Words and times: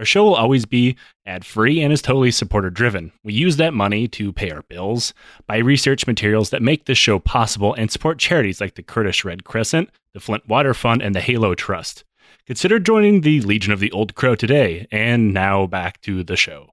Our 0.00 0.06
show 0.06 0.24
will 0.24 0.34
always 0.34 0.64
be 0.64 0.96
ad 1.26 1.44
free 1.44 1.82
and 1.82 1.92
is 1.92 2.00
totally 2.00 2.30
supporter 2.30 2.70
driven. 2.70 3.12
We 3.22 3.34
use 3.34 3.58
that 3.58 3.74
money 3.74 4.08
to 4.08 4.32
pay 4.32 4.50
our 4.50 4.62
bills, 4.62 5.12
buy 5.46 5.58
research 5.58 6.06
materials 6.06 6.48
that 6.50 6.62
make 6.62 6.86
this 6.86 6.96
show 6.96 7.18
possible, 7.18 7.74
and 7.74 7.90
support 7.90 8.18
charities 8.18 8.62
like 8.62 8.76
the 8.76 8.82
Kurdish 8.82 9.26
Red 9.26 9.44
Crescent, 9.44 9.90
the 10.14 10.20
Flint 10.20 10.48
Water 10.48 10.72
Fund, 10.72 11.02
and 11.02 11.14
the 11.14 11.20
Halo 11.20 11.54
Trust. 11.54 12.04
Consider 12.46 12.78
joining 12.78 13.20
the 13.20 13.42
Legion 13.42 13.74
of 13.74 13.80
the 13.80 13.92
Old 13.92 14.14
Crow 14.14 14.34
today. 14.34 14.86
And 14.90 15.34
now 15.34 15.66
back 15.66 16.00
to 16.00 16.24
the 16.24 16.34
show. 16.34 16.70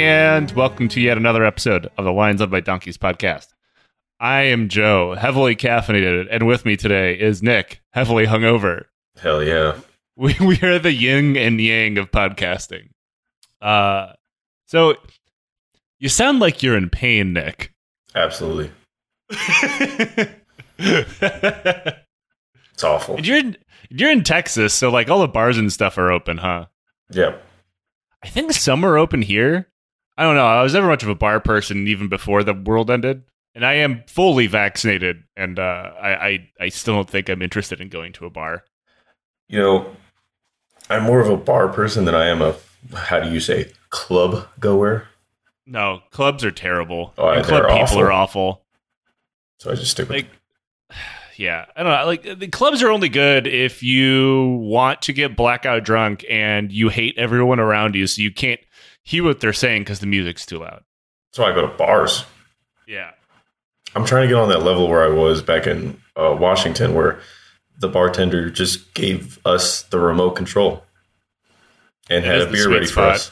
And 0.00 0.50
welcome 0.52 0.88
to 0.88 0.98
yet 0.98 1.18
another 1.18 1.44
episode 1.44 1.90
of 1.98 2.06
the 2.06 2.10
Lions 2.12 2.40
Led 2.40 2.50
by 2.50 2.60
Donkeys 2.60 2.96
podcast. 2.96 3.48
I 4.18 4.44
am 4.44 4.70
Joe, 4.70 5.14
heavily 5.14 5.54
caffeinated, 5.54 6.26
and 6.30 6.46
with 6.46 6.64
me 6.64 6.78
today 6.78 7.20
is 7.20 7.42
Nick, 7.42 7.82
heavily 7.92 8.24
hungover. 8.24 8.84
Hell 9.18 9.42
yeah. 9.42 9.78
We, 10.16 10.34
we 10.40 10.60
are 10.62 10.78
the 10.78 10.92
yin 10.92 11.36
and 11.36 11.58
yang 11.60 11.96
of 11.98 12.10
podcasting. 12.10 12.90
Uh, 13.62 14.12
so 14.66 14.94
you 15.98 16.08
sound 16.10 16.40
like 16.40 16.62
you're 16.62 16.76
in 16.76 16.90
pain, 16.90 17.32
Nick. 17.32 17.72
Absolutely. 18.14 18.70
It's 22.72 22.84
awful. 22.84 23.20
you're 23.20 23.36
in, 23.36 23.56
you're 23.90 24.10
in 24.10 24.24
Texas, 24.24 24.72
so 24.72 24.90
like 24.90 25.10
all 25.10 25.20
the 25.20 25.28
bars 25.28 25.58
and 25.58 25.70
stuff 25.70 25.98
are 25.98 26.10
open, 26.10 26.38
huh? 26.38 26.66
Yeah. 27.10 27.36
I 28.22 28.28
think 28.28 28.52
some 28.52 28.84
are 28.84 28.96
open 28.96 29.20
here. 29.20 29.69
I 30.20 30.24
don't 30.24 30.34
know. 30.34 30.46
I 30.46 30.62
was 30.62 30.74
never 30.74 30.86
much 30.86 31.02
of 31.02 31.08
a 31.08 31.14
bar 31.14 31.40
person 31.40 31.88
even 31.88 32.08
before 32.10 32.44
the 32.44 32.52
world 32.52 32.90
ended, 32.90 33.22
and 33.54 33.64
I 33.64 33.72
am 33.76 34.04
fully 34.06 34.48
vaccinated, 34.48 35.24
and 35.34 35.58
uh, 35.58 35.92
I, 35.98 36.10
I 36.10 36.50
I 36.60 36.68
still 36.68 36.96
don't 36.96 37.08
think 37.08 37.30
I'm 37.30 37.40
interested 37.40 37.80
in 37.80 37.88
going 37.88 38.12
to 38.12 38.26
a 38.26 38.30
bar. 38.30 38.64
You 39.48 39.60
know, 39.60 39.96
I'm 40.90 41.04
more 41.04 41.20
of 41.20 41.30
a 41.30 41.38
bar 41.38 41.68
person 41.68 42.04
than 42.04 42.14
I 42.14 42.26
am 42.26 42.42
a, 42.42 42.54
how 42.94 43.20
do 43.20 43.30
you 43.30 43.40
say, 43.40 43.72
club 43.88 44.46
goer. 44.60 45.08
No, 45.64 46.02
clubs 46.10 46.44
are 46.44 46.50
terrible. 46.50 47.14
Oh, 47.16 47.30
and 47.30 47.42
club 47.42 47.62
people 47.62 47.78
awful. 47.78 48.00
are 48.00 48.12
awful. 48.12 48.62
So 49.58 49.70
I 49.70 49.74
just 49.74 49.92
stick 49.92 50.06
with 50.06 50.16
Like, 50.16 50.30
yeah, 51.38 51.64
I 51.74 51.82
don't 51.82 51.92
know. 51.92 52.04
Like 52.04 52.38
the 52.38 52.48
clubs 52.48 52.82
are 52.82 52.90
only 52.90 53.08
good 53.08 53.46
if 53.46 53.82
you 53.82 54.58
want 54.60 55.00
to 55.00 55.14
get 55.14 55.34
blackout 55.34 55.82
drunk 55.82 56.26
and 56.28 56.70
you 56.70 56.90
hate 56.90 57.14
everyone 57.16 57.58
around 57.58 57.94
you, 57.94 58.06
so 58.06 58.20
you 58.20 58.30
can't 58.30 58.60
hear 59.02 59.24
what 59.24 59.40
they're 59.40 59.52
saying 59.52 59.82
because 59.82 60.00
the 60.00 60.06
music's 60.06 60.46
too 60.46 60.58
loud. 60.58 60.82
That's 61.30 61.38
why 61.38 61.50
I 61.50 61.54
go 61.54 61.62
to 61.62 61.76
bars. 61.76 62.24
Yeah. 62.86 63.10
I'm 63.94 64.04
trying 64.04 64.22
to 64.22 64.28
get 64.28 64.40
on 64.40 64.48
that 64.50 64.62
level 64.62 64.88
where 64.88 65.04
I 65.04 65.08
was 65.08 65.42
back 65.42 65.66
in 65.66 66.00
uh, 66.16 66.36
Washington, 66.38 66.94
where 66.94 67.20
the 67.78 67.88
bartender 67.88 68.50
just 68.50 68.94
gave 68.94 69.38
us 69.44 69.82
the 69.84 69.98
remote 69.98 70.32
control 70.32 70.84
and 72.08 72.24
That 72.24 72.40
had 72.40 72.48
a 72.48 72.50
beer 72.50 72.68
ready 72.68 72.86
for 72.86 73.00
us. 73.00 73.30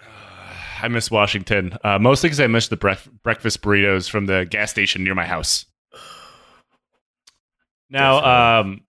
I 0.82 0.88
miss 0.88 1.10
Washington. 1.10 1.76
Uh, 1.82 1.98
mostly 1.98 2.28
because 2.28 2.40
I 2.40 2.46
miss 2.46 2.68
the 2.68 2.76
bref- 2.76 3.08
breakfast 3.22 3.62
burritos 3.62 4.08
from 4.10 4.26
the 4.26 4.44
gas 4.44 4.70
station 4.70 5.02
near 5.02 5.14
my 5.14 5.26
house. 5.26 5.64
Now, 7.90 8.60
um, 8.60 8.82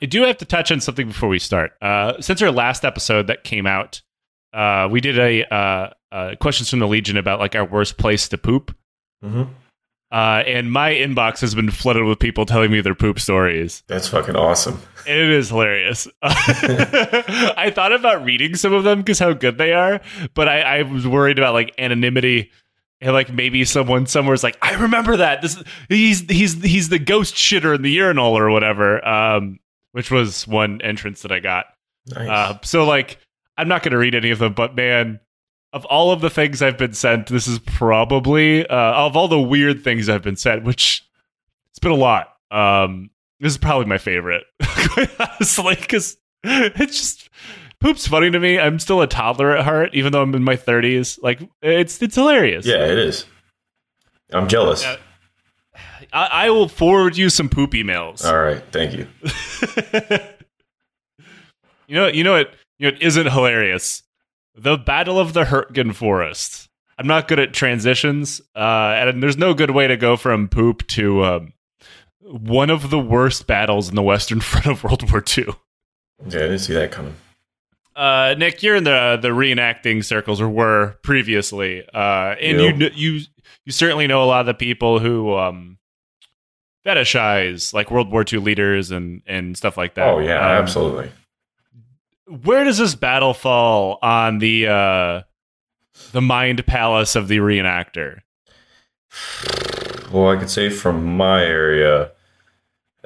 I 0.00 0.06
do 0.06 0.22
have 0.22 0.38
to 0.38 0.44
touch 0.44 0.72
on 0.72 0.80
something 0.80 1.08
before 1.08 1.28
we 1.28 1.38
start. 1.38 1.72
Uh, 1.80 2.20
since 2.20 2.42
our 2.42 2.50
last 2.50 2.84
episode 2.84 3.28
that 3.28 3.44
came 3.44 3.66
out, 3.66 4.02
uh, 4.52 4.88
we 4.90 5.00
did 5.00 5.18
a 5.18 5.44
uh, 5.54 5.90
uh, 6.10 6.34
questions 6.40 6.70
from 6.70 6.78
the 6.80 6.88
Legion 6.88 7.16
about 7.16 7.38
like 7.38 7.54
our 7.54 7.64
worst 7.64 7.98
place 7.98 8.28
to 8.28 8.38
poop, 8.38 8.74
hmm 9.22 9.44
uh, 10.12 10.42
and 10.46 10.70
my 10.70 10.92
inbox 10.92 11.40
has 11.40 11.54
been 11.54 11.70
flooded 11.70 12.04
with 12.04 12.18
people 12.18 12.44
telling 12.44 12.70
me 12.70 12.82
their 12.82 12.94
poop 12.94 13.18
stories. 13.18 13.82
That's 13.86 14.08
fucking 14.08 14.36
awesome. 14.36 14.78
It 15.06 15.16
is 15.16 15.48
hilarious. 15.48 16.06
I 16.22 17.72
thought 17.74 17.94
about 17.94 18.22
reading 18.22 18.54
some 18.54 18.74
of 18.74 18.84
them 18.84 18.98
because 18.98 19.18
how 19.18 19.32
good 19.32 19.56
they 19.56 19.72
are, 19.72 20.02
but 20.34 20.48
I, 20.48 20.60
I 20.60 20.82
was 20.82 21.08
worried 21.08 21.38
about 21.38 21.54
like 21.54 21.74
anonymity 21.78 22.50
and 23.02 23.12
like 23.12 23.32
maybe 23.32 23.64
someone 23.64 24.06
somewhere's 24.06 24.42
like, 24.42 24.56
I 24.62 24.74
remember 24.74 25.18
that. 25.18 25.42
This 25.42 25.62
he's 25.88 26.20
he's 26.20 26.62
he's 26.62 26.88
the 26.88 27.00
ghost 27.00 27.34
shitter 27.34 27.74
in 27.74 27.82
the 27.82 27.90
urinal 27.90 28.38
or 28.38 28.50
whatever. 28.50 29.06
Um, 29.06 29.58
which 29.90 30.10
was 30.10 30.46
one 30.48 30.80
entrance 30.82 31.22
that 31.22 31.32
I 31.32 31.40
got. 31.40 31.66
Nice. 32.06 32.28
Uh, 32.28 32.58
so 32.62 32.84
like, 32.84 33.18
I'm 33.58 33.68
not 33.68 33.82
going 33.82 33.92
to 33.92 33.98
read 33.98 34.14
any 34.14 34.30
of 34.30 34.38
them, 34.38 34.54
but 34.54 34.74
man, 34.74 35.20
of 35.72 35.84
all 35.86 36.12
of 36.12 36.20
the 36.20 36.30
things 36.30 36.62
I've 36.62 36.78
been 36.78 36.94
sent, 36.94 37.26
this 37.26 37.46
is 37.46 37.58
probably 37.60 38.66
uh, 38.66 38.92
of 39.06 39.16
all 39.16 39.28
the 39.28 39.40
weird 39.40 39.84
things 39.84 40.08
I've 40.08 40.22
been 40.22 40.36
sent, 40.36 40.64
which 40.64 41.06
it's 41.70 41.78
been 41.78 41.92
a 41.92 41.96
lot. 41.96 42.34
Um, 42.50 43.10
this 43.40 43.52
is 43.52 43.58
probably 43.58 43.86
my 43.86 43.98
favorite, 43.98 44.44
honestly, 45.18 45.74
because 45.74 46.16
it's 46.44 46.96
just 46.96 47.30
poop's 47.82 48.06
funny 48.06 48.30
to 48.30 48.40
me. 48.40 48.58
I'm 48.58 48.78
still 48.78 49.02
a 49.02 49.06
toddler 49.06 49.56
at 49.56 49.64
heart, 49.64 49.90
even 49.92 50.12
though 50.12 50.22
I'm 50.22 50.34
in 50.34 50.42
my 50.42 50.56
30s. 50.56 51.18
Like 51.22 51.40
it's 51.60 52.00
it's 52.00 52.14
hilarious. 52.14 52.64
yeah, 52.64 52.86
it 52.86 52.98
is. 52.98 53.26
I'm 54.32 54.48
jealous. 54.48 54.82
Yeah. 54.82 54.96
I, 56.12 56.26
I 56.32 56.50
will 56.50 56.68
forward 56.68 57.16
you 57.16 57.28
some 57.28 57.48
poop 57.48 57.72
emails. 57.72 58.24
All 58.24 58.38
right. 58.38 58.62
Thank 58.70 58.94
you. 58.94 59.06
you 61.86 61.94
know, 61.94 62.06
you 62.06 62.24
know 62.24 62.32
what? 62.32 62.54
You 62.78 62.90
know, 62.90 62.96
it 62.96 63.02
isn't 63.02 63.30
hilarious. 63.30 64.02
The 64.54 64.76
Battle 64.76 65.18
of 65.18 65.32
the 65.32 65.44
Hurtgen 65.44 65.94
Forest. 65.94 66.68
I'm 66.98 67.06
not 67.06 67.26
good 67.26 67.38
at 67.38 67.54
transitions, 67.54 68.40
uh, 68.54 68.94
and 68.96 69.22
there's 69.22 69.38
no 69.38 69.54
good 69.54 69.70
way 69.70 69.86
to 69.88 69.96
go 69.96 70.16
from 70.16 70.48
poop 70.48 70.86
to 70.88 71.24
um, 71.24 71.52
one 72.20 72.70
of 72.70 72.90
the 72.90 72.98
worst 72.98 73.46
battles 73.46 73.88
in 73.88 73.94
the 73.94 74.02
Western 74.02 74.40
Front 74.42 74.66
of 74.66 74.84
World 74.84 75.10
War 75.10 75.24
II. 75.36 75.46
Yeah, 75.46 76.26
I 76.26 76.28
didn't 76.28 76.58
see 76.58 76.74
that 76.74 76.92
coming. 76.92 77.14
Uh, 77.94 78.34
Nick, 78.38 78.62
you're 78.62 78.76
in 78.76 78.84
the 78.84 79.18
the 79.20 79.28
reenacting 79.28 80.04
circles, 80.04 80.40
or 80.40 80.48
were 80.48 80.96
previously, 81.02 81.84
uh, 81.92 82.34
and 82.40 82.60
you 82.60 82.90
you 82.94 83.20
you 83.64 83.72
certainly 83.72 84.06
know 84.06 84.22
a 84.22 84.26
lot 84.26 84.40
of 84.40 84.46
the 84.46 84.54
people 84.54 84.98
who 84.98 85.34
um, 85.36 85.78
fetishize 86.86 87.74
like 87.74 87.90
World 87.90 88.10
War 88.10 88.24
II 88.30 88.38
leaders 88.40 88.90
and 88.90 89.22
and 89.26 89.56
stuff 89.56 89.76
like 89.76 89.94
that. 89.94 90.08
Oh, 90.08 90.18
yeah, 90.20 90.36
Um, 90.36 90.62
absolutely. 90.62 91.10
where 92.26 92.64
does 92.64 92.78
this 92.78 92.94
battle 92.94 93.34
fall 93.34 93.98
on 94.02 94.38
the 94.38 94.66
uh 94.68 95.22
the 96.12 96.22
mind 96.22 96.66
palace 96.66 97.14
of 97.14 97.28
the 97.28 97.38
reenactor 97.38 98.20
Well, 100.10 100.30
I 100.30 100.36
could 100.36 100.50
say 100.50 100.70
from 100.70 101.16
my 101.16 101.42
area, 101.44 102.10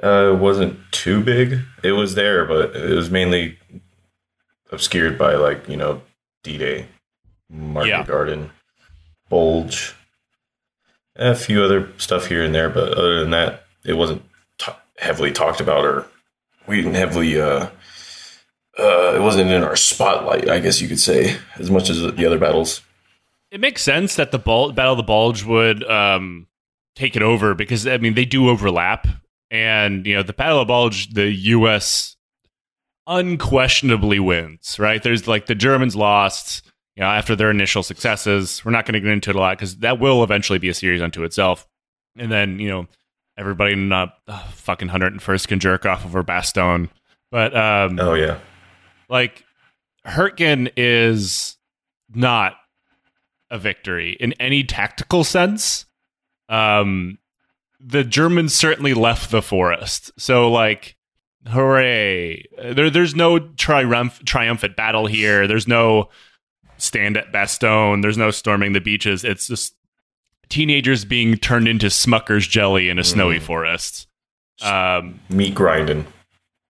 uh, 0.03 0.31
it 0.33 0.39
wasn't 0.39 0.79
too 0.91 1.21
big. 1.21 1.59
It 1.83 1.91
was 1.93 2.15
there, 2.15 2.45
but 2.45 2.75
it 2.75 2.93
was 2.95 3.09
mainly 3.09 3.57
obscured 4.71 5.17
by 5.17 5.35
like 5.35 5.67
you 5.67 5.77
know 5.77 6.01
D 6.43 6.57
Day, 6.57 6.87
Market 7.49 7.89
Yeah. 7.89 8.03
Garden, 8.05 8.51
Bulge, 9.29 9.95
a 11.15 11.35
few 11.35 11.63
other 11.63 11.89
stuff 11.97 12.27
here 12.27 12.43
and 12.43 12.53
there. 12.53 12.69
But 12.69 12.93
other 12.97 13.19
than 13.19 13.31
that, 13.31 13.63
it 13.85 13.93
wasn't 13.93 14.23
t- 14.57 14.71
heavily 14.97 15.31
talked 15.31 15.59
about, 15.61 15.85
or 15.85 16.05
we 16.67 16.77
didn't 16.77 16.95
heavily. 16.95 17.39
Uh, 17.39 17.69
uh, 18.79 19.15
it 19.15 19.21
wasn't 19.21 19.49
in 19.49 19.63
our 19.63 19.75
spotlight, 19.75 20.47
I 20.49 20.59
guess 20.59 20.79
you 20.81 20.87
could 20.87 20.99
say, 20.99 21.35
as 21.57 21.71
much 21.71 21.89
as 21.89 21.99
the 21.99 22.25
other 22.27 22.37
battles. 22.37 22.81
it 23.49 23.59
makes 23.59 23.81
sense 23.81 24.15
that 24.15 24.31
the 24.31 24.37
Bul- 24.37 24.71
battle 24.73 24.91
of 24.93 24.97
the 24.97 25.03
bulge 25.03 25.43
would 25.43 25.83
um 25.89 26.45
take 26.95 27.15
it 27.15 27.21
over 27.23 27.53
because 27.55 27.87
i 27.87 27.97
mean 27.97 28.13
they 28.15 28.25
do 28.25 28.49
overlap 28.49 29.07
and 29.49 30.05
you 30.05 30.13
know 30.15 30.21
the 30.23 30.33
battle 30.33 30.59
of 30.59 30.67
the 30.67 30.71
bulge 30.71 31.13
the 31.13 31.29
us 31.31 32.16
unquestionably 33.07 34.19
wins 34.19 34.77
right? 34.79 35.01
There's 35.01 35.27
like 35.27 35.45
the 35.45 35.55
germans 35.55 35.95
lost 35.95 36.63
you 36.95 37.01
know 37.01 37.09
after 37.09 37.35
their 37.35 37.49
initial 37.51 37.83
successes. 37.83 38.63
We're 38.65 38.71
not 38.71 38.85
going 38.85 38.93
to 38.93 38.99
get 38.99 39.11
into 39.11 39.29
it 39.29 39.35
a 39.35 39.39
lot 39.39 39.57
because 39.57 39.77
that 39.77 39.99
will 39.99 40.23
eventually 40.23 40.59
be 40.59 40.69
a 40.69 40.73
series 40.73 41.01
unto 41.01 41.23
itself. 41.23 41.67
And 42.17 42.31
then 42.31 42.59
you 42.59 42.69
know 42.69 42.87
everybody 43.37 43.73
in 43.73 43.91
uh, 43.91 44.07
fucking 44.51 44.89
101st 44.89 45.47
can 45.47 45.59
jerk 45.59 45.85
off 45.85 46.05
over 46.05 46.23
bastogne. 46.23 46.89
But 47.31 47.55
um 47.55 47.99
Oh 47.99 48.13
yeah, 48.15 48.39
like 49.09 49.43
Hurtgen 50.05 50.71
is 50.75 51.57
not 52.13 52.55
a 53.49 53.57
victory 53.57 54.17
in 54.19 54.33
any 54.33 54.63
tactical 54.63 55.23
sense. 55.23 55.85
um, 56.49 57.19
the 57.79 58.03
Germans 58.03 58.53
certainly 58.55 58.93
left 58.93 59.29
the 59.31 59.41
forest. 59.41 60.11
So 60.17 60.49
like, 60.51 60.96
hooray! 61.47 62.43
There, 62.61 62.89
there's 62.89 63.15
no 63.15 63.39
triumph, 63.39 64.23
triumphant 64.25 64.75
battle 64.75 65.05
here. 65.07 65.47
There's 65.47 65.67
no 65.67 66.09
stand 66.77 67.17
at 67.17 67.31
Bastogne. 67.31 68.01
There's 68.01 68.17
no 68.17 68.31
storming 68.31 68.73
the 68.73 68.81
beaches. 68.81 69.23
It's 69.23 69.47
just 69.47 69.75
teenagers 70.49 71.05
being 71.05 71.35
turned 71.37 71.67
into 71.67 71.87
Smucker's 71.87 72.47
jelly 72.47 72.89
in 72.89 72.99
a 72.99 73.03
snowy 73.03 73.39
Mm. 73.39 73.43
forest. 73.43 74.07
Um, 74.61 75.19
Meat 75.29 75.53
grinding. 75.55 76.05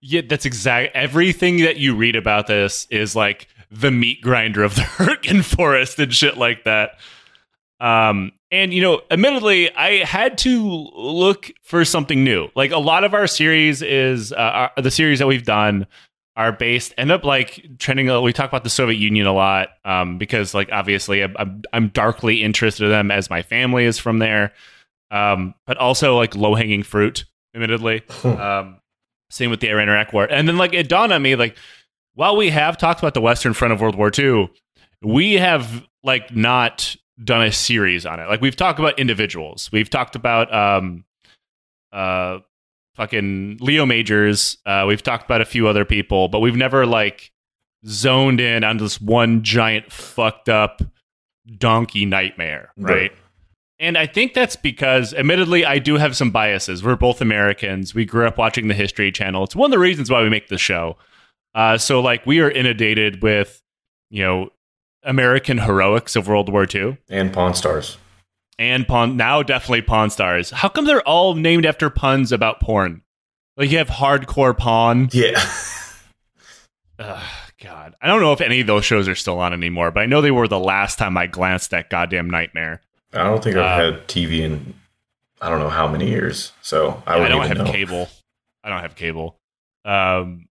yeah, 0.02 0.22
that's 0.28 0.46
exact. 0.46 0.96
Everything 0.96 1.58
that 1.62 1.78
you 1.78 1.96
read 1.96 2.16
about 2.16 2.48
this 2.48 2.88
is 2.90 3.16
like 3.16 3.48
the 3.70 3.92
meat 3.92 4.22
grinder 4.22 4.64
of 4.64 4.76
the 4.76 4.82
Hurtgen 4.98 5.44
Forest 5.44 6.00
and 6.00 6.14
shit 6.14 6.38
like 6.38 6.64
that. 6.64 6.92
Um, 7.80 8.32
and 8.52 8.74
you 8.74 8.82
know, 8.82 9.02
admittedly, 9.12 9.74
I 9.76 10.04
had 10.06 10.38
to 10.40 10.62
look 10.96 11.52
for 11.64 11.84
something 11.84 12.24
new. 12.24 12.50
Like 12.56 12.72
a 12.72 12.78
lot 12.78 13.04
of 13.04 13.14
our 13.14 13.28
series 13.28 13.82
is 13.82 14.32
uh, 14.32 14.36
our, 14.36 14.72
the 14.82 14.92
series 14.92 15.20
that 15.20 15.28
we've 15.28 15.46
done 15.46 15.88
are 16.36 16.52
based 16.52 16.94
end 16.98 17.12
up 17.12 17.24
like 17.24 17.66
trending. 17.80 18.08
We 18.22 18.32
talk 18.32 18.50
about 18.50 18.64
the 18.64 18.70
Soviet 18.70 18.98
Union 18.98 19.28
a 19.28 19.34
lot 19.34 19.70
um, 19.84 20.18
because, 20.18 20.54
like, 20.54 20.70
obviously, 20.72 21.24
I'm, 21.24 21.64
I'm 21.74 21.88
darkly 21.90 22.44
interested 22.44 22.86
in 22.86 22.92
them 22.92 23.12
as 23.12 23.30
my 23.30 23.42
family 23.42 23.86
is 23.86 23.98
from 23.98 24.20
there. 24.20 24.54
Um, 25.10 25.56
but 25.66 25.78
also 25.78 26.18
like 26.18 26.36
low 26.36 26.54
hanging 26.54 26.84
fruit, 26.84 27.26
admittedly. 27.54 28.04
um, 28.24 28.80
same 29.30 29.50
with 29.50 29.60
the 29.60 29.70
Iran 29.70 29.90
Iraq 29.90 30.14
war. 30.14 30.26
And 30.26 30.48
then 30.48 30.58
like 30.58 30.74
it 30.74 30.88
dawned 30.88 31.12
on 31.12 31.22
me 31.22 31.36
like 31.36 31.58
while 32.14 32.36
we 32.36 32.50
have 32.50 32.78
talked 32.78 33.00
about 33.00 33.14
the 33.14 33.22
Western 33.22 33.54
Front 33.54 33.74
of 33.74 33.82
World 33.82 33.96
War 33.96 34.12
II, 34.18 34.50
we 35.02 35.34
have 35.34 35.86
like 36.04 36.36
not 36.36 36.96
done 37.24 37.44
a 37.44 37.52
series 37.52 38.06
on 38.06 38.20
it. 38.20 38.28
Like 38.28 38.42
we've 38.42 38.56
talked 38.56 38.80
about 38.80 39.00
individuals. 39.00 39.70
We've 39.72 39.90
talked 39.90 40.16
about 40.16 40.54
um 40.54 41.06
uh 41.92 42.40
fucking 42.96 43.58
Leo 43.62 43.86
Majors. 43.86 44.58
Uh 44.66 44.86
we've 44.88 45.04
talked 45.04 45.26
about 45.26 45.42
a 45.42 45.46
few 45.46 45.68
other 45.68 45.86
people, 45.86 46.28
but 46.28 46.40
we've 46.40 46.56
never 46.56 46.86
like 46.86 47.32
zoned 47.86 48.40
in 48.40 48.64
on 48.64 48.78
this 48.78 49.00
one 49.00 49.44
giant 49.44 49.92
fucked 49.92 50.50
up 50.50 50.82
donkey 51.58 52.06
nightmare, 52.06 52.72
right? 52.78 52.94
Right. 52.94 53.12
And 53.80 53.96
I 53.96 54.08
think 54.08 54.34
that's 54.34 54.56
because, 54.56 55.14
admittedly, 55.14 55.64
I 55.64 55.78
do 55.78 55.98
have 55.98 56.18
some 56.18 56.32
biases. 56.32 56.84
We're 56.84 56.96
both 56.96 57.22
Americans. 57.22 57.94
We 57.94 58.06
grew 58.06 58.26
up 58.26 58.36
watching 58.36 58.70
the 58.70 58.74
History 58.74 59.12
Channel. 59.12 59.44
It's 59.44 59.56
one 59.56 59.68
of 59.68 59.72
the 59.72 59.80
reasons 59.80 60.10
why 60.10 60.24
we 60.24 60.30
make 60.30 60.48
the 60.48 60.58
show. 60.58 60.98
Uh, 61.54 61.78
so, 61.78 62.00
like, 62.00 62.26
we 62.26 62.40
are 62.40 62.50
inundated 62.50 63.22
with, 63.22 63.62
you 64.10 64.24
know, 64.24 64.50
American 65.04 65.60
heroics 65.60 66.16
of 66.16 66.28
World 66.28 66.50
War 66.50 66.66
II 66.74 66.98
And 67.10 67.32
Pawn 67.34 67.54
Stars. 67.56 67.98
and 68.60 68.88
Pawn. 68.88 69.16
Now, 69.18 69.44
definitely 69.44 69.82
Pawn 69.84 70.10
Stars. 70.10 70.50
How 70.52 70.70
come 70.70 70.86
they're 70.86 71.02
all 71.08 71.36
named 71.36 71.66
after 71.66 71.90
puns 71.90 72.32
about 72.32 72.60
porn? 72.60 73.02
Like, 73.56 73.72
you 73.72 73.78
have 73.80 73.88
hardcore 73.90 74.58
Pawn. 74.58 75.10
Yeah. 75.12 75.42
Ugh, 77.00 77.24
God, 77.64 77.96
I 78.02 78.08
don't 78.08 78.22
know 78.22 78.34
if 78.34 78.42
any 78.42 78.60
of 78.62 78.68
those 78.68 78.84
shows 78.86 79.08
are 79.08 79.16
still 79.16 79.40
on 79.40 79.54
anymore, 79.54 79.92
but 79.92 80.02
I 80.02 80.06
know 80.08 80.22
they 80.22 80.32
were 80.32 80.48
the 80.48 80.60
last 80.60 80.98
time 80.98 81.16
I 81.18 81.28
glanced 81.28 81.74
at 81.74 81.90
goddamn 81.90 82.30
Nightmare. 82.30 82.82
I 83.14 83.24
don't 83.24 83.44
think 83.44 83.56
I've 83.56 83.80
Uh, 83.80 83.92
had 83.94 84.08
TV 84.08 84.42
in 84.42 84.74
I 85.40 85.50
don't 85.50 85.60
know 85.60 85.70
how 85.70 85.88
many 85.88 86.10
years. 86.10 86.52
So 86.62 87.02
I 87.06 87.18
Yeah, 87.18 87.26
I 87.26 87.28
don't 87.30 87.48
have 87.48 87.58
know. 87.60 87.72
cable. 87.72 88.10
I 88.64 88.70
don't 88.70 88.82
have 88.82 88.96
cable. 88.96 89.38
Um, 89.86 90.48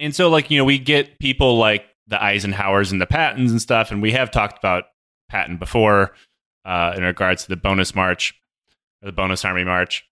and 0.00 0.12
so 0.14 0.28
like 0.28 0.50
you 0.50 0.58
know 0.58 0.64
we 0.64 0.78
get 0.78 1.20
people 1.20 1.56
like 1.56 1.86
the 2.08 2.16
Eisenhowers 2.16 2.90
and 2.90 3.00
the 3.00 3.06
Pattons 3.06 3.50
and 3.52 3.60
stuff, 3.62 3.90
and 3.90 4.02
we 4.02 4.12
have 4.12 4.30
talked 4.30 4.58
about 4.58 4.84
Patton 5.28 5.58
before 5.58 6.14
uh, 6.64 6.94
in 6.96 7.02
regards 7.04 7.42
to 7.44 7.48
the 7.48 7.56
bonus 7.56 7.94
march, 7.94 8.34
or 9.02 9.06
the 9.06 9.12
bonus 9.12 9.44
army 9.44 9.64
march. 9.64 10.04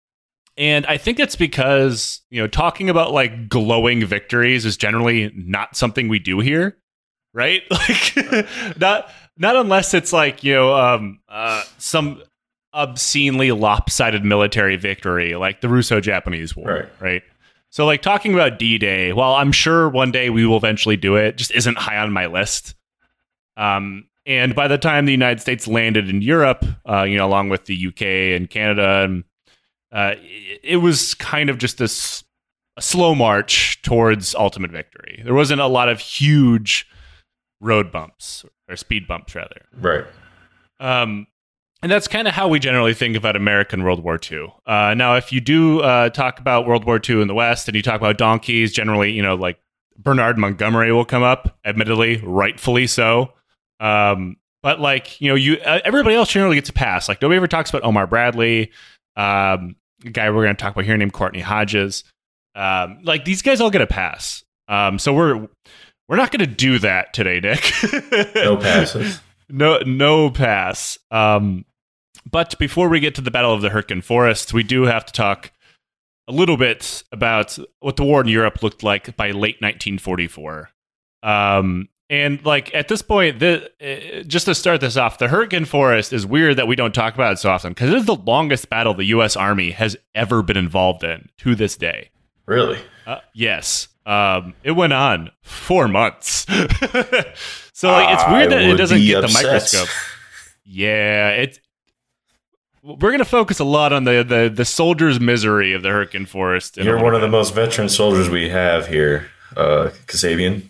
And 0.58 0.86
I 0.86 0.96
think 0.96 1.18
it's 1.18 1.36
because 1.36 2.20
you 2.30 2.40
know 2.40 2.46
talking 2.48 2.88
about 2.88 3.12
like 3.12 3.48
glowing 3.48 4.04
victories 4.06 4.64
is 4.64 4.76
generally 4.76 5.32
not 5.34 5.76
something 5.76 6.08
we 6.08 6.18
do 6.18 6.40
here, 6.40 6.76
right? 7.34 7.62
Like 7.70 8.46
not 8.78 9.10
not 9.38 9.56
unless 9.56 9.92
it's 9.92 10.12
like 10.12 10.42
you 10.44 10.54
know 10.54 10.74
um, 10.74 11.20
uh, 11.28 11.62
some 11.78 12.22
obscenely 12.74 13.52
lopsided 13.52 14.24
military 14.24 14.76
victory 14.76 15.34
like 15.34 15.60
the 15.62 15.68
Russo-Japanese 15.68 16.54
War, 16.54 16.68
Right. 16.70 16.88
right? 17.00 17.22
So 17.76 17.84
like 17.84 18.00
talking 18.00 18.32
about 18.32 18.58
D-Day, 18.58 19.12
while 19.12 19.34
I'm 19.34 19.52
sure 19.52 19.86
one 19.90 20.10
day 20.10 20.30
we 20.30 20.46
will 20.46 20.56
eventually 20.56 20.96
do 20.96 21.16
it, 21.16 21.36
just 21.36 21.50
isn't 21.50 21.76
high 21.76 21.98
on 21.98 22.10
my 22.10 22.24
list. 22.24 22.74
Um, 23.58 24.08
and 24.24 24.54
by 24.54 24.66
the 24.66 24.78
time 24.78 25.04
the 25.04 25.12
United 25.12 25.42
States 25.42 25.68
landed 25.68 26.08
in 26.08 26.22
Europe, 26.22 26.64
uh, 26.88 27.02
you 27.02 27.18
know, 27.18 27.26
along 27.26 27.50
with 27.50 27.66
the 27.66 27.88
UK 27.88 28.00
and 28.34 28.48
Canada, 28.48 29.02
and 29.04 29.24
uh, 29.92 30.14
it, 30.16 30.60
it 30.62 30.76
was 30.78 31.12
kind 31.16 31.50
of 31.50 31.58
just 31.58 31.76
this 31.76 32.24
a 32.78 32.80
slow 32.80 33.14
march 33.14 33.82
towards 33.82 34.34
ultimate 34.34 34.70
victory. 34.70 35.20
There 35.22 35.34
wasn't 35.34 35.60
a 35.60 35.66
lot 35.66 35.90
of 35.90 36.00
huge 36.00 36.86
road 37.60 37.92
bumps 37.92 38.46
or 38.70 38.76
speed 38.76 39.06
bumps, 39.06 39.34
rather. 39.34 39.66
Right. 39.78 40.06
Um, 40.80 41.26
and 41.86 41.92
that's 41.92 42.08
kind 42.08 42.26
of 42.26 42.34
how 42.34 42.48
we 42.48 42.58
generally 42.58 42.94
think 42.94 43.14
about 43.14 43.36
American 43.36 43.84
World 43.84 44.02
War 44.02 44.18
II. 44.28 44.52
Uh, 44.66 44.92
now, 44.94 45.14
if 45.14 45.32
you 45.32 45.40
do 45.40 45.78
uh, 45.82 46.08
talk 46.08 46.40
about 46.40 46.66
World 46.66 46.84
War 46.84 46.98
II 47.08 47.22
in 47.22 47.28
the 47.28 47.34
West 47.34 47.68
and 47.68 47.76
you 47.76 47.82
talk 47.82 48.00
about 48.00 48.18
donkeys, 48.18 48.72
generally, 48.72 49.12
you 49.12 49.22
know, 49.22 49.36
like 49.36 49.60
Bernard 49.96 50.36
Montgomery 50.36 50.90
will 50.90 51.04
come 51.04 51.22
up, 51.22 51.56
admittedly, 51.64 52.16
rightfully 52.24 52.88
so. 52.88 53.34
Um, 53.78 54.36
but 54.64 54.80
like, 54.80 55.20
you 55.20 55.28
know, 55.28 55.36
you 55.36 55.58
uh, 55.64 55.78
everybody 55.84 56.16
else 56.16 56.28
generally 56.28 56.56
gets 56.56 56.70
a 56.70 56.72
pass. 56.72 57.08
Like 57.08 57.22
nobody 57.22 57.36
ever 57.36 57.46
talks 57.46 57.70
about 57.70 57.84
Omar 57.84 58.08
Bradley, 58.08 58.72
um, 59.14 59.76
a 60.04 60.10
guy 60.10 60.28
we're 60.30 60.42
going 60.42 60.56
to 60.56 60.60
talk 60.60 60.72
about 60.72 60.86
here 60.86 60.96
named 60.96 61.12
Courtney 61.12 61.40
Hodges. 61.40 62.02
Um, 62.56 62.98
like 63.04 63.24
these 63.24 63.42
guys 63.42 63.60
all 63.60 63.70
get 63.70 63.80
a 63.80 63.86
pass. 63.86 64.42
Um, 64.66 64.98
so 64.98 65.14
we're 65.14 65.46
we're 66.08 66.16
not 66.16 66.32
going 66.32 66.40
to 66.40 66.52
do 66.52 66.80
that 66.80 67.14
today, 67.14 67.38
Nick. 67.38 67.62
No 68.34 68.56
passes. 68.56 69.20
no 69.48 69.78
no 69.86 70.30
pass 70.30 70.98
um 71.12 71.64
but 72.30 72.58
before 72.58 72.88
we 72.88 73.00
get 73.00 73.14
to 73.14 73.20
the 73.20 73.30
battle 73.30 73.52
of 73.52 73.62
the 73.62 73.70
Hurtgen 73.70 74.02
Forest 74.02 74.52
we 74.52 74.62
do 74.62 74.82
have 74.82 75.04
to 75.06 75.12
talk 75.12 75.52
a 76.28 76.32
little 76.32 76.56
bit 76.56 77.04
about 77.12 77.58
what 77.80 77.96
the 77.96 78.04
war 78.04 78.20
in 78.20 78.28
Europe 78.28 78.62
looked 78.62 78.82
like 78.82 79.16
by 79.16 79.28
late 79.30 79.56
1944 79.60 80.70
um 81.22 81.88
and 82.08 82.44
like 82.44 82.72
at 82.74 82.88
this 82.88 83.02
point 83.02 83.40
the 83.40 83.70
uh, 83.80 84.22
just 84.24 84.46
to 84.46 84.54
start 84.54 84.80
this 84.80 84.96
off 84.96 85.18
the 85.18 85.28
Hurtgen 85.28 85.66
Forest 85.66 86.12
is 86.12 86.26
weird 86.26 86.56
that 86.56 86.68
we 86.68 86.76
don't 86.76 86.94
talk 86.94 87.14
about 87.14 87.32
it 87.32 87.38
so 87.38 87.50
often 87.50 87.72
because 87.72 87.90
it 87.90 87.96
is 87.96 88.06
the 88.06 88.14
longest 88.16 88.68
battle 88.68 88.94
the 88.94 89.04
US 89.06 89.36
army 89.36 89.70
has 89.70 89.96
ever 90.14 90.42
been 90.42 90.56
involved 90.56 91.02
in 91.04 91.28
to 91.38 91.54
this 91.54 91.76
day 91.76 92.10
Really? 92.46 92.78
uh, 93.06 93.18
yes. 93.34 93.88
Um, 94.06 94.54
it 94.62 94.70
went 94.70 94.92
on 94.92 95.30
four 95.42 95.88
months. 95.88 96.46
so 97.72 97.88
like, 97.90 98.14
it's 98.14 98.28
weird 98.30 98.50
that 98.52 98.60
it 98.62 98.76
doesn't 98.76 99.00
get 99.00 99.20
the 99.20 99.28
microscope. 99.28 99.88
Yeah, 100.64 101.30
it's. 101.30 101.58
We're 102.82 103.10
gonna 103.10 103.24
focus 103.24 103.58
a 103.58 103.64
lot 103.64 103.92
on 103.92 104.04
the 104.04 104.22
the, 104.22 104.52
the 104.54 104.64
soldier's 104.64 105.18
misery 105.20 105.72
of 105.72 105.82
the 105.82 105.88
Hurtgen 105.88 106.26
Forest. 106.26 106.76
You're 106.76 107.02
one 107.02 107.14
of 107.14 107.20
the 107.20 107.28
most 107.28 107.54
veteran 107.54 107.88
soldiers 107.88 108.28
we 108.30 108.48
have 108.48 108.86
here, 108.86 109.28
uh, 109.56 109.90
Kasabian. 110.06 110.68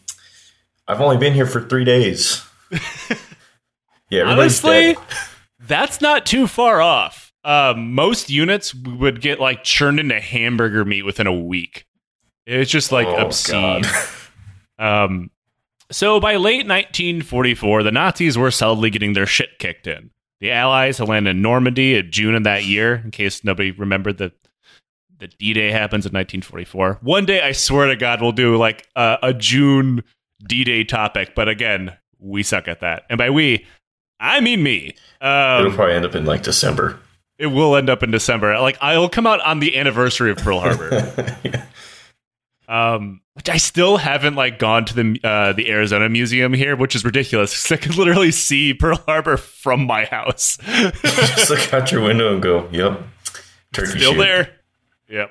I've 0.89 1.01
only 1.01 1.17
been 1.19 1.35
here 1.35 1.47
for 1.47 1.61
three 1.69 1.85
days. 1.85 2.43
yeah, 4.11 4.23
honestly. 4.23 4.95
dead. 4.95 4.97
That's 5.61 6.01
not 6.01 6.25
too 6.27 6.47
far 6.47 6.81
off. 6.81 7.33
Um, 7.45 7.93
most 7.95 8.31
units 8.31 8.75
would 8.75 9.21
get 9.21 9.41
like 9.41 9.63
churned 9.65 10.01
into 10.01 10.19
hamburger 10.21 10.85
meat 10.85 11.03
within 11.03 11.27
a 11.27 11.33
week. 11.33 11.87
It's 12.47 12.71
just 12.71 12.93
like 12.93 13.07
Oh, 13.07 13.17
obscene. 13.17 13.83
Um, 14.79 15.31
so 15.91 16.21
by 16.21 16.37
late 16.37 16.67
1944, 16.67 17.83
the 17.83 17.91
Nazis 17.91 18.37
were 18.37 18.51
solidly 18.51 18.91
getting 18.91 19.15
their 19.15 19.25
shit 19.25 19.59
kicked 19.59 19.87
in. 19.87 20.11
The 20.41 20.53
Allies 20.53 20.99
had 20.99 21.09
landed 21.09 21.31
in 21.31 21.43
Normandy 21.43 21.95
in 21.97 22.11
June 22.11 22.35
of 22.35 22.45
that 22.45 22.65
year, 22.65 22.97
in 23.05 23.11
case 23.11 23.43
nobody 23.45 23.71
remembered 23.71 24.19
that 24.19 24.33
the 25.19 25.29
D-Day 25.29 25.71
happens 25.71 26.05
in 26.05 26.11
1944. 26.13 26.99
One 27.01 27.25
day, 27.25 27.41
I 27.41 27.53
swear 27.53 27.87
to 27.87 27.97
God, 27.97 28.21
we'll 28.21 28.33
do 28.33 28.57
like 28.57 28.87
a, 28.97 29.19
a 29.23 29.33
June 29.35 30.05
D-Day 30.47 30.85
topic, 30.85 31.35
but 31.35 31.49
again, 31.49 31.97
we 32.19 32.43
suck 32.43 32.69
at 32.69 32.81
that. 32.81 33.05
And 33.09 33.17
by 33.17 33.31
we, 33.31 33.65
I 34.21 34.41
mean 34.41 34.63
me. 34.63 34.95
It'll 35.23 35.67
Um, 35.69 35.75
probably 35.75 35.95
end 35.95 36.05
up 36.05 36.15
in 36.15 36.27
like 36.27 36.43
December. 36.43 36.99
it 37.39 37.47
will 37.47 37.75
end 37.77 37.89
up 37.89 38.03
in 38.03 38.11
December. 38.11 38.59
Like 38.61 38.77
I'll 38.83 39.09
come 39.09 39.27
out 39.27 39.41
on 39.41 39.61
the 39.61 39.79
anniversary 39.79 40.31
of 40.31 40.37
Pearl 40.39 40.61
Harbor. 40.61 41.15
Um, 42.69 43.21
which 43.35 43.49
I 43.49 43.59
still 43.59 43.97
haven't 43.97 44.35
like 44.35 44.59
gone 44.59 44.85
to 44.87 44.95
the 44.95 45.21
uh, 45.23 45.53
the 45.53 45.71
Arizona 45.71 46.09
Museum 46.09 46.53
here, 46.53 46.75
which 46.75 46.95
is 46.97 47.05
ridiculous. 47.05 47.53
'cause 47.63 47.73
I 47.73 47.77
could 47.81 47.97
literally 47.97 48.33
see 48.33 48.75
Pearl 48.75 48.97
Harbor 49.07 49.37
from 49.37 49.85
my 49.87 50.05
house. 50.07 50.57
Just 50.67 51.51
look 51.51 51.73
out 51.73 51.93
your 51.93 52.01
window 52.03 52.33
and 52.33 52.43
go, 52.43 52.69
"Yep, 52.73 53.03
turkey 53.73 53.99
still 53.99 54.13
shoot." 54.13 54.19
there. 54.19 54.51
Yep. 55.09 55.31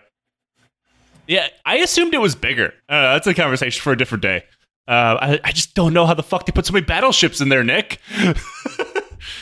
Yeah, 1.28 1.48
I 1.66 1.78
assumed 1.78 2.14
it 2.14 2.20
was 2.20 2.36
bigger. 2.36 2.68
Uh, 2.88 3.14
that's 3.14 3.28
a 3.28 3.34
conversation 3.34 3.82
for 3.82 3.92
a 3.92 3.98
different 3.98 4.22
day. 4.22 4.44
Uh, 4.88 5.18
I, 5.20 5.40
I 5.44 5.52
just 5.52 5.74
don't 5.74 5.94
know 5.94 6.06
how 6.06 6.14
the 6.14 6.22
fuck 6.24 6.46
they 6.46 6.52
put 6.52 6.68
so 6.68 6.74
many 6.74 6.86
battleships 6.86 7.42
in 7.42 7.50
there, 7.50 7.64
Nick. 7.64 8.00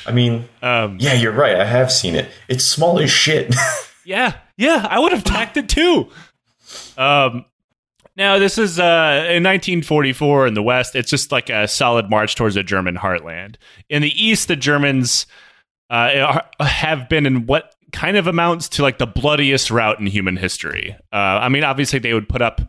I 0.08 0.12
mean, 0.14 0.48
Um, 0.64 0.98
yeah, 1.02 1.14
you're 1.14 1.34
right. 1.34 1.58
I 1.58 1.66
have 1.66 1.92
seen 1.92 2.16
it. 2.16 2.32
It's 2.48 2.64
small 2.64 2.98
as 3.00 3.12
shit. 3.12 3.54
Yeah, 4.06 4.34
yeah, 4.58 4.86
I 4.90 5.00
would 5.00 5.14
have 5.14 5.24
tacked 5.24 5.56
it 5.56 5.70
too. 5.70 6.10
Um, 6.98 7.46
now 8.16 8.38
this 8.40 8.58
is 8.58 8.80
uh, 8.80 9.26
in 9.30 9.44
1944 9.44 10.48
in 10.48 10.54
the 10.54 10.64
West. 10.64 10.96
It's 10.96 11.10
just 11.10 11.32
like 11.32 11.50
a 11.50 11.68
solid 11.68 12.10
march 12.10 12.36
towards 12.36 12.56
the 12.56 12.64
German 12.64 12.96
heartland. 12.96 13.56
In 13.90 14.02
the 14.02 14.24
East, 14.24 14.48
the 14.48 14.56
Germans 14.56 15.26
uh, 15.90 16.42
have 16.60 17.10
been 17.10 17.26
in 17.26 17.46
what 17.46 17.76
kind 17.92 18.18
of 18.18 18.28
amounts 18.28 18.68
to 18.68 18.82
like 18.82 18.98
the 18.98 19.08
bloodiest 19.08 19.72
rout 19.72 20.00
in 20.00 20.08
human 20.08 20.36
history. 20.36 20.96
Uh, 21.14 21.16
I 21.16 21.50
mean, 21.50 21.64
obviously 21.64 22.00
they 22.00 22.14
would 22.14 22.28
put 22.28 22.42
up 22.42 22.62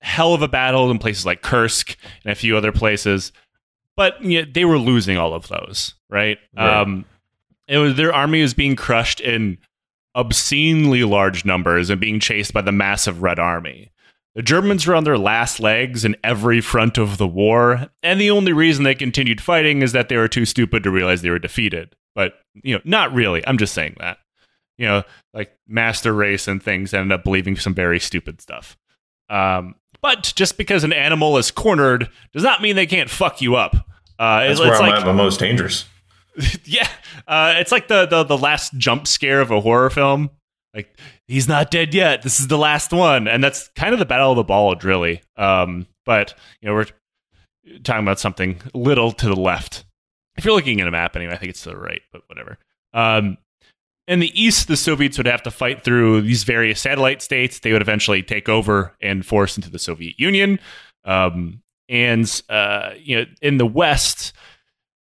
hell 0.00 0.34
of 0.34 0.42
a 0.42 0.48
battle 0.48 0.90
in 0.90 0.98
places 0.98 1.26
like 1.26 1.42
Kursk 1.42 1.96
and 2.24 2.32
a 2.32 2.36
few 2.36 2.56
other 2.56 2.72
places, 2.72 3.32
but 3.96 4.22
you 4.22 4.42
know, 4.42 4.50
they 4.52 4.64
were 4.64 4.78
losing 4.78 5.16
all 5.16 5.34
of 5.34 5.48
those, 5.48 5.94
right? 6.08 6.38
Right. 6.56 6.80
Um, 6.80 7.04
it 7.66 7.78
was 7.78 7.96
their 7.96 8.14
army 8.14 8.42
was 8.42 8.54
being 8.54 8.76
crushed 8.76 9.20
in 9.20 9.58
obscenely 10.14 11.02
large 11.02 11.44
numbers 11.44 11.90
and 11.90 12.00
being 12.00 12.20
chased 12.20 12.52
by 12.52 12.60
the 12.60 12.72
massive 12.72 13.22
Red 13.22 13.38
Army. 13.38 13.90
The 14.34 14.42
Germans 14.42 14.86
were 14.86 14.94
on 14.94 15.04
their 15.04 15.18
last 15.18 15.60
legs 15.60 16.04
in 16.04 16.16
every 16.24 16.60
front 16.60 16.98
of 16.98 17.18
the 17.18 17.26
war, 17.26 17.88
and 18.02 18.20
the 18.20 18.30
only 18.30 18.52
reason 18.52 18.82
they 18.82 18.94
continued 18.94 19.40
fighting 19.40 19.82
is 19.82 19.92
that 19.92 20.08
they 20.08 20.16
were 20.16 20.28
too 20.28 20.44
stupid 20.44 20.82
to 20.82 20.90
realize 20.90 21.22
they 21.22 21.30
were 21.30 21.38
defeated. 21.38 21.94
But, 22.14 22.34
you 22.62 22.74
know, 22.74 22.80
not 22.84 23.12
really. 23.12 23.46
I'm 23.46 23.58
just 23.58 23.74
saying 23.74 23.96
that. 24.00 24.18
You 24.76 24.86
know, 24.86 25.02
like 25.32 25.56
master 25.68 26.12
race 26.12 26.48
and 26.48 26.60
things 26.60 26.92
ended 26.92 27.12
up 27.12 27.22
believing 27.22 27.56
some 27.56 27.74
very 27.74 28.00
stupid 28.00 28.40
stuff. 28.40 28.76
Um, 29.30 29.76
but 30.02 30.32
just 30.34 30.58
because 30.58 30.82
an 30.82 30.92
animal 30.92 31.38
is 31.38 31.50
cornered 31.50 32.08
does 32.32 32.42
not 32.42 32.60
mean 32.60 32.74
they 32.74 32.86
can't 32.86 33.08
fuck 33.08 33.40
you 33.40 33.54
up. 33.54 33.74
Uh, 34.18 34.40
That's 34.40 34.52
it's, 34.52 34.60
where 34.60 34.70
it's 34.70 34.80
I'm 34.80 34.90
like 34.90 35.00
at 35.00 35.06
my 35.06 35.12
most 35.12 35.40
dangerous. 35.40 35.84
yeah, 36.64 36.88
uh, 37.28 37.54
it's 37.56 37.72
like 37.72 37.88
the, 37.88 38.06
the 38.06 38.24
the 38.24 38.36
last 38.36 38.76
jump 38.76 39.06
scare 39.06 39.40
of 39.40 39.50
a 39.50 39.60
horror 39.60 39.90
film. 39.90 40.30
Like 40.74 40.98
he's 41.28 41.48
not 41.48 41.70
dead 41.70 41.94
yet. 41.94 42.22
This 42.22 42.40
is 42.40 42.48
the 42.48 42.58
last 42.58 42.92
one, 42.92 43.28
and 43.28 43.42
that's 43.42 43.68
kind 43.76 43.92
of 43.92 43.98
the 43.98 44.06
battle 44.06 44.32
of 44.32 44.36
the 44.36 44.44
bulge, 44.44 44.84
really. 44.84 45.22
Um, 45.36 45.86
but 46.04 46.34
you 46.60 46.68
know, 46.68 46.74
we're 46.74 46.86
talking 47.82 48.02
about 48.02 48.18
something 48.18 48.60
little 48.74 49.12
to 49.12 49.26
the 49.26 49.36
left. 49.36 49.84
If 50.36 50.44
you're 50.44 50.54
looking 50.54 50.80
at 50.80 50.88
a 50.88 50.90
map, 50.90 51.14
anyway, 51.14 51.34
I 51.34 51.36
think 51.36 51.50
it's 51.50 51.62
to 51.62 51.70
the 51.70 51.76
right, 51.76 52.02
but 52.12 52.22
whatever. 52.26 52.58
Um, 52.92 53.38
in 54.06 54.20
the 54.20 54.38
east, 54.40 54.68
the 54.68 54.76
Soviets 54.76 55.16
would 55.16 55.26
have 55.26 55.42
to 55.44 55.50
fight 55.50 55.82
through 55.82 56.22
these 56.22 56.44
various 56.44 56.80
satellite 56.80 57.22
states. 57.22 57.60
They 57.60 57.72
would 57.72 57.80
eventually 57.80 58.22
take 58.22 58.48
over 58.48 58.94
and 59.00 59.24
force 59.24 59.56
into 59.56 59.70
the 59.70 59.78
Soviet 59.78 60.18
Union. 60.18 60.58
Um, 61.04 61.62
and 61.88 62.42
uh, 62.48 62.90
you 62.98 63.16
know, 63.16 63.24
in 63.40 63.58
the 63.58 63.66
west, 63.66 64.32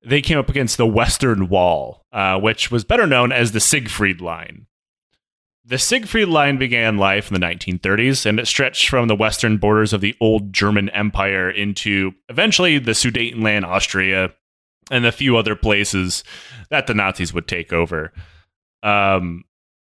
they 0.05 0.21
came 0.21 0.39
up 0.39 0.49
against 0.49 0.77
the 0.77 0.87
Western 0.87 1.49
Wall, 1.49 2.05
uh, 2.13 2.39
which 2.41 2.71
was 2.71 2.85
better 2.85 3.07
known 3.07 3.33
as 3.33 3.53
the 3.53 3.61
Siegfried 3.61 4.21
Line. 4.21 4.67
The 5.71 5.79
Siegfried 5.79 6.27
Line 6.27 6.59
began 6.59 6.97
life 6.97 7.31
in 7.31 7.41
the 7.41 7.47
1930s, 7.47 8.27
and 8.27 8.41
it 8.41 8.49
stretched 8.49 8.89
from 8.89 9.07
the 9.07 9.15
western 9.15 9.57
borders 9.57 9.93
of 9.93 10.01
the 10.01 10.17
old 10.21 10.53
German 10.53 10.89
Empire 10.89 11.49
into 11.49 12.11
eventually 12.29 12.81
the 12.81 12.91
Sudetenland, 12.91 13.63
Austria, 13.63 14.33
and 14.91 15.07
a 15.07 15.13
few 15.13 15.37
other 15.37 15.55
places 15.55 16.25
that 16.71 16.89
the 16.89 16.95
Nazis 16.95 17.33
would 17.33 17.47
take 17.47 17.73
over. 17.73 18.13
Um, 18.83 19.45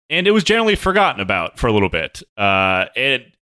and 0.09 0.29
it 0.29 0.31
was 0.31 0.45
generally 0.45 0.77
forgotten 0.77 1.21
about 1.21 1.59
for 1.59 1.67
a 1.67 1.73
little 1.73 1.89
bit. 1.89 2.23
Uh, 2.37 2.85
it, 2.95 3.35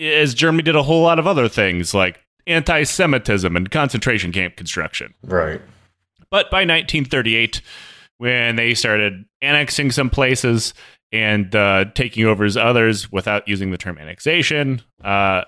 as 0.00 0.32
Germany 0.32 0.62
did 0.62 0.74
a 0.74 0.82
whole 0.82 1.02
lot 1.02 1.18
of 1.18 1.26
other 1.26 1.50
things 1.50 1.92
like 1.92 2.18
anti 2.46 2.84
Semitism 2.84 3.54
and 3.54 3.70
concentration 3.70 4.32
camp 4.32 4.56
construction. 4.56 5.12
Right. 5.22 5.60
But 6.30 6.50
by 6.50 6.60
1938, 6.60 7.60
when 8.16 8.56
they 8.56 8.72
started 8.72 9.26
annexing 9.42 9.92
some 9.92 10.08
places 10.08 10.72
and 11.12 11.54
uh, 11.54 11.86
taking 11.94 12.24
over 12.26 12.44
as 12.44 12.56
others 12.56 13.10
without 13.10 13.46
using 13.48 13.70
the 13.70 13.78
term 13.78 13.98
annexation, 13.98 14.82
uh, 15.02 15.42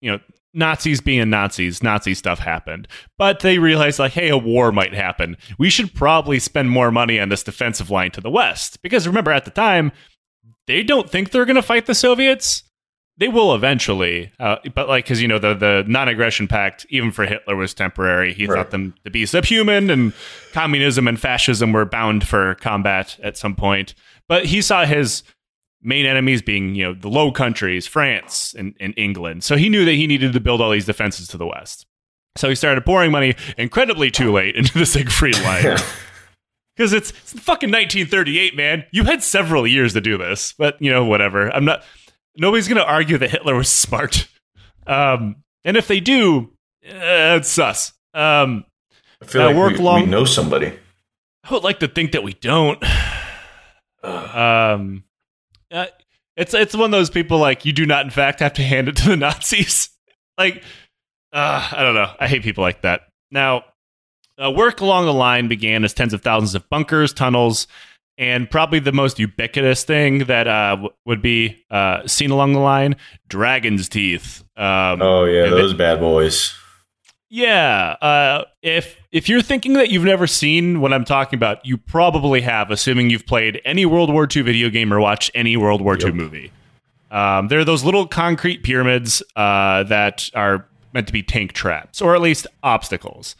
you 0.00 0.10
know, 0.10 0.18
Nazis 0.54 1.00
being 1.02 1.28
Nazis, 1.28 1.82
Nazi 1.82 2.14
stuff 2.14 2.38
happened. 2.38 2.88
But 3.18 3.40
they 3.40 3.58
realized, 3.58 3.98
like, 3.98 4.12
hey, 4.12 4.28
a 4.30 4.38
war 4.38 4.72
might 4.72 4.94
happen. 4.94 5.36
We 5.58 5.68
should 5.68 5.94
probably 5.94 6.38
spend 6.38 6.70
more 6.70 6.90
money 6.90 7.20
on 7.20 7.28
this 7.28 7.42
defensive 7.42 7.90
line 7.90 8.10
to 8.12 8.20
the 8.22 8.30
west. 8.30 8.80
Because 8.80 9.06
remember, 9.06 9.32
at 9.32 9.44
the 9.44 9.50
time, 9.50 9.92
they 10.66 10.82
don't 10.82 11.10
think 11.10 11.30
they're 11.30 11.44
going 11.44 11.56
to 11.56 11.62
fight 11.62 11.84
the 11.86 11.94
Soviets. 11.94 12.62
They 13.18 13.28
will 13.28 13.54
eventually, 13.54 14.30
uh, 14.38 14.56
but 14.74 14.88
like 14.88 15.04
because 15.06 15.22
you 15.22 15.28
know 15.28 15.38
the 15.38 15.54
the 15.54 15.84
non-aggression 15.86 16.48
pact, 16.48 16.84
even 16.90 17.10
for 17.12 17.24
Hitler, 17.24 17.56
was 17.56 17.72
temporary. 17.72 18.34
He 18.34 18.46
Right. 18.46 18.56
thought 18.56 18.70
them 18.72 18.94
to 19.04 19.10
be 19.10 19.24
subhuman, 19.24 19.88
and 19.88 20.12
communism 20.52 21.08
and 21.08 21.18
fascism 21.18 21.72
were 21.72 21.86
bound 21.86 22.28
for 22.28 22.56
combat 22.56 23.18
at 23.22 23.38
some 23.38 23.54
point. 23.56 23.94
But 24.28 24.46
he 24.46 24.60
saw 24.62 24.84
his 24.84 25.22
main 25.82 26.06
enemies 26.06 26.42
being 26.42 26.74
you 26.74 26.84
know 26.84 26.94
the 26.94 27.08
Low 27.08 27.30
Countries, 27.30 27.86
France, 27.86 28.54
and, 28.58 28.74
and 28.80 28.92
England. 28.96 29.44
So 29.44 29.56
he 29.56 29.68
knew 29.68 29.84
that 29.84 29.92
he 29.92 30.06
needed 30.06 30.32
to 30.32 30.40
build 30.40 30.60
all 30.60 30.70
these 30.70 30.86
defenses 30.86 31.28
to 31.28 31.36
the 31.36 31.46
west. 31.46 31.86
So 32.36 32.48
he 32.48 32.54
started 32.54 32.84
pouring 32.84 33.12
money 33.12 33.34
incredibly 33.56 34.10
too 34.10 34.32
late 34.32 34.56
into 34.56 34.76
the 34.78 34.84
Siegfried 34.86 35.38
Line. 35.42 35.78
Because 36.76 36.92
it's, 36.92 37.08
it's 37.10 37.32
fucking 37.32 37.70
1938, 37.70 38.54
man. 38.54 38.84
You 38.90 39.04
had 39.04 39.22
several 39.22 39.66
years 39.66 39.94
to 39.94 40.00
do 40.02 40.18
this, 40.18 40.52
but 40.58 40.80
you 40.82 40.90
know, 40.90 41.04
whatever. 41.06 41.48
I'm 41.54 41.64
not. 41.64 41.82
Nobody's 42.36 42.68
gonna 42.68 42.82
argue 42.82 43.16
that 43.18 43.30
Hitler 43.30 43.54
was 43.56 43.68
smart. 43.70 44.28
Um, 44.86 45.36
and 45.64 45.76
if 45.76 45.88
they 45.88 46.00
do, 46.00 46.52
uh, 46.86 47.38
it's 47.40 47.48
sus. 47.48 47.92
Um, 48.12 48.64
I 49.22 49.24
feel 49.24 49.42
Uh, 49.42 49.46
like 49.46 49.56
work 49.56 49.72
we, 49.74 49.78
long- 49.78 50.00
we 50.02 50.06
know 50.06 50.24
somebody. 50.24 50.72
I 51.44 51.54
would 51.54 51.64
like 51.64 51.78
to 51.80 51.88
think 51.88 52.12
that 52.12 52.22
we 52.22 52.34
don't. 52.34 52.82
Um, 54.06 55.04
uh, 55.70 55.86
it's 56.36 56.54
it's 56.54 56.74
one 56.74 56.86
of 56.86 56.90
those 56.92 57.10
people 57.10 57.38
like 57.38 57.64
you 57.64 57.72
do 57.72 57.86
not, 57.86 58.04
in 58.04 58.10
fact, 58.10 58.40
have 58.40 58.54
to 58.54 58.62
hand 58.62 58.88
it 58.88 58.96
to 58.96 59.08
the 59.10 59.16
Nazis. 59.16 59.90
like, 60.38 60.62
uh, 61.32 61.68
I 61.72 61.82
don't 61.82 61.94
know. 61.94 62.12
I 62.20 62.28
hate 62.28 62.42
people 62.42 62.62
like 62.62 62.82
that. 62.82 63.02
Now, 63.30 63.64
uh, 64.42 64.50
work 64.50 64.80
along 64.80 65.06
the 65.06 65.14
line 65.14 65.48
began 65.48 65.84
as 65.84 65.94
tens 65.94 66.12
of 66.12 66.22
thousands 66.22 66.54
of 66.54 66.68
bunkers, 66.68 67.12
tunnels, 67.12 67.66
and 68.18 68.50
probably 68.50 68.78
the 68.78 68.92
most 68.92 69.18
ubiquitous 69.18 69.84
thing 69.84 70.20
that 70.24 70.46
uh, 70.46 70.70
w- 70.76 70.90
would 71.04 71.22
be 71.22 71.64
uh, 71.70 72.06
seen 72.06 72.30
along 72.30 72.52
the 72.52 72.60
line: 72.60 72.96
dragon's 73.28 73.88
teeth. 73.88 74.42
Um, 74.56 75.02
oh 75.02 75.24
yeah, 75.24 75.48
those 75.48 75.74
bad 75.74 76.00
boys. 76.00 76.54
Yeah. 77.28 77.96
Uh, 78.00 78.44
if 78.62 79.00
if 79.12 79.28
you're 79.28 79.42
thinking 79.42 79.74
that 79.74 79.90
you've 79.90 80.04
never 80.04 80.26
seen 80.26 80.80
what 80.80 80.92
I'm 80.92 81.04
talking 81.04 81.36
about, 81.36 81.64
you 81.64 81.76
probably 81.76 82.40
have, 82.42 82.70
assuming 82.70 83.10
you've 83.10 83.26
played 83.26 83.60
any 83.64 83.86
World 83.86 84.12
War 84.12 84.28
II 84.34 84.42
video 84.42 84.70
game 84.70 84.92
or 84.92 85.00
watched 85.00 85.30
any 85.34 85.56
World 85.56 85.80
War 85.80 85.98
II 85.98 86.12
movie. 86.12 86.52
Um, 87.10 87.48
they're 87.48 87.64
those 87.64 87.84
little 87.84 88.06
concrete 88.06 88.62
pyramids 88.62 89.22
uh, 89.36 89.84
that 89.84 90.28
are 90.34 90.66
meant 90.92 91.06
to 91.06 91.12
be 91.12 91.22
tank 91.22 91.52
traps, 91.52 92.00
or 92.00 92.14
at 92.14 92.20
least 92.20 92.46
obstacles. 92.62 93.36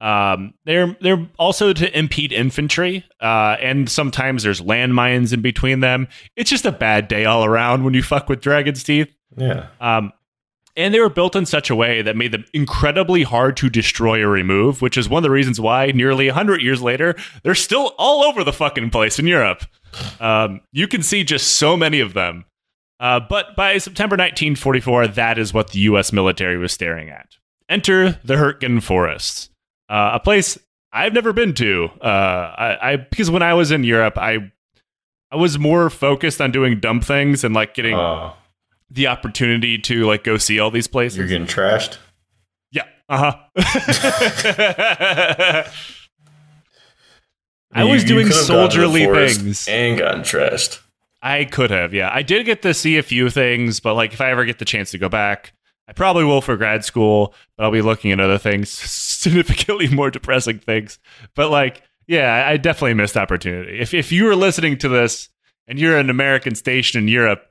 Um, 0.00 0.54
they're 0.64 0.96
they're 1.00 1.28
also 1.38 1.72
to 1.72 1.98
impede 1.98 2.32
infantry, 2.32 3.04
uh, 3.20 3.56
and 3.60 3.90
sometimes 3.90 4.42
there's 4.44 4.60
landmines 4.60 5.32
in 5.32 5.42
between 5.42 5.80
them. 5.80 6.08
It's 6.36 6.50
just 6.50 6.64
a 6.64 6.72
bad 6.72 7.08
day 7.08 7.24
all 7.24 7.44
around 7.44 7.84
when 7.84 7.94
you 7.94 8.02
fuck 8.02 8.28
with 8.28 8.40
Dragon's 8.40 8.82
Teeth. 8.82 9.12
Yeah. 9.36 9.66
Um, 9.80 10.12
and 10.78 10.94
they 10.94 11.00
were 11.00 11.10
built 11.10 11.34
in 11.36 11.44
such 11.44 11.68
a 11.68 11.74
way 11.74 12.00
that 12.02 12.16
made 12.16 12.32
them 12.32 12.44
incredibly 12.54 13.24
hard 13.24 13.56
to 13.58 13.68
destroy 13.68 14.22
or 14.22 14.28
remove, 14.28 14.80
which 14.80 14.96
is 14.96 15.08
one 15.08 15.18
of 15.18 15.24
the 15.24 15.30
reasons 15.30 15.60
why 15.60 15.86
nearly 15.88 16.28
100 16.28 16.62
years 16.62 16.80
later, 16.80 17.16
they're 17.42 17.54
still 17.54 17.94
all 17.98 18.22
over 18.22 18.44
the 18.44 18.52
fucking 18.52 18.88
place 18.90 19.18
in 19.18 19.26
Europe. 19.26 19.64
Um, 20.20 20.60
you 20.72 20.86
can 20.86 21.02
see 21.02 21.24
just 21.24 21.56
so 21.56 21.76
many 21.76 21.98
of 21.98 22.14
them. 22.14 22.44
Uh, 23.00 23.20
but 23.20 23.56
by 23.56 23.78
September 23.78 24.14
1944, 24.14 25.08
that 25.08 25.36
is 25.36 25.52
what 25.52 25.72
the 25.72 25.80
U.S. 25.80 26.12
military 26.12 26.56
was 26.56 26.72
staring 26.72 27.10
at. 27.10 27.36
Enter 27.68 28.18
the 28.24 28.34
Hurtgen 28.34 28.80
Forests, 28.80 29.50
uh, 29.88 30.12
a 30.14 30.20
place 30.20 30.58
I've 30.92 31.12
never 31.12 31.32
been 31.32 31.54
to. 31.54 31.90
Uh, 32.00 32.54
I, 32.56 32.92
I 32.92 32.96
because 32.96 33.30
when 33.30 33.42
I 33.42 33.54
was 33.54 33.70
in 33.70 33.84
Europe, 33.84 34.16
I 34.16 34.50
I 35.30 35.36
was 35.36 35.58
more 35.58 35.90
focused 35.90 36.40
on 36.40 36.50
doing 36.50 36.80
dumb 36.80 37.00
things 37.00 37.44
and 37.44 37.54
like 37.54 37.74
getting 37.74 37.94
Uh, 37.94 38.32
the 38.90 39.06
opportunity 39.06 39.78
to 39.78 40.06
like 40.06 40.24
go 40.24 40.38
see 40.38 40.58
all 40.58 40.70
these 40.70 40.86
places. 40.86 41.18
you're 41.18 41.26
getting 41.26 41.46
trashed. 41.46 41.98
yeah. 42.70 42.84
Uh 43.08 43.32
huh. 43.32 45.64
I 47.72 47.84
was 47.84 48.02
you 48.02 48.08
doing 48.08 48.26
could 48.26 48.36
have 48.36 48.48
gone 48.48 48.70
to 48.70 48.78
the 48.78 48.86
soldierly 48.86 49.28
things. 49.28 49.68
and 49.68 49.98
gotten 49.98 50.22
trashed. 50.22 50.80
I 51.20 51.44
could 51.44 51.70
have, 51.70 51.92
yeah. 51.92 52.10
I 52.12 52.22
did 52.22 52.46
get 52.46 52.62
to 52.62 52.72
see 52.72 52.96
a 52.96 53.02
few 53.02 53.28
things, 53.28 53.80
but 53.80 53.94
like 53.94 54.12
if 54.12 54.20
I 54.20 54.30
ever 54.30 54.44
get 54.44 54.58
the 54.58 54.64
chance 54.64 54.92
to 54.92 54.98
go 54.98 55.08
back, 55.08 55.52
I 55.88 55.92
probably 55.92 56.24
will 56.24 56.40
for 56.40 56.56
grad 56.56 56.84
school, 56.84 57.34
but 57.56 57.64
I'll 57.64 57.72
be 57.72 57.82
looking 57.82 58.12
at 58.12 58.20
other 58.20 58.38
things, 58.38 58.70
significantly 59.18 59.88
more 59.88 60.10
depressing 60.10 60.58
things. 60.60 60.98
But 61.34 61.50
like, 61.50 61.82
yeah, 62.06 62.46
I 62.46 62.56
definitely 62.56 62.94
missed 62.94 63.16
opportunity. 63.16 63.78
If 63.80 63.94
if 63.94 64.12
you 64.12 64.24
were 64.24 64.36
listening 64.36 64.78
to 64.78 64.88
this 64.88 65.28
and 65.66 65.78
you're 65.78 65.98
an 65.98 66.08
American 66.08 66.54
station 66.54 67.02
in 67.02 67.08
Europe, 67.08 67.44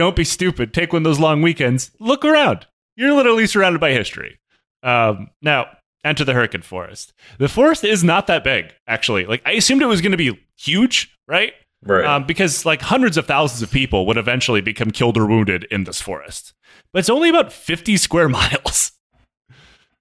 don't 0.00 0.16
be 0.16 0.24
stupid. 0.24 0.74
Take 0.74 0.92
one 0.92 1.00
of 1.00 1.04
those 1.04 1.20
long 1.20 1.42
weekends. 1.42 1.90
Look 2.00 2.24
around. 2.24 2.66
You're 2.96 3.14
literally 3.14 3.46
surrounded 3.46 3.78
by 3.80 3.92
history. 3.92 4.38
Um, 4.82 5.30
now, 5.40 5.66
enter 6.04 6.24
the 6.24 6.32
Hurtgen 6.32 6.64
Forest. 6.64 7.12
The 7.38 7.48
forest 7.48 7.84
is 7.84 8.02
not 8.02 8.26
that 8.26 8.42
big, 8.42 8.72
actually. 8.86 9.26
Like 9.26 9.42
I 9.46 9.52
assumed 9.52 9.82
it 9.82 9.86
was 9.86 10.00
going 10.00 10.12
to 10.12 10.18
be 10.18 10.38
huge, 10.58 11.16
right? 11.28 11.52
Right. 11.82 12.04
Um, 12.04 12.26
because 12.26 12.66
like 12.66 12.82
hundreds 12.82 13.16
of 13.16 13.26
thousands 13.26 13.62
of 13.62 13.70
people 13.70 14.04
would 14.06 14.18
eventually 14.18 14.60
become 14.60 14.90
killed 14.90 15.16
or 15.16 15.24
wounded 15.26 15.64
in 15.70 15.84
this 15.84 16.00
forest. 16.00 16.52
But 16.92 16.98
it's 17.00 17.08
only 17.08 17.28
about 17.30 17.52
50 17.52 17.96
square 17.96 18.28
miles. 18.40 18.92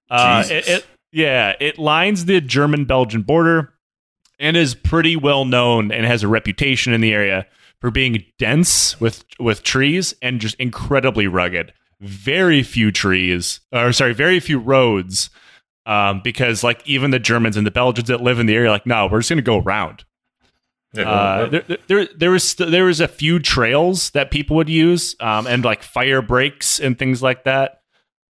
Uh, 0.10 0.44
it, 0.50 0.68
it- 0.68 0.86
yeah, 1.12 1.54
it 1.60 1.80
lines 1.80 2.26
the 2.26 2.40
German 2.40 2.86
Belgian 2.86 3.24
border 3.24 3.74
and 4.40 4.56
is 4.56 4.76
pretty 4.76 5.16
well 5.16 5.44
known 5.44 5.92
and 5.92 6.06
has 6.06 6.22
a 6.22 6.28
reputation 6.28 6.94
in 6.94 7.02
the 7.02 7.12
area 7.14 7.48
for 7.82 7.92
being 7.92 8.24
dense 8.38 9.00
with 9.00 9.24
with 9.40 9.64
trees 9.64 10.14
and 10.22 10.42
just 10.42 10.56
incredibly 10.56 11.28
rugged. 11.28 11.74
Very 12.02 12.64
few 12.64 12.92
trees, 12.92 13.60
or 13.72 13.92
sorry, 13.92 14.14
very 14.14 14.40
few 14.40 14.60
roads, 14.60 15.30
um, 15.86 16.22
because 16.24 16.64
like 16.64 16.82
even 16.88 17.12
the 17.12 17.20
Germans 17.20 17.58
and 17.58 17.68
the 17.68 17.72
Belgians 17.72 18.08
that 18.08 18.22
live 18.22 18.40
in 18.40 18.46
the 18.46 18.56
area, 18.56 18.70
are 18.70 18.72
like, 18.72 18.86
no, 18.86 19.08
we're 19.08 19.20
just 19.20 19.30
gonna 19.30 19.42
go 19.42 19.60
around. 19.60 20.06
Yeah, 20.94 21.10
Uh, 21.10 21.46
there, 21.48 21.78
there, 21.88 22.08
there 22.18 22.32
was 22.32 22.56
there 22.56 22.86
was 22.86 23.00
a 23.00 23.08
few 23.08 23.40
trails 23.40 24.10
that 24.12 24.32
people 24.32 24.56
would 24.56 24.70
use, 24.70 25.16
um, 25.20 25.46
and 25.46 25.64
like 25.64 25.84
fire 25.84 26.22
breaks 26.22 26.80
and 26.80 26.98
things 26.98 27.22
like 27.22 27.44
that. 27.44 27.82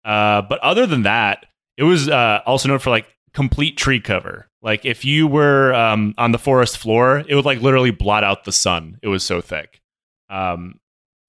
Uh, 0.04 0.42
but 0.42 0.58
other 0.60 0.86
than 0.86 1.02
that, 1.02 1.46
it 1.76 1.84
was 1.84 2.08
uh, 2.08 2.40
also 2.46 2.68
known 2.68 2.78
for 2.78 2.90
like 2.90 3.06
complete 3.34 3.76
tree 3.76 4.00
cover. 4.00 4.47
Like 4.62 4.84
if 4.84 5.04
you 5.04 5.26
were 5.26 5.72
um, 5.74 6.14
on 6.18 6.32
the 6.32 6.38
forest 6.38 6.78
floor, 6.78 7.24
it 7.28 7.34
would 7.34 7.44
like 7.44 7.60
literally 7.60 7.90
blot 7.90 8.24
out 8.24 8.44
the 8.44 8.52
sun. 8.52 8.98
It 9.02 9.08
was 9.08 9.22
so 9.22 9.40
thick. 9.40 9.80
Um, 10.28 10.80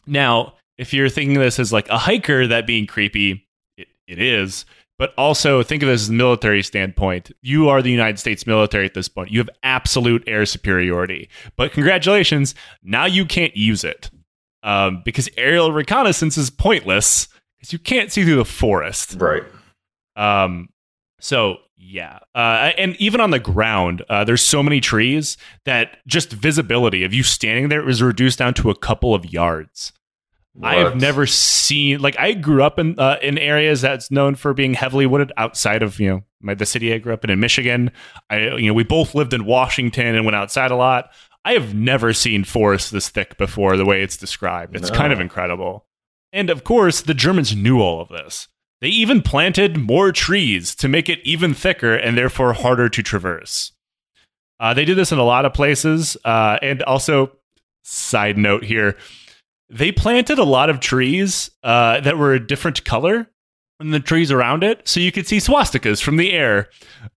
now, 0.07 0.55
if 0.77 0.93
you're 0.93 1.09
thinking 1.09 1.37
of 1.37 1.43
this 1.43 1.59
as 1.59 1.71
like 1.71 1.87
a 1.89 1.97
hiker, 1.97 2.47
that 2.47 2.65
being 2.65 2.87
creepy, 2.87 3.47
it, 3.77 3.87
it 4.07 4.19
is. 4.19 4.65
But 4.97 5.13
also 5.17 5.63
think 5.63 5.81
of 5.81 5.87
this 5.87 6.01
as 6.01 6.09
a 6.09 6.13
military 6.13 6.61
standpoint. 6.61 7.31
You 7.41 7.69
are 7.69 7.81
the 7.81 7.91
United 7.91 8.19
States 8.19 8.45
military 8.45 8.85
at 8.85 8.93
this 8.95 9.07
point. 9.07 9.31
You 9.31 9.39
have 9.39 9.49
absolute 9.63 10.23
air 10.27 10.45
superiority. 10.45 11.29
But 11.55 11.71
congratulations, 11.71 12.53
now 12.83 13.05
you 13.05 13.25
can't 13.25 13.55
use 13.55 13.85
it 13.85 14.09
um, 14.63 15.01
because 15.05 15.29
aerial 15.37 15.71
reconnaissance 15.71 16.37
is 16.37 16.49
pointless 16.49 17.29
because 17.57 17.71
you 17.71 17.79
can't 17.79 18.11
see 18.11 18.23
through 18.23 18.35
the 18.35 18.45
forest. 18.45 19.15
right. 19.19 19.43
Um, 20.15 20.69
so 21.21 21.57
yeah, 21.81 22.19
uh, 22.35 22.71
and 22.77 22.95
even 22.97 23.21
on 23.21 23.31
the 23.31 23.39
ground, 23.39 24.03
uh, 24.09 24.25
there's 24.25 24.41
so 24.41 24.61
many 24.61 24.81
trees 24.81 25.37
that 25.63 25.97
just 26.05 26.31
visibility 26.31 27.03
of 27.05 27.13
you 27.13 27.23
standing 27.23 27.69
there 27.69 27.87
is 27.87 28.01
reduced 28.01 28.37
down 28.39 28.53
to 28.55 28.69
a 28.69 28.75
couple 28.75 29.15
of 29.15 29.31
yards. 29.31 29.93
I 30.61 30.75
have 30.75 30.97
never 30.97 31.25
seen 31.25 32.01
like 32.01 32.19
I 32.19 32.33
grew 32.33 32.63
up 32.63 32.79
in 32.79 32.99
uh, 32.99 33.17
in 33.21 33.37
areas 33.37 33.79
that's 33.79 34.11
known 34.11 34.35
for 34.35 34.53
being 34.53 34.73
heavily 34.73 35.05
wooded 35.05 35.31
outside 35.37 35.81
of 35.81 35.99
you 36.01 36.09
know 36.09 36.23
my, 36.41 36.53
the 36.53 36.65
city 36.65 36.93
I 36.93 36.97
grew 36.97 37.13
up 37.13 37.23
in 37.23 37.29
in 37.29 37.39
Michigan. 37.39 37.91
I 38.29 38.55
you 38.57 38.67
know 38.67 38.73
we 38.73 38.83
both 38.83 39.15
lived 39.15 39.33
in 39.33 39.45
Washington 39.45 40.15
and 40.15 40.25
went 40.25 40.35
outside 40.35 40.71
a 40.71 40.75
lot. 40.75 41.11
I 41.45 41.53
have 41.53 41.73
never 41.73 42.11
seen 42.11 42.43
forest 42.43 42.91
this 42.91 43.07
thick 43.07 43.37
before 43.37 43.77
the 43.77 43.85
way 43.85 44.01
it's 44.03 44.17
described. 44.17 44.75
It's 44.75 44.89
No. 44.91 44.97
kind 44.97 45.13
of 45.13 45.21
incredible. 45.21 45.85
And 46.33 46.49
of 46.49 46.65
course, 46.65 47.01
the 47.01 47.13
Germans 47.13 47.55
knew 47.55 47.79
all 47.79 48.01
of 48.01 48.09
this. 48.09 48.49
They 48.81 48.87
even 48.89 49.21
planted 49.21 49.77
more 49.77 50.11
trees 50.11 50.73
to 50.75 50.87
make 50.87 51.09
it 51.09 51.19
even 51.23 51.53
thicker 51.53 51.95
and 51.95 52.17
therefore 52.17 52.53
harder 52.53 52.87
to 52.89 53.03
traverse. 53.03 53.73
Uh, 54.59 54.73
they 54.73 54.85
did 54.85 54.97
this 54.97 55.11
in 55.11 55.19
a 55.19 55.23
lot 55.23 55.45
of 55.45 55.53
places. 55.53 56.15
Uh, 56.23 56.57
and 56.61 56.81
also, 56.83 57.31
side 57.83 58.37
note 58.37 58.63
here, 58.63 58.95
they 59.69 59.91
planted 59.91 60.39
a 60.39 60.43
lot 60.43 60.69
of 60.69 60.79
trees 60.79 61.49
uh, 61.63 61.99
that 62.01 62.17
were 62.17 62.33
a 62.33 62.45
different 62.45 62.83
color 62.85 63.29
than 63.79 63.91
the 63.91 63.99
trees 63.99 64.31
around 64.31 64.63
it, 64.63 64.85
so 64.87 64.99
you 64.99 65.11
could 65.11 65.25
see 65.27 65.37
swastikas 65.37 66.01
from 66.01 66.17
the 66.17 66.33
air. 66.33 66.67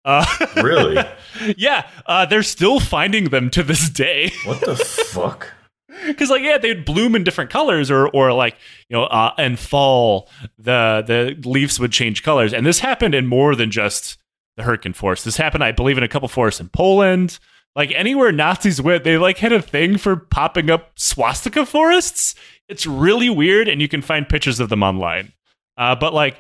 Uh, 0.06 0.26
Really? 0.58 0.98
yeah, 1.58 1.90
uh, 2.06 2.26
they're 2.26 2.44
still 2.44 2.80
finding 2.80 3.26
them 3.30 3.50
to 3.52 3.64
this 3.64 3.90
day. 3.90 4.32
What 4.46 4.62
the 4.62 4.76
fuck? 5.12 5.48
because 6.08 6.30
like 6.30 6.42
yeah 6.42 6.58
they'd 6.58 6.86
bloom 6.86 7.16
in 7.16 7.24
different 7.24 7.50
colors 7.50 7.92
or 7.92 8.08
or 8.10 8.34
like 8.34 8.58
you 8.90 8.96
know 8.96 9.04
uh, 9.06 9.34
in 9.38 9.56
fall 9.56 10.30
the 10.58 11.04
the 11.06 11.48
leaves 11.48 11.80
would 11.80 11.92
change 11.92 12.24
colors. 12.24 12.54
And 12.54 12.66
this 12.66 12.80
happened 12.80 13.16
in 13.16 13.28
more 13.28 13.56
than 13.56 13.72
just 13.72 14.18
the 14.58 14.64
Hurtgen 14.64 14.96
forest. 14.96 15.26
This 15.26 15.38
happened 15.38 15.64
i 15.64 15.72
believe 15.72 15.98
in 15.98 16.04
a 16.04 16.08
couple 16.08 16.28
forests 16.28 16.60
in 16.60 16.70
poland. 16.70 17.40
Like 17.76 17.92
anywhere 17.92 18.32
nazis 18.32 18.82
went 18.82 19.04
they 19.04 19.18
like 19.18 19.38
had 19.38 19.54
a 19.54 19.62
thing 19.62 19.98
for 19.98 20.16
popping 20.16 20.70
up 20.70 20.92
swastika 20.96 21.66
forests. 21.66 22.36
It's 22.68 22.86
really 22.86 23.30
weird 23.30 23.68
and 23.68 23.82
you 23.82 23.88
can 23.88 24.02
find 24.02 24.28
pictures 24.28 24.60
of 24.60 24.70
them 24.70 24.84
online. 24.84 25.34
Uh, 25.78 25.96
but 25.96 26.14
like 26.14 26.38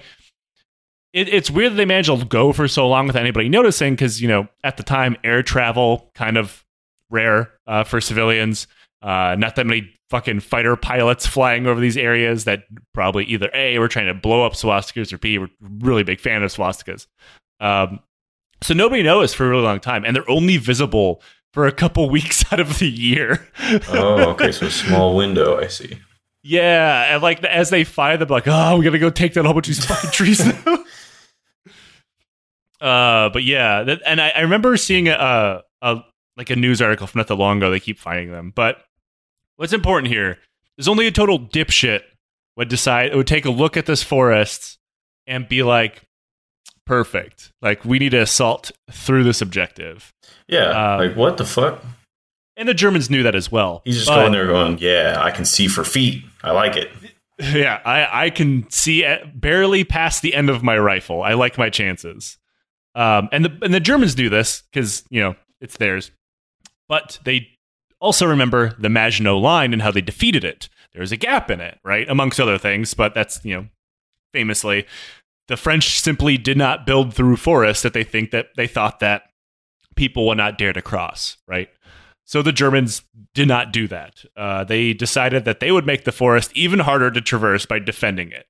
it, 1.13 1.27
it's 1.27 1.51
weird 1.51 1.73
that 1.73 1.75
they 1.75 1.85
managed 1.85 2.09
to 2.09 2.25
go 2.25 2.53
for 2.53 2.67
so 2.67 2.87
long 2.87 3.07
without 3.07 3.21
anybody 3.21 3.49
noticing 3.49 3.93
because 3.93 4.21
you 4.21 4.27
know 4.27 4.47
at 4.63 4.77
the 4.77 4.83
time 4.83 5.17
air 5.23 5.43
travel 5.43 6.09
kind 6.15 6.37
of 6.37 6.65
rare 7.09 7.51
uh, 7.67 7.83
for 7.83 7.99
civilians 7.99 8.67
uh, 9.01 9.35
not 9.37 9.55
that 9.55 9.65
many 9.65 9.91
fucking 10.09 10.41
fighter 10.41 10.75
pilots 10.75 11.25
flying 11.25 11.65
over 11.67 11.79
these 11.79 11.97
areas 11.97 12.43
that 12.43 12.63
probably 12.93 13.23
either 13.25 13.49
A, 13.53 13.79
were 13.79 13.87
trying 13.87 14.07
to 14.07 14.13
blow 14.13 14.45
up 14.45 14.53
swastikas, 14.53 15.13
or 15.13 15.17
B, 15.17 15.37
were 15.37 15.49
really 15.79 16.03
big 16.03 16.19
fan 16.19 16.43
of 16.43 16.51
swastikas. 16.53 17.07
Um, 17.59 17.99
so 18.61 18.73
nobody 18.73 19.03
noticed 19.03 19.35
for 19.35 19.45
a 19.45 19.49
really 19.49 19.63
long 19.63 19.79
time, 19.79 20.05
and 20.05 20.15
they're 20.15 20.29
only 20.29 20.57
visible 20.57 21.21
for 21.53 21.65
a 21.67 21.71
couple 21.71 22.09
weeks 22.11 22.43
out 22.51 22.59
of 22.59 22.79
the 22.79 22.89
year. 22.89 23.47
Oh, 23.89 24.29
okay. 24.31 24.51
So 24.51 24.67
a 24.67 24.71
small 24.71 25.15
window. 25.15 25.57
I 25.57 25.67
see. 25.67 25.97
yeah, 26.43 27.13
and 27.13 27.23
like 27.23 27.43
as 27.43 27.69
they 27.69 27.83
find 27.83 28.21
them, 28.21 28.29
like, 28.29 28.47
oh, 28.47 28.77
we 28.77 28.83
gotta 28.83 28.99
go 28.99 29.09
take 29.09 29.33
down 29.33 29.45
a 29.45 29.47
whole 29.47 29.55
bunch 29.55 29.69
of 29.69 29.75
these 29.75 29.85
fucking 29.85 30.11
trees 30.11 30.45
now. 30.65 30.77
uh, 32.81 33.29
but 33.29 33.43
yeah, 33.43 33.83
that, 33.83 34.01
and 34.05 34.21
I, 34.21 34.29
I 34.29 34.41
remember 34.41 34.75
seeing 34.77 35.07
a, 35.07 35.61
a 35.81 36.03
like 36.37 36.49
a 36.49 36.55
news 36.55 36.81
article 36.81 37.07
from 37.07 37.19
not 37.19 37.27
that 37.27 37.35
long 37.35 37.57
ago. 37.57 37.71
They 37.71 37.79
keep 37.79 37.97
finding 37.97 38.31
them, 38.31 38.51
but 38.55 38.83
what's 39.61 39.73
important 39.73 40.11
here 40.11 40.39
is 40.79 40.87
only 40.87 41.05
a 41.05 41.11
total 41.11 41.39
dipshit 41.39 42.01
would 42.57 42.67
decide 42.67 43.11
it 43.11 43.15
would 43.15 43.27
take 43.27 43.45
a 43.45 43.51
look 43.51 43.77
at 43.77 43.85
this 43.85 44.01
forest 44.01 44.79
and 45.27 45.47
be 45.47 45.61
like, 45.61 46.01
perfect. 46.87 47.53
Like 47.61 47.85
we 47.85 47.99
need 47.99 48.09
to 48.09 48.21
assault 48.21 48.71
through 48.89 49.23
this 49.23 49.39
objective. 49.39 50.11
Yeah. 50.47 50.93
Um, 50.93 50.99
like 50.99 51.15
what 51.15 51.37
the 51.37 51.45
fuck? 51.45 51.83
And 52.57 52.67
the 52.67 52.73
Germans 52.73 53.11
knew 53.11 53.21
that 53.21 53.35
as 53.35 53.51
well. 53.51 53.83
He's 53.85 53.97
just 53.97 54.07
But- 54.07 54.15
going 54.15 54.31
there 54.31 54.47
going, 54.47 54.79
yeah, 54.79 55.17
I 55.19 55.29
can 55.29 55.45
see 55.45 55.67
for 55.67 55.83
feet. 55.83 56.23
I 56.43 56.51
like 56.51 56.75
it. 56.75 56.89
Yeah, 57.39 57.81
I, 57.83 58.25
I 58.25 58.29
can 58.29 58.69
see 58.69 59.03
at 59.03 59.41
barely 59.41 59.83
past 59.83 60.21
the 60.21 60.35
end 60.35 60.51
of 60.51 60.61
my 60.61 60.77
rifle. 60.77 61.23
I 61.23 61.33
like 61.33 61.57
my 61.57 61.71
chances. 61.71 62.37
Um, 62.93 63.29
and 63.31 63.45
the 63.45 63.57
and 63.63 63.73
the 63.73 63.79
Germans 63.79 64.13
do 64.13 64.29
this 64.29 64.61
because 64.71 65.03
you 65.09 65.21
know 65.21 65.35
it's 65.59 65.75
theirs, 65.77 66.11
but 66.87 67.17
they 67.23 67.47
also 68.01 68.25
remember 68.25 68.75
the 68.77 68.89
Maginot 68.89 69.37
Line 69.37 69.71
and 69.71 69.81
how 69.81 69.91
they 69.91 70.01
defeated 70.01 70.43
it. 70.43 70.67
There's 70.93 71.13
a 71.13 71.17
gap 71.17 71.49
in 71.49 71.61
it, 71.61 71.79
right, 71.83 72.09
amongst 72.09 72.39
other 72.39 72.57
things. 72.57 72.93
But 72.93 73.13
that's 73.13 73.43
you 73.45 73.55
know 73.55 73.67
famously, 74.33 74.85
the 75.47 75.57
French 75.57 75.99
simply 75.99 76.37
did 76.37 76.57
not 76.57 76.85
build 76.85 77.13
through 77.13 77.37
forests 77.37 77.83
that 77.83 77.93
they 77.93 78.03
think 78.03 78.31
that 78.31 78.47
they 78.57 78.67
thought 78.67 78.99
that 78.99 79.23
people 79.95 80.27
would 80.27 80.37
not 80.37 80.57
dare 80.57 80.73
to 80.73 80.81
cross, 80.81 81.37
right? 81.47 81.69
So 82.25 82.41
the 82.41 82.53
Germans 82.53 83.03
did 83.33 83.47
not 83.47 83.73
do 83.73 83.87
that. 83.89 84.23
Uh, 84.37 84.63
they 84.63 84.93
decided 84.93 85.43
that 85.45 85.59
they 85.59 85.71
would 85.71 85.85
make 85.85 86.05
the 86.05 86.11
forest 86.11 86.51
even 86.55 86.79
harder 86.79 87.11
to 87.11 87.21
traverse 87.21 87.65
by 87.65 87.79
defending 87.79 88.31
it. 88.31 88.47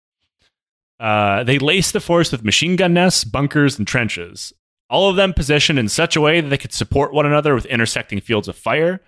Uh, 0.99 1.43
they 1.43 1.57
laced 1.57 1.93
the 1.93 1.99
forest 1.99 2.31
with 2.31 2.45
machine 2.45 2.75
gun 2.75 2.93
nests, 2.93 3.23
bunkers, 3.23 3.79
and 3.79 3.87
trenches. 3.87 4.53
All 4.87 5.09
of 5.09 5.15
them 5.15 5.33
positioned 5.33 5.79
in 5.79 5.89
such 5.89 6.15
a 6.15 6.21
way 6.21 6.41
that 6.41 6.49
they 6.49 6.57
could 6.59 6.73
support 6.73 7.13
one 7.13 7.25
another 7.25 7.55
with 7.55 7.65
intersecting 7.65 8.21
fields 8.21 8.47
of 8.47 8.55
fire. 8.55 9.01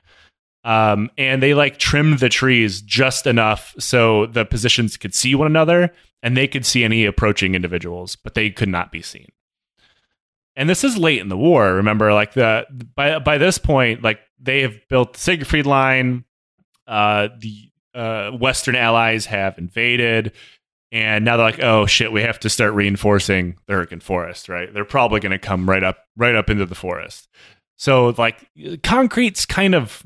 Um, 0.64 1.10
and 1.18 1.44
they 1.44 1.54
like 1.54 1.78
trimmed 1.78 2.20
the 2.20 2.30
trees 2.30 2.82
just 2.82 3.28
enough 3.28 3.76
so 3.80 4.28
the 4.28 4.46
positions 4.46 4.96
could 4.96 5.14
see 5.14 5.36
one 5.36 5.48
another 5.48 5.92
and 6.22 6.38
they 6.38 6.48
could 6.48 6.66
see 6.66 6.84
any 6.86 7.06
approaching 7.06 7.54
individuals, 7.54 8.16
but 8.16 8.34
they 8.34 8.50
could 8.50 8.70
not 8.70 8.92
be 8.92 9.02
seen. 9.02 9.28
And 10.56 10.70
this 10.70 10.84
is 10.84 10.98
late 10.98 11.20
in 11.20 11.30
the 11.30 11.38
war. 11.38 11.74
Remember, 11.74 12.14
like 12.14 12.34
the 12.34 12.66
by 12.96 13.20
by 13.20 13.38
this 13.38 13.58
point, 13.58 14.04
like 14.04 14.20
they 14.40 14.62
have 14.62 14.76
built 14.88 15.14
the 15.14 15.20
Siegfried 15.20 15.66
Line. 15.66 16.26
Uh, 16.88 17.30
the 17.40 17.72
uh, 17.96 18.32
Western 18.32 18.76
allies 18.76 19.26
have 19.26 19.58
invaded, 19.58 20.32
and 20.92 21.26
now 21.26 21.38
they're 21.38 21.46
like, 21.46 21.64
"Oh 21.64 21.88
shit, 21.88 22.12
we 22.12 22.22
have 22.22 22.40
to 22.42 22.50
start 22.50 22.74
reinforcing 22.74 23.58
the 23.66 23.74
Hurtgen 23.74 24.02
Forest." 24.02 24.48
Right? 24.48 24.72
They're 24.72 24.86
probably 24.86 25.20
going 25.20 25.32
to 25.32 25.40
come 25.40 25.68
right 25.68 25.84
up, 25.84 25.98
right 26.16 26.36
up 26.36 26.52
into 26.52 26.68
the 26.68 26.76
forest. 26.76 27.28
So, 27.76 28.14
like, 28.18 28.48
concrete's 28.84 29.46
kind 29.48 29.74
of 29.74 30.06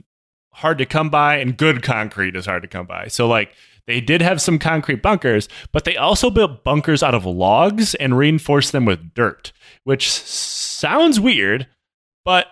hard 0.57 0.77
to 0.79 0.85
come 0.85 1.09
by, 1.09 1.37
and 1.37 1.57
good 1.57 1.83
concrete 1.83 2.35
is 2.35 2.45
hard 2.45 2.63
to 2.63 2.67
come 2.67 2.85
by. 2.85 3.07
So, 3.07 3.27
like, 3.27 3.53
they 3.85 4.01
did 4.01 4.21
have 4.21 4.41
some 4.41 4.59
concrete 4.59 5.01
bunkers, 5.01 5.47
but 5.71 5.85
they 5.85 5.95
also 5.95 6.29
built 6.29 6.63
bunkers 6.63 7.01
out 7.01 7.15
of 7.15 7.25
logs 7.25 7.95
and 7.95 8.17
reinforced 8.17 8.73
them 8.73 8.85
with 8.85 9.13
dirt, 9.13 9.53
which 9.85 10.11
sounds 10.11 11.19
weird, 11.19 11.67
but 12.25 12.47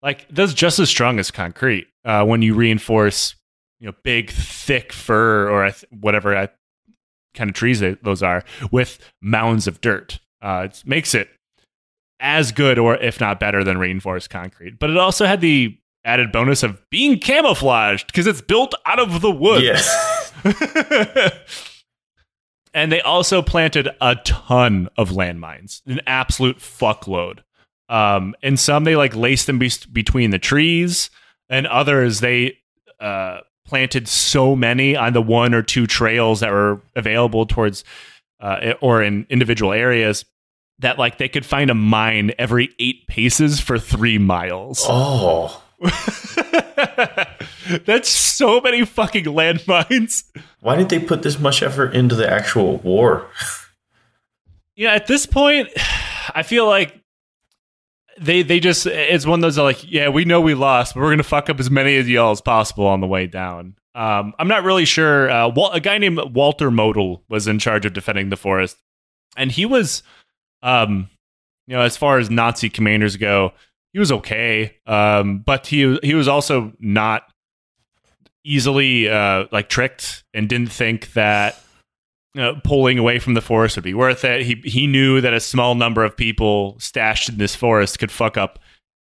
like 0.00 0.28
that's 0.28 0.54
just 0.54 0.78
as 0.78 0.88
strong 0.88 1.18
as 1.18 1.32
concrete 1.32 1.88
uh, 2.04 2.24
when 2.24 2.40
you 2.40 2.54
reinforce, 2.54 3.34
you 3.80 3.86
know, 3.88 3.94
big, 4.04 4.30
thick 4.30 4.92
fir 4.92 5.50
or 5.50 5.68
whatever 5.90 6.36
I, 6.36 6.48
kind 7.34 7.50
of 7.50 7.56
trees 7.56 7.80
they, 7.80 7.94
those 8.02 8.22
are 8.22 8.44
with 8.70 9.00
mounds 9.20 9.66
of 9.66 9.80
dirt. 9.80 10.20
Uh, 10.40 10.68
it 10.70 10.82
makes 10.86 11.14
it 11.14 11.28
as 12.20 12.52
good 12.52 12.78
or 12.78 12.94
if 12.96 13.20
not 13.20 13.40
better 13.40 13.64
than 13.64 13.78
reinforced 13.78 14.30
concrete. 14.30 14.78
But 14.78 14.90
it 14.90 14.96
also 14.96 15.26
had 15.26 15.40
the 15.40 15.76
added 16.06 16.32
bonus 16.32 16.62
of 16.62 16.80
being 16.88 17.18
camouflaged 17.18 18.06
because 18.06 18.26
it's 18.26 18.40
built 18.40 18.74
out 18.86 18.98
of 18.98 19.20
the 19.20 19.30
wood. 19.30 19.62
Yes. 19.62 20.32
and 22.72 22.90
they 22.90 23.00
also 23.02 23.42
planted 23.42 23.88
a 24.00 24.16
ton 24.24 24.88
of 24.96 25.10
landmines, 25.10 25.82
an 25.86 26.00
absolute 26.06 26.58
fuckload. 26.58 27.40
Um, 27.88 28.34
and 28.42 28.58
some 28.58 28.84
they 28.84 28.96
like 28.96 29.14
laced 29.14 29.46
them 29.46 29.58
be- 29.58 29.70
between 29.92 30.30
the 30.30 30.38
trees, 30.38 31.10
and 31.48 31.66
others 31.66 32.20
they 32.20 32.58
uh, 32.98 33.40
planted 33.66 34.08
so 34.08 34.56
many 34.56 34.96
on 34.96 35.12
the 35.12 35.22
one 35.22 35.54
or 35.54 35.62
two 35.62 35.86
trails 35.86 36.40
that 36.40 36.50
were 36.50 36.80
available 36.94 37.46
towards 37.46 37.84
uh, 38.40 38.74
or 38.80 39.02
in 39.02 39.26
individual 39.30 39.72
areas 39.72 40.24
that 40.78 40.98
like 40.98 41.18
they 41.18 41.28
could 41.28 41.46
find 41.46 41.70
a 41.70 41.74
mine 41.74 42.32
every 42.38 42.70
eight 42.78 43.06
paces 43.06 43.60
for 43.60 43.78
three 43.78 44.18
miles. 44.18 44.84
Oh. 44.88 45.62
That's 47.84 48.08
so 48.08 48.60
many 48.60 48.84
fucking 48.84 49.24
landmines. 49.24 50.24
Why 50.60 50.76
did 50.76 50.88
they 50.88 50.98
put 50.98 51.22
this 51.22 51.38
much 51.38 51.62
effort 51.62 51.94
into 51.94 52.14
the 52.14 52.30
actual 52.30 52.78
war? 52.78 53.28
Yeah, 54.74 54.92
at 54.92 55.06
this 55.06 55.26
point, 55.26 55.68
I 56.34 56.42
feel 56.42 56.66
like 56.66 57.00
they 58.18 58.42
they 58.42 58.60
just 58.60 58.86
it's 58.86 59.26
one 59.26 59.40
of 59.40 59.42
those 59.42 59.58
like 59.58 59.90
yeah 59.90 60.08
we 60.08 60.24
know 60.24 60.40
we 60.40 60.54
lost 60.54 60.94
but 60.94 61.02
we're 61.02 61.10
gonna 61.10 61.22
fuck 61.22 61.50
up 61.50 61.60
as 61.60 61.70
many 61.70 61.98
of 61.98 62.08
y'all 62.08 62.30
as 62.30 62.40
possible 62.40 62.86
on 62.86 63.00
the 63.00 63.06
way 63.06 63.26
down. 63.26 63.74
Um, 63.94 64.34
I'm 64.38 64.48
not 64.48 64.64
really 64.64 64.84
sure. 64.84 65.30
Uh, 65.30 65.48
Wal- 65.48 65.72
a 65.72 65.80
guy 65.80 65.96
named 65.98 66.20
Walter 66.34 66.70
Model 66.70 67.22
was 67.28 67.46
in 67.46 67.58
charge 67.58 67.86
of 67.86 67.94
defending 67.94 68.28
the 68.28 68.36
forest, 68.36 68.76
and 69.38 69.50
he 69.50 69.64
was, 69.64 70.02
um, 70.62 71.08
you 71.66 71.76
know, 71.76 71.82
as 71.82 71.96
far 71.96 72.18
as 72.18 72.30
Nazi 72.30 72.68
commanders 72.68 73.16
go, 73.16 73.52
he 73.96 73.98
was 73.98 74.12
okay. 74.12 74.76
Um, 74.86 75.38
but 75.38 75.68
he 75.68 75.98
he 76.02 76.12
was 76.12 76.28
also 76.28 76.74
not 76.78 77.22
easily 78.44 79.08
uh, 79.08 79.46
like 79.50 79.70
tricked 79.70 80.22
and 80.34 80.50
didn't 80.50 80.70
think 80.70 81.14
that 81.14 81.58
know, 82.34 82.60
pulling 82.62 82.98
away 82.98 83.18
from 83.18 83.32
the 83.32 83.40
forest 83.40 83.74
would 83.78 83.84
be 83.84 83.94
worth 83.94 84.22
it. 84.22 84.42
He 84.42 84.60
he 84.66 84.86
knew 84.86 85.22
that 85.22 85.32
a 85.32 85.40
small 85.40 85.74
number 85.74 86.04
of 86.04 86.14
people 86.14 86.76
stashed 86.78 87.30
in 87.30 87.38
this 87.38 87.54
forest 87.54 87.98
could 87.98 88.12
fuck 88.12 88.36
up 88.36 88.58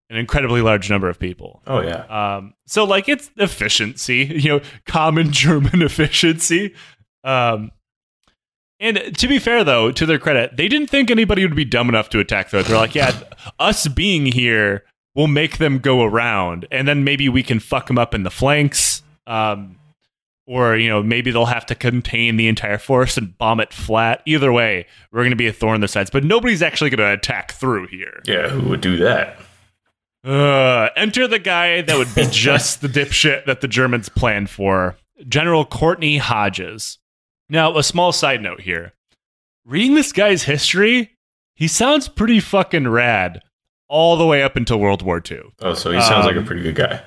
an 0.09 0.17
incredibly 0.17 0.61
large 0.61 0.89
number 0.89 1.07
of 1.07 1.17
people. 1.17 1.63
Oh 1.65 1.79
yeah. 1.79 2.03
Um, 2.07 2.53
so 2.67 2.83
like 2.83 3.07
it's 3.07 3.31
efficiency, 3.37 4.25
you 4.35 4.49
know, 4.49 4.61
common 4.85 5.31
German 5.31 5.81
efficiency. 5.81 6.75
Um, 7.23 7.71
and 8.81 9.17
to 9.17 9.27
be 9.27 9.39
fair, 9.39 9.63
though, 9.63 9.91
to 9.91 10.05
their 10.05 10.19
credit, 10.19 10.57
they 10.57 10.67
didn't 10.67 10.89
think 10.89 11.09
anybody 11.09 11.45
would 11.45 11.55
be 11.55 11.63
dumb 11.63 11.87
enough 11.87 12.09
to 12.09 12.19
attack. 12.19 12.49
Though 12.49 12.63
they're 12.63 12.75
like, 12.75 12.95
yeah, 12.95 13.17
us 13.59 13.87
being 13.87 14.25
here 14.25 14.83
will 15.15 15.27
make 15.27 15.59
them 15.59 15.79
go 15.79 16.03
around, 16.03 16.67
and 16.71 16.87
then 16.87 17.03
maybe 17.03 17.29
we 17.29 17.43
can 17.43 17.59
fuck 17.59 17.87
them 17.87 17.97
up 17.97 18.13
in 18.13 18.23
the 18.23 18.31
flanks. 18.31 19.03
Um, 19.27 19.77
or 20.47 20.75
you 20.75 20.89
know 20.89 21.03
maybe 21.03 21.31
they'll 21.31 21.45
have 21.45 21.65
to 21.67 21.75
contain 21.75 22.35
the 22.35 22.47
entire 22.47 22.77
force 22.77 23.17
and 23.17 23.37
bomb 23.37 23.59
it 23.59 23.71
flat. 23.71 24.21
Either 24.25 24.51
way, 24.51 24.87
we're 25.11 25.21
going 25.21 25.29
to 25.29 25.35
be 25.35 25.47
a 25.47 25.53
thorn 25.53 25.75
in 25.75 25.81
their 25.81 25.87
sides. 25.87 26.09
But 26.09 26.23
nobody's 26.23 26.61
actually 26.61 26.89
going 26.89 27.07
to 27.07 27.13
attack 27.13 27.53
through 27.53 27.87
here. 27.87 28.21
Yeah, 28.25 28.49
who 28.49 28.69
would 28.69 28.81
do 28.81 28.97
that? 28.97 29.37
Uh, 30.23 30.89
enter 30.95 31.27
the 31.27 31.39
guy 31.39 31.81
that 31.81 31.97
would 31.97 32.13
be 32.13 32.27
just 32.31 32.81
the 32.81 32.87
dipshit 32.87 33.45
that 33.45 33.61
the 33.61 33.67
Germans 33.67 34.09
planned 34.09 34.49
for, 34.49 34.97
General 35.27 35.65
Courtney 35.65 36.17
Hodges. 36.17 36.99
Now, 37.51 37.77
a 37.77 37.83
small 37.83 38.11
side 38.13 38.41
note 38.41 38.61
here. 38.61 38.93
Reading 39.65 39.93
this 39.93 40.11
guy's 40.13 40.43
history, 40.43 41.11
he 41.53 41.67
sounds 41.67 42.07
pretty 42.07 42.39
fucking 42.39 42.87
rad 42.87 43.41
all 43.89 44.15
the 44.15 44.25
way 44.25 44.41
up 44.41 44.55
until 44.55 44.79
World 44.79 45.01
War 45.01 45.21
II. 45.29 45.41
Oh, 45.59 45.73
so 45.73 45.91
he 45.91 45.99
sounds 46.01 46.25
Um, 46.25 46.33
like 46.33 46.43
a 46.43 46.47
pretty 46.47 46.63
good 46.63 46.75
guy. 46.75 47.01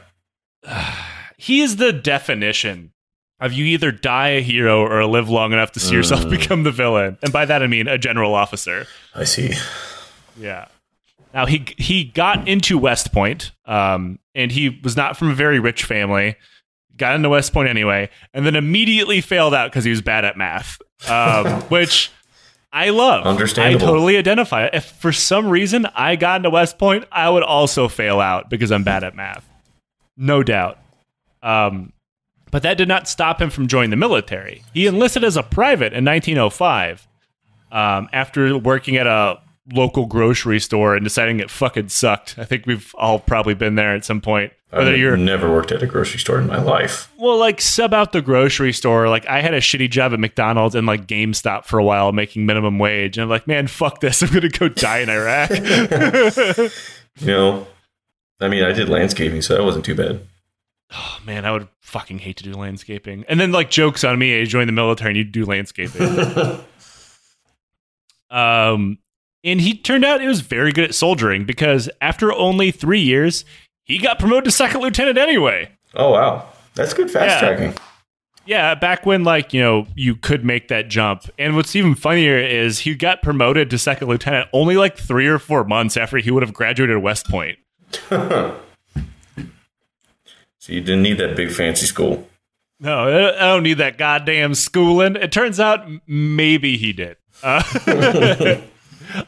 He 1.37 1.61
is 1.61 1.76
the 1.76 1.92
definition 1.92 2.92
of 3.40 3.52
you 3.52 3.64
either 3.66 3.90
die 3.90 4.28
a 4.28 4.40
hero 4.40 4.80
or 4.87 5.04
live 5.04 5.28
long 5.28 5.52
enough 5.52 5.72
to 5.72 5.80
see 5.80 5.94
yourself 5.94 6.22
Mm. 6.24 6.30
become 6.30 6.62
the 6.62 6.70
villain. 6.70 7.18
And 7.22 7.33
by 7.33 7.44
that 7.44 7.62
I 7.62 7.66
mean 7.66 7.88
a 7.88 7.98
general 7.98 8.35
officer. 8.35 8.87
I 9.14 9.24
see. 9.24 9.52
Yeah. 10.38 10.68
Now 11.35 11.44
he 11.46 11.66
he 11.76 12.04
got 12.04 12.46
into 12.48 12.78
West 12.78 13.12
Point, 13.12 13.50
um, 13.66 14.20
and 14.35 14.52
he 14.52 14.80
was 14.83 14.96
not 14.96 15.16
from 15.18 15.28
a 15.30 15.35
very 15.35 15.59
rich 15.59 15.85
family. 15.85 16.37
Got 16.96 17.16
into 17.16 17.28
West 17.28 17.52
Point 17.52 17.68
anyway, 17.68 18.11
and 18.33 18.46
then 18.46 18.54
immediately 18.54 19.20
failed 19.20 19.54
out 19.54 19.70
because 19.70 19.85
he 19.85 19.90
was 19.90 20.02
bad 20.02 20.24
at 20.24 20.37
math, 20.37 20.80
um, 21.09 21.46
which 21.68 22.11
I 22.72 22.90
love. 22.90 23.26
Understandable. 23.26 23.87
I 23.87 23.90
totally 23.90 24.16
identify. 24.16 24.68
If 24.72 24.85
for 24.85 25.12
some 25.12 25.48
reason 25.48 25.87
I 25.94 26.16
got 26.16 26.37
into 26.37 26.50
West 26.50 26.78
Point, 26.78 27.04
I 27.11 27.28
would 27.30 27.42
also 27.42 27.88
fail 27.88 28.20
out 28.20 28.48
because 28.48 28.70
I'm 28.70 28.85
bad 28.85 29.02
at 29.04 29.14
math, 29.16 29.48
no 30.16 30.42
doubt. 30.42 30.78
Um, 31.42 31.92
but 32.50 32.62
that 32.62 32.78
did 32.78 32.87
not 32.87 33.09
stop 33.09 33.42
him 33.42 33.50
from 33.50 33.66
joining 33.66 33.90
the 33.90 33.96
military. 33.96 34.62
He 34.72 34.87
enlisted 34.87 35.24
as 35.24 35.37
a 35.37 35.42
private 35.42 35.92
in 35.92 36.04
1905 36.04 37.09
um, 37.72 38.09
after 38.12 38.57
working 38.57 38.96
at 38.96 39.09
a 39.09 39.40
local 39.72 40.07
grocery 40.07 40.61
store 40.61 40.94
and 40.94 41.05
deciding 41.05 41.40
it 41.40 41.50
fucking 41.50 41.88
sucked. 41.88 42.37
I 42.38 42.44
think 42.44 42.66
we've 42.66 42.94
all 42.96 43.18
probably 43.18 43.55
been 43.55 43.74
there 43.77 43.94
at 43.94 44.05
some 44.05 44.20
point. 44.20 44.53
Whether 44.70 44.90
I've 44.92 44.98
you're 44.98 45.16
never 45.16 45.50
worked 45.53 45.70
at 45.72 45.83
a 45.83 45.87
grocery 45.87 46.18
store 46.18 46.38
in 46.40 46.46
my 46.48 46.61
life. 46.61 47.11
well, 47.16 47.38
like 47.38 47.61
sub 47.61 47.94
out 47.94 48.11
the 48.12 48.20
grocery 48.20 48.72
store. 48.72 49.09
Like 49.09 49.24
I 49.27 49.40
had 49.40 49.55
a 49.55 49.61
shitty 49.61 49.88
job 49.88 50.12
at 50.12 50.18
McDonald's 50.18 50.74
and 50.74 50.85
like 50.87 51.07
GameStop 51.07 51.64
for 51.64 51.79
a 51.79 51.85
while, 51.85 52.11
making 52.12 52.44
minimum 52.44 52.79
wage, 52.81 53.16
and 53.16 53.22
I'm 53.22 53.29
like, 53.31 53.46
man, 53.46 53.68
fuck 53.68 54.00
this. 54.00 54.22
I'm 54.24 54.33
gonna 54.33 54.48
go 54.48 54.68
die 54.68 54.98
in 54.98 55.09
Iraq. 55.09 55.50
You 57.20 57.27
know, 57.29 57.66
I 58.40 58.48
mean, 58.48 58.64
I 58.64 58.72
did 58.72 58.88
landscaping, 58.88 59.40
so 59.42 59.55
that 59.55 59.62
wasn't 59.62 59.85
too 59.85 59.94
bad. 59.94 60.27
oh 60.92 61.18
man, 61.24 61.44
I 61.44 61.53
would 61.53 61.68
fucking 61.81 62.18
hate 62.18 62.38
to 62.38 62.42
do 62.44 62.53
landscaping. 62.55 63.24
And 63.29 63.38
then 63.38 63.53
like 63.53 63.70
jokes 63.70 64.03
on 64.03 64.18
me, 64.18 64.40
I 64.40 64.44
joined 64.44 64.68
the 64.68 64.72
military 64.72 65.11
and 65.11 65.16
you 65.18 65.22
do 65.24 65.44
landscaping. 65.44 66.03
Um, 68.31 68.98
and 69.44 69.61
he 69.61 69.76
turned 69.76 70.04
out 70.04 70.20
he 70.20 70.26
was 70.26 70.40
very 70.40 70.72
good 70.72 70.85
at 70.85 70.94
soldiering 70.94 71.44
because 71.44 71.88
after 72.00 72.33
only 72.33 72.70
three 72.70 73.00
years, 73.00 73.44
he 73.85 73.98
got 73.98 74.18
promoted 74.18 74.44
to 74.44 74.50
second 74.50 74.80
lieutenant 74.80 75.18
anyway. 75.18 75.70
Oh 75.94 76.11
wow, 76.12 76.48
that's 76.74 76.94
good 76.94 77.11
fast 77.11 77.42
Yeah. 77.42 77.54
tracking. 77.54 77.74
Yeah, 78.46 78.74
back 78.74 79.07
when 79.07 79.24
like 79.24 79.52
you 79.54 79.61
know 79.62 79.87
you 79.94 80.16
could 80.16 80.44
make 80.44 80.68
that 80.68 80.88
jump. 80.88 81.30
And 81.38 81.57
what's 81.57 81.74
even 81.76 81.94
funnier 81.94 82.37
is 82.38 82.80
he 82.80 82.94
got 82.94 83.22
promoted 83.22 83.70
to 83.70 83.78
second 83.78 84.09
lieutenant 84.09 84.48
only 84.52 84.76
like 84.76 84.98
three 84.98 85.26
or 85.26 85.38
four 85.38 85.64
months 85.64 85.96
after 85.96 86.18
he 86.18 86.30
would 86.30 86.42
have 86.42 86.52
graduated 86.52 86.98
West 86.98 87.28
Point. 87.28 87.59
So 90.59 90.72
you 90.72 90.80
didn't 90.80 91.02
need 91.02 91.18
that 91.18 91.37
big 91.37 91.50
fancy 91.52 91.85
school. 91.85 92.26
No, 92.80 93.07
I 93.07 93.37
I 93.37 93.48
don't 93.52 93.62
need 93.64 93.74
that 93.78 93.98
goddamn 93.98 94.54
schooling. 94.54 95.14
It 95.16 95.30
turns 95.30 95.61
out 95.61 95.87
maybe 96.07 96.78
he 96.78 96.94
did. 96.94 97.18
Uh, 97.42 97.62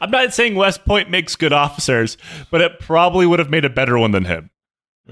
I'm 0.01 0.11
not 0.11 0.33
saying 0.33 0.55
West 0.55 0.85
Point 0.85 1.09
makes 1.09 1.35
good 1.35 1.53
officers, 1.53 2.17
but 2.51 2.61
it 2.61 2.79
probably 2.79 3.25
would 3.25 3.39
have 3.39 3.49
made 3.49 3.65
a 3.65 3.69
better 3.69 3.97
one 3.97 4.11
than 4.11 4.25
him. 4.25 4.49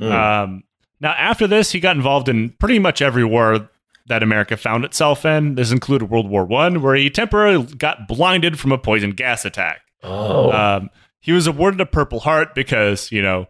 Um, 0.02 0.64
now, 1.00 1.12
after 1.12 1.48
this, 1.48 1.72
he 1.72 1.80
got 1.80 1.96
involved 1.96 2.30
in 2.30 2.50
pretty 2.60 2.80
much 2.80 3.02
every 3.02 3.24
war 3.24 3.70
that 4.08 4.24
America 4.24 4.58
found 4.58 4.86
itself 4.86 5.26
in. 5.26 5.56
This 5.56 5.72
included 5.72 6.10
World 6.10 6.30
War 6.30 6.46
One, 6.46 6.82
where 6.82 6.96
he 6.96 7.10
temporarily 7.10 7.66
got 7.76 8.08
blinded 8.08 8.60
from 8.60 8.72
a 8.72 8.78
poison 8.78 9.12
gas 9.12 9.46
attack. 9.46 9.82
Oh, 10.04 10.52
Um, 10.52 10.90
he 11.20 11.32
was 11.32 11.48
awarded 11.48 11.82
a 11.82 11.86
Purple 11.86 12.20
Heart 12.20 12.54
because 12.54 13.12
you 13.12 13.22
know 13.22 13.48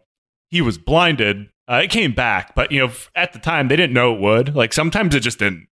he 0.50 0.62
was 0.62 0.78
blinded. 0.78 1.50
Uh, 1.68 1.82
it 1.84 1.90
came 1.90 2.14
back, 2.14 2.54
but 2.56 2.72
you 2.72 2.80
know 2.86 2.94
at 3.16 3.34
the 3.34 3.40
time 3.40 3.68
they 3.68 3.76
didn't 3.76 3.94
know 3.94 4.14
it 4.14 4.22
would. 4.22 4.56
Like 4.56 4.72
sometimes 4.74 5.14
it 5.16 5.22
just 5.22 5.40
didn't. 5.40 5.68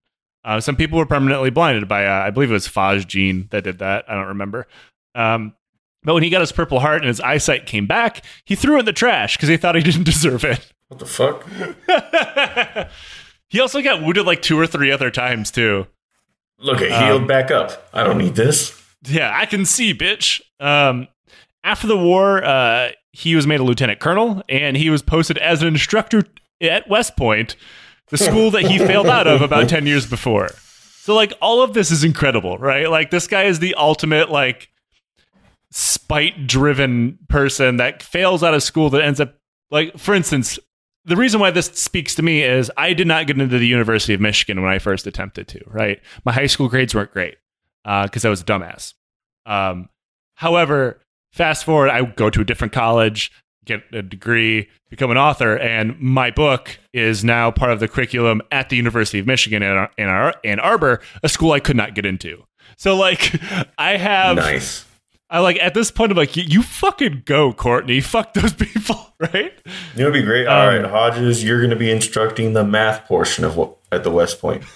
Uh, 0.45 0.59
some 0.61 0.75
people 0.75 0.99
were 0.99 1.07
permanently 1.07 1.51
blinded 1.51 1.87
by 1.87 2.05
uh, 2.07 2.25
I 2.27 2.31
believe 2.31 2.51
it 2.51 2.55
was 2.55 2.67
phosgene 2.67 3.49
that 3.51 3.63
did 3.65 3.79
that. 3.79 4.05
I 4.09 4.15
don't 4.15 4.27
remember. 4.29 4.67
Um, 5.15 5.55
but 6.03 6.15
when 6.15 6.23
he 6.23 6.31
got 6.31 6.41
his 6.41 6.53
Purple 6.53 6.81
Heart 6.81 7.03
and 7.03 7.09
his 7.09 7.21
eyesight 7.21 7.67
came 7.67 7.87
back, 7.87 8.25
he 8.45 8.55
threw 8.57 8.77
it 8.77 8.81
in 8.81 8.85
the 8.85 8.93
trash 8.93 9.37
because 9.37 9.49
he 9.49 9.57
thought 9.57 9.75
he 9.77 9.83
didn't 9.85 10.05
deserve 10.05 10.45
it. 10.45 10.73
what 10.89 10.99
the 10.99 11.07
fuck? 11.07 11.47
he 13.49 13.61
also 13.61 13.83
got 13.83 14.03
wounded 14.03 14.27
like 14.27 14.43
two 14.43 14.59
or 14.59 14.67
three 14.67 14.91
other 14.91 15.11
times 15.11 15.51
too. 15.51 15.87
Look, 16.59 16.81
it 16.81 16.93
Um, 16.93 17.05
healed 17.05 17.29
back 17.29 17.51
up. 17.51 17.89
I 17.93 18.05
don't 18.05 18.19
need 18.19 18.35
this. 18.35 18.79
Yeah, 19.05 19.33
I 19.35 19.47
can 19.47 19.65
see, 19.65 19.93
bitch. 19.95 20.41
Um, 20.61 21.09
after 21.65 21.87
the 21.87 21.97
war, 21.99 22.45
uh, 22.45 22.91
he 23.13 23.35
was 23.35 23.47
made 23.47 23.61
a 23.61 23.65
lieutenant 23.65 23.99
colonel, 24.01 24.43
and 24.49 24.77
he 24.77 24.91
was 24.91 25.03
posted 25.03 25.39
as 25.39 25.61
an 25.61 25.69
instructor 25.69 26.23
at 26.61 26.89
West 26.89 27.17
Point, 27.17 27.57
the 28.09 28.17
school 28.19 28.51
that 28.53 28.63
he 28.63 28.79
failed 28.79 29.09
out 29.09 29.27
of 29.27 29.43
about 29.43 29.69
ten 29.69 29.87
years 29.87 30.07
before. 30.09 30.51
So, 31.01 31.15
like, 31.17 31.33
all 31.43 31.63
of 31.63 31.75
this 31.75 31.91
is 31.91 32.05
incredible, 32.05 32.59
right? 32.59 32.89
Like, 32.89 33.11
this 33.11 33.27
guy 33.27 33.43
is 33.45 33.59
the 33.59 33.75
ultimate, 33.75 34.31
like, 34.31 34.69
spite-driven 35.73 37.19
person 37.29 37.79
that 37.79 38.03
fails 38.03 38.43
out 38.43 38.55
of 38.55 38.63
school 38.63 38.91
that 38.91 39.03
ends 39.03 39.21
up, 39.21 39.35
like, 39.71 39.99
for 39.99 40.15
instance. 40.15 40.59
The 41.05 41.17
reason 41.17 41.41
why 41.41 41.51
this 41.51 41.67
speaks 41.67 42.15
to 42.15 42.23
me 42.23 42.43
is 42.45 42.71
I 42.77 42.93
did 42.93 43.09
not 43.09 43.27
get 43.27 43.41
into 43.41 43.59
the 43.59 43.67
University 43.67 44.15
of 44.15 44.21
Michigan 44.21 44.63
when 44.63 44.71
I 44.71 44.79
first 44.79 45.05
attempted 45.05 45.49
to, 45.49 45.61
right? 45.67 46.01
My 46.25 46.31
high 46.31 46.47
school 46.47 46.69
grades 46.69 46.95
weren't 46.95 47.11
great 47.13 47.39
because 47.85 48.25
I 48.25 48.29
was 48.31 48.41
a 48.41 48.45
dumbass. 48.45 48.95
Um, 49.45 49.89
however, 50.37 51.01
fast 51.33 51.65
forward, 51.65 51.91
I 51.91 52.05
go 52.05 52.31
to 52.31 52.41
a 52.41 52.45
different 52.45 52.73
college, 52.73 53.33
get 53.65 53.83
a 53.93 54.03
degree, 54.03 54.69
become 54.91 55.11
an 55.11 55.19
author, 55.19 55.59
and 55.59 55.99
my 56.01 56.31
book 56.31 56.79
is 56.93 57.25
now 57.25 57.51
part 57.51 57.73
of 57.73 57.81
the 57.81 57.89
curriculum 57.89 58.41
at 58.53 58.69
the 58.69 58.77
University 58.77 59.19
of 59.19 59.27
Michigan 59.27 59.65
in 59.65 59.89
Ann 59.99 60.09
Ar- 60.09 60.35
Ann 60.45 60.61
Arbor, 60.61 61.01
a 61.25 61.29
school 61.29 61.51
I 61.51 61.59
could 61.59 61.77
not 61.77 61.97
get 61.97 62.07
into. 62.07 62.45
So 62.77 62.95
like, 62.95 63.35
I 63.77 63.97
have 63.97 64.37
Nice. 64.37 64.87
I 65.33 65.39
like 65.41 65.59
at 65.61 65.73
this 65.73 65.91
point 65.91 66.13
I'm 66.13 66.19
like, 66.19 66.37
you, 66.37 66.63
fucking 66.63 67.23
go, 67.25 67.53
Courtney. 67.55 68.01
Fuck 68.03 68.35
those 68.35 68.53
people, 68.53 69.15
right? 69.19 69.53
You 69.97 70.03
know, 70.05 70.09
it'd 70.11 70.13
be 70.13 70.23
great. 70.23 70.47
All 70.47 70.69
Um, 70.69 70.83
right, 70.83 70.91
Hodges, 70.91 71.43
you're 71.43 71.59
going 71.59 71.71
to 71.71 71.77
be 71.77 71.91
instructing 71.91 72.53
the 72.53 72.63
math 72.65 73.07
portion 73.07 73.45
of 73.45 73.57
what 73.57 73.77
at 73.91 74.05
the 74.05 74.11
West 74.11 74.41
Point. 74.41 74.63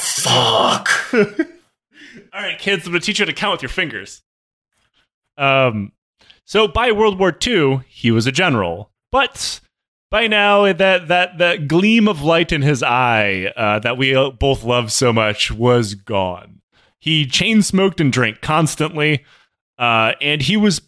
Fuck. 0.00 0.88
All 1.12 2.42
right, 2.42 2.58
kids, 2.58 2.86
I'm 2.86 2.92
gonna 2.92 3.00
teach 3.00 3.18
you 3.18 3.24
how 3.24 3.30
to 3.30 3.32
count 3.34 3.52
with 3.52 3.62
your 3.62 3.68
fingers. 3.70 4.22
Um, 5.38 5.92
so 6.44 6.68
by 6.68 6.92
World 6.92 7.18
War 7.18 7.36
II, 7.46 7.80
he 7.88 8.10
was 8.10 8.26
a 8.26 8.32
general, 8.32 8.90
but 9.12 9.60
by 10.10 10.26
now 10.26 10.72
that 10.72 11.08
that 11.08 11.38
that 11.38 11.68
gleam 11.68 12.08
of 12.08 12.22
light 12.22 12.52
in 12.52 12.62
his 12.62 12.82
eye 12.82 13.52
uh, 13.56 13.78
that 13.80 13.96
we 13.98 14.14
both 14.38 14.64
love 14.64 14.92
so 14.92 15.12
much 15.12 15.50
was 15.50 15.94
gone. 15.94 16.60
He 16.98 17.26
chain 17.26 17.62
smoked 17.62 18.00
and 18.00 18.12
drank 18.12 18.40
constantly, 18.40 19.24
uh, 19.78 20.12
and 20.20 20.42
he 20.42 20.56
was 20.56 20.80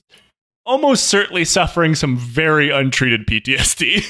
almost 0.66 1.04
certainly 1.06 1.44
suffering 1.44 1.94
some 1.94 2.16
very 2.16 2.70
untreated 2.70 3.26
PTSD. 3.26 4.04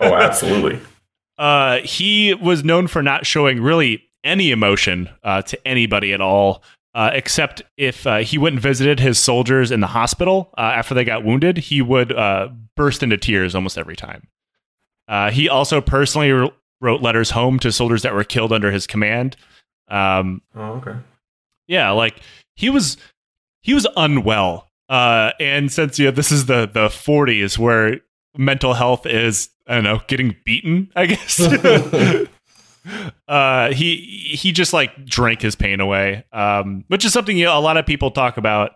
Oh, 0.00 0.14
absolutely. 0.14 0.80
Uh, 1.36 1.78
he 1.80 2.32
was 2.32 2.62
known 2.62 2.86
for 2.86 3.02
not 3.02 3.26
showing 3.26 3.60
really 3.60 4.04
any 4.22 4.52
emotion 4.52 5.08
uh, 5.24 5.42
to 5.42 5.66
anybody 5.66 6.12
at 6.12 6.20
all, 6.20 6.62
uh, 6.94 7.10
except 7.12 7.60
if 7.76 8.06
uh, 8.06 8.18
he 8.18 8.38
went 8.38 8.52
and 8.52 8.62
visited 8.62 9.00
his 9.00 9.18
soldiers 9.18 9.72
in 9.72 9.80
the 9.80 9.88
hospital 9.88 10.50
uh, 10.56 10.60
after 10.60 10.94
they 10.94 11.02
got 11.02 11.24
wounded. 11.24 11.56
He 11.58 11.82
would 11.82 12.12
uh, 12.12 12.50
burst 12.76 13.02
into 13.02 13.16
tears 13.16 13.56
almost 13.56 13.76
every 13.76 13.96
time. 13.96 14.28
Uh, 15.08 15.32
he 15.32 15.48
also 15.48 15.80
personally 15.80 16.30
wr- 16.30 16.46
wrote 16.80 17.02
letters 17.02 17.30
home 17.30 17.58
to 17.58 17.72
soldiers 17.72 18.02
that 18.02 18.14
were 18.14 18.22
killed 18.22 18.52
under 18.52 18.70
his 18.70 18.86
command. 18.86 19.36
Um, 19.88 20.40
Oh, 20.54 20.74
okay. 20.74 20.94
yeah, 21.66 21.90
like 21.90 22.20
he 22.54 22.70
was 22.70 22.96
he 23.64 23.74
was 23.74 23.86
unwell. 23.96 24.70
Uh, 24.88 25.30
and 25.40 25.72
since 25.72 25.98
you 25.98 26.04
know, 26.04 26.10
this 26.12 26.30
is 26.30 26.46
the 26.46 26.70
the 26.72 26.86
40s 26.86 27.58
where 27.58 28.00
mental 28.36 28.74
health 28.74 29.06
is 29.06 29.48
I 29.66 29.74
don't 29.74 29.84
know 29.84 30.00
getting 30.06 30.36
beaten, 30.44 30.92
I 30.94 31.06
guess. 31.06 31.40
uh, 33.28 33.72
he 33.72 33.96
he 33.96 34.52
just 34.52 34.72
like 34.72 35.04
drank 35.06 35.40
his 35.40 35.56
pain 35.56 35.80
away, 35.80 36.24
um, 36.32 36.84
which 36.88 37.04
is 37.04 37.12
something 37.12 37.36
you 37.36 37.46
know, 37.46 37.58
a 37.58 37.60
lot 37.60 37.76
of 37.76 37.86
people 37.86 38.10
talk 38.10 38.36
about. 38.36 38.72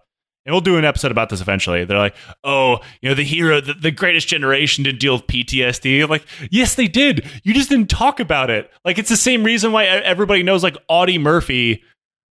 And 0.46 0.54
we'll 0.54 0.62
do 0.62 0.78
an 0.78 0.84
episode 0.86 1.10
about 1.10 1.28
this 1.28 1.42
eventually. 1.42 1.84
They're 1.84 1.98
like, 1.98 2.16
"Oh, 2.42 2.78
you 3.02 3.10
know, 3.10 3.14
the 3.14 3.22
hero, 3.22 3.60
the, 3.60 3.74
the 3.74 3.90
greatest 3.90 4.28
generation 4.28 4.82
did 4.82 4.98
deal 4.98 5.12
with 5.12 5.26
PTSD." 5.26 6.02
I'm 6.02 6.08
like, 6.08 6.24
yes, 6.50 6.74
they 6.74 6.88
did. 6.88 7.26
You 7.42 7.52
just 7.52 7.68
didn't 7.68 7.90
talk 7.90 8.18
about 8.18 8.48
it. 8.48 8.70
Like, 8.82 8.96
it's 8.96 9.10
the 9.10 9.16
same 9.16 9.44
reason 9.44 9.72
why 9.72 9.84
everybody 9.84 10.42
knows 10.42 10.62
like 10.62 10.78
Audie 10.88 11.18
Murphy 11.18 11.82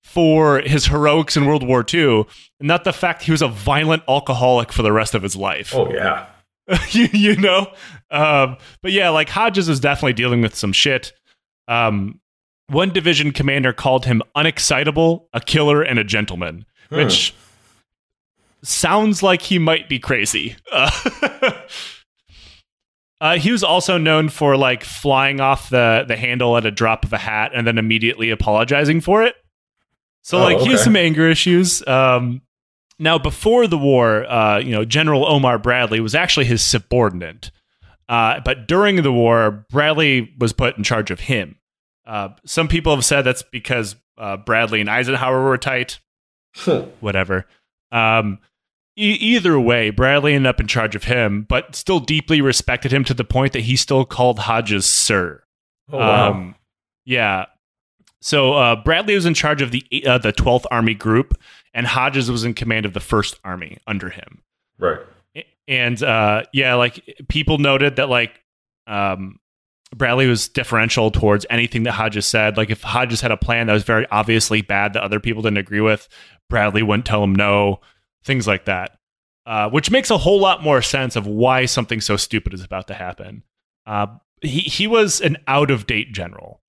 for 0.03 0.59
his 0.59 0.85
heroics 0.87 1.35
in 1.37 1.45
World 1.45 1.65
War 1.65 1.83
II, 1.91 2.25
and 2.59 2.67
not 2.67 2.83
the 2.83 2.93
fact 2.93 3.23
he 3.23 3.31
was 3.31 3.41
a 3.41 3.47
violent 3.47 4.03
alcoholic 4.07 4.71
for 4.71 4.83
the 4.83 4.91
rest 4.91 5.15
of 5.15 5.23
his 5.23 5.35
life. 5.35 5.73
Oh, 5.73 5.91
yeah. 5.91 6.27
you, 6.91 7.07
you 7.11 7.35
know? 7.37 7.71
Um, 8.11 8.57
but 8.81 8.91
yeah, 8.91 9.09
like 9.09 9.29
Hodges 9.29 9.69
is 9.69 9.79
definitely 9.79 10.13
dealing 10.13 10.41
with 10.41 10.55
some 10.55 10.71
shit. 10.73 11.13
Um, 11.67 12.19
one 12.67 12.91
division 12.91 13.31
commander 13.31 13.73
called 13.73 14.05
him 14.05 14.21
unexcitable, 14.35 15.25
a 15.33 15.39
killer, 15.39 15.81
and 15.81 15.97
a 15.99 16.03
gentleman, 16.03 16.65
Hmm. 16.89 16.97
which 16.97 17.33
sounds 18.63 19.23
like 19.23 19.41
he 19.41 19.57
might 19.59 19.89
be 19.89 19.99
crazy. 19.99 20.55
Uh, 20.71 20.91
uh, 23.21 23.37
he 23.37 23.51
was 23.51 23.63
also 23.63 23.97
known 23.97 24.29
for 24.29 24.55
like 24.57 24.83
flying 24.83 25.39
off 25.39 25.69
the, 25.69 26.05
the 26.07 26.15
handle 26.15 26.57
at 26.57 26.65
a 26.65 26.71
drop 26.71 27.05
of 27.05 27.13
a 27.13 27.17
hat 27.17 27.51
and 27.53 27.65
then 27.65 27.77
immediately 27.77 28.29
apologizing 28.29 29.01
for 29.01 29.23
it. 29.23 29.35
So 30.23 30.39
Oh, 30.39 30.43
like 30.43 30.59
he 30.59 30.71
has 30.71 30.83
some 30.83 30.95
anger 30.95 31.29
issues. 31.29 31.85
Um, 31.87 32.41
now 32.99 33.17
before 33.17 33.67
the 33.67 33.77
war, 33.77 34.25
uh, 34.25 34.57
you 34.59 34.71
know, 34.71 34.85
General 34.85 35.25
Omar 35.25 35.59
Bradley 35.59 35.99
was 35.99 36.15
actually 36.15 36.45
his 36.45 36.63
subordinate. 36.63 37.51
Uh, 38.09 38.39
but 38.43 38.67
during 38.67 39.01
the 39.03 39.11
war, 39.11 39.65
Bradley 39.69 40.33
was 40.39 40.53
put 40.53 40.77
in 40.77 40.83
charge 40.83 41.11
of 41.11 41.21
him. 41.21 41.57
Uh, 42.05 42.29
some 42.45 42.67
people 42.67 42.93
have 42.95 43.05
said 43.05 43.21
that's 43.23 43.43
because 43.43 43.95
uh, 44.17 44.37
Bradley 44.37 44.81
and 44.81 44.89
Eisenhower 44.89 45.43
were 45.43 45.57
tight. 45.57 45.99
Whatever. 46.99 47.45
Um, 47.91 48.39
e- 48.97 49.17
either 49.19 49.59
way, 49.59 49.89
Bradley 49.89 50.33
ended 50.33 50.49
up 50.49 50.59
in 50.59 50.67
charge 50.67 50.95
of 50.95 51.05
him, 51.05 51.45
but 51.47 51.75
still 51.75 51.99
deeply 51.99 52.41
respected 52.41 52.93
him 52.93 53.03
to 53.05 53.13
the 53.13 53.23
point 53.23 53.53
that 53.53 53.61
he 53.61 53.75
still 53.75 54.05
called 54.05 54.39
Hodges 54.39 54.85
Sir. 54.85 55.43
Oh, 55.91 55.97
wow. 55.97 56.31
Um, 56.31 56.55
yeah. 57.05 57.45
So 58.23 58.53
uh, 58.53 58.77
Bradley 58.77 59.15
was 59.15 59.25
in 59.25 59.33
charge 59.33 59.61
of 59.61 59.71
the 59.71 59.85
uh, 60.05 60.17
the 60.17 60.31
12th 60.31 60.65
Army 60.71 60.93
Group, 60.93 61.37
and 61.73 61.85
Hodges 61.85 62.31
was 62.31 62.43
in 62.43 62.53
command 62.53 62.85
of 62.85 62.93
the 62.93 62.99
First 62.99 63.39
Army 63.43 63.77
under 63.85 64.09
him 64.09 64.41
right. 64.83 64.99
and 65.67 66.01
uh 66.03 66.43
yeah 66.53 66.75
like 66.75 67.03
people 67.29 67.57
noted 67.57 67.95
that 67.95 68.09
like 68.09 68.41
um 68.87 69.39
Bradley 69.95 70.25
was 70.25 70.47
deferential 70.47 71.11
towards 71.11 71.45
anything 71.51 71.83
that 71.83 71.91
Hodges 71.91 72.25
said. 72.25 72.57
Like 72.57 72.71
if 72.71 72.81
Hodges 72.81 73.21
had 73.21 73.29
a 73.29 73.37
plan 73.37 73.67
that 73.67 73.73
was 73.73 73.83
very 73.83 74.07
obviously 74.09 74.63
bad 74.63 74.93
that 74.93 75.03
other 75.03 75.19
people 75.19 75.43
didn't 75.43 75.59
agree 75.59 75.81
with, 75.81 76.07
Bradley 76.49 76.81
wouldn't 76.81 77.05
tell 77.05 77.23
him 77.23 77.35
no, 77.35 77.79
things 78.23 78.47
like 78.47 78.65
that. 78.65 78.97
Uh, 79.45 79.69
which 79.69 79.91
makes 79.91 80.09
a 80.09 80.17
whole 80.17 80.39
lot 80.39 80.63
more 80.63 80.81
sense 80.81 81.15
of 81.15 81.27
why 81.27 81.65
something 81.65 82.01
so 82.01 82.17
stupid 82.17 82.55
is 82.55 82.63
about 82.63 82.87
to 82.87 82.95
happen. 82.95 83.43
Uh, 83.85 84.07
he 84.41 84.61
he 84.61 84.87
was 84.87 85.21
an 85.21 85.37
out 85.47 85.69
of 85.69 85.85
date 85.85 86.11
general. 86.11 86.62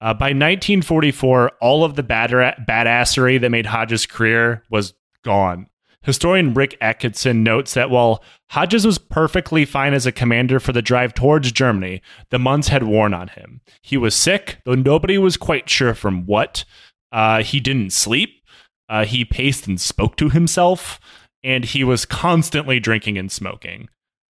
Uh, 0.00 0.12
by 0.12 0.26
1944, 0.26 1.52
all 1.60 1.84
of 1.84 1.96
the 1.96 2.02
badder- 2.02 2.54
badassery 2.68 3.40
that 3.40 3.50
made 3.50 3.66
Hodges' 3.66 4.06
career 4.06 4.62
was 4.70 4.94
gone. 5.22 5.66
Historian 6.02 6.52
Rick 6.52 6.76
Atkinson 6.82 7.42
notes 7.42 7.74
that 7.74 7.88
while 7.88 8.22
Hodges 8.50 8.86
was 8.86 8.98
perfectly 8.98 9.64
fine 9.64 9.94
as 9.94 10.04
a 10.04 10.12
commander 10.12 10.60
for 10.60 10.72
the 10.72 10.82
drive 10.82 11.14
towards 11.14 11.50
Germany, 11.50 12.02
the 12.30 12.38
months 12.38 12.68
had 12.68 12.82
worn 12.82 13.14
on 13.14 13.28
him. 13.28 13.62
He 13.82 13.96
was 13.96 14.14
sick, 14.14 14.58
though 14.64 14.74
nobody 14.74 15.16
was 15.16 15.38
quite 15.38 15.68
sure 15.70 15.94
from 15.94 16.26
what. 16.26 16.64
Uh, 17.10 17.42
he 17.42 17.58
didn't 17.58 17.92
sleep. 17.92 18.42
Uh, 18.88 19.06
he 19.06 19.24
paced 19.24 19.66
and 19.66 19.80
spoke 19.80 20.16
to 20.16 20.28
himself, 20.28 21.00
and 21.42 21.64
he 21.64 21.82
was 21.82 22.04
constantly 22.04 22.78
drinking 22.78 23.16
and 23.16 23.32
smoking. 23.32 23.88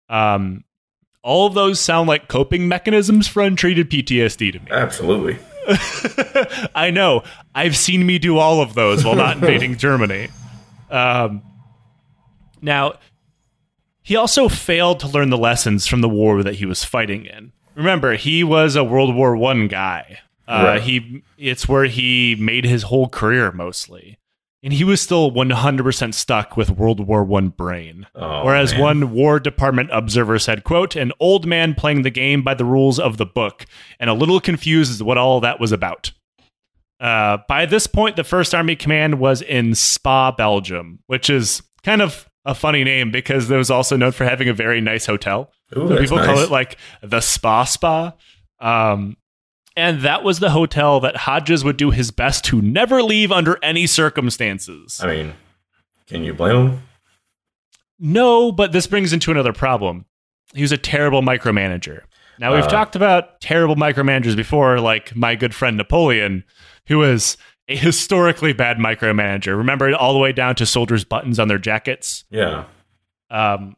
Um, 0.08 0.64
all 1.22 1.46
of 1.46 1.54
those 1.54 1.78
sound 1.78 2.08
like 2.08 2.26
coping 2.26 2.66
mechanisms 2.66 3.28
for 3.28 3.42
untreated 3.42 3.90
PTSD 3.90 4.52
to 4.52 4.58
me. 4.58 4.66
Absolutely. 4.70 5.38
I 6.74 6.90
know. 6.92 7.22
I've 7.54 7.76
seen 7.76 8.04
me 8.06 8.18
do 8.18 8.38
all 8.38 8.60
of 8.60 8.74
those 8.74 9.04
while 9.04 9.14
not 9.16 9.36
invading 9.36 9.76
Germany. 9.78 10.28
Um, 10.90 11.42
now, 12.60 12.94
he 14.02 14.16
also 14.16 14.48
failed 14.48 15.00
to 15.00 15.08
learn 15.08 15.30
the 15.30 15.38
lessons 15.38 15.86
from 15.86 16.00
the 16.00 16.08
war 16.08 16.42
that 16.42 16.56
he 16.56 16.66
was 16.66 16.84
fighting 16.84 17.26
in. 17.26 17.52
Remember, 17.74 18.14
he 18.16 18.42
was 18.44 18.76
a 18.76 18.84
World 18.84 19.14
War 19.14 19.36
One 19.36 19.68
guy. 19.68 20.18
Uh, 20.48 20.62
Right. 20.64 20.82
He 20.82 21.22
it's 21.38 21.68
where 21.68 21.84
he 21.84 22.36
made 22.38 22.64
his 22.64 22.82
whole 22.84 23.08
career 23.08 23.52
mostly, 23.52 24.18
and 24.62 24.72
he 24.72 24.84
was 24.84 25.00
still 25.00 25.30
one 25.30 25.50
hundred 25.50 25.84
percent 25.84 26.14
stuck 26.14 26.56
with 26.56 26.70
World 26.70 27.00
War 27.06 27.24
One 27.24 27.48
brain. 27.48 28.06
Oh, 28.14 28.44
Whereas 28.44 28.72
man. 28.72 28.80
one 28.80 29.10
War 29.12 29.40
Department 29.40 29.90
observer 29.92 30.38
said, 30.38 30.64
quote, 30.64 30.96
an 30.96 31.12
old 31.20 31.46
man 31.46 31.74
playing 31.74 32.02
the 32.02 32.10
game 32.10 32.42
by 32.42 32.54
the 32.54 32.64
rules 32.64 32.98
of 32.98 33.16
the 33.16 33.26
book, 33.26 33.66
and 33.98 34.10
a 34.10 34.14
little 34.14 34.40
confused 34.40 34.90
as 34.90 35.02
what 35.02 35.18
all 35.18 35.40
that 35.40 35.60
was 35.60 35.72
about. 35.72 36.12
Uh, 37.00 37.38
by 37.48 37.64
this 37.64 37.86
point, 37.86 38.16
the 38.16 38.24
First 38.24 38.54
Army 38.54 38.76
Command 38.76 39.18
was 39.18 39.40
in 39.40 39.74
Spa, 39.74 40.32
Belgium, 40.32 40.98
which 41.06 41.30
is 41.30 41.62
kind 41.82 42.02
of 42.02 42.28
a 42.44 42.54
funny 42.54 42.84
name 42.84 43.10
because 43.10 43.50
it 43.50 43.56
was 43.56 43.70
also 43.70 43.96
known 43.96 44.12
for 44.12 44.24
having 44.24 44.48
a 44.50 44.52
very 44.54 44.80
nice 44.82 45.06
hotel. 45.06 45.50
Ooh, 45.76 45.88
So 45.88 45.98
people 45.98 46.18
nice. 46.18 46.26
call 46.26 46.38
it 46.40 46.50
like 46.50 46.76
the 47.02 47.20
Spa 47.20 47.64
Spa. 47.64 48.12
Um, 48.60 49.16
and 49.80 50.02
that 50.02 50.22
was 50.22 50.38
the 50.40 50.50
hotel 50.50 51.00
that 51.00 51.16
Hodges 51.16 51.64
would 51.64 51.76
do 51.76 51.90
his 51.90 52.10
best 52.10 52.44
to 52.46 52.60
never 52.60 53.02
leave 53.02 53.32
under 53.32 53.58
any 53.62 53.86
circumstances. 53.86 55.00
I 55.02 55.06
mean, 55.06 55.32
can 56.06 56.22
you 56.24 56.34
blame 56.34 56.56
him? 56.68 56.82
No, 57.98 58.50
but 58.52 58.72
this 58.72 58.86
brings 58.86 59.12
into 59.12 59.30
another 59.30 59.52
problem. 59.52 60.04
He 60.54 60.62
was 60.62 60.72
a 60.72 60.78
terrible 60.78 61.22
micromanager. 61.22 62.00
Now, 62.38 62.54
we've 62.54 62.64
Uh. 62.64 62.68
talked 62.68 62.96
about 62.96 63.40
terrible 63.40 63.76
micromanagers 63.76 64.34
before, 64.36 64.80
like 64.80 65.14
my 65.14 65.34
good 65.34 65.54
friend 65.54 65.76
Napoleon, 65.76 66.44
who 66.86 66.98
was 66.98 67.36
a 67.68 67.76
historically 67.76 68.52
bad 68.52 68.78
micromanager. 68.78 69.56
Remember, 69.56 69.94
all 69.94 70.12
the 70.12 70.18
way 70.18 70.32
down 70.32 70.54
to 70.56 70.66
soldiers' 70.66 71.04
buttons 71.04 71.38
on 71.38 71.48
their 71.48 71.58
jackets. 71.58 72.24
Yeah. 72.30 72.64
Um, 73.30 73.76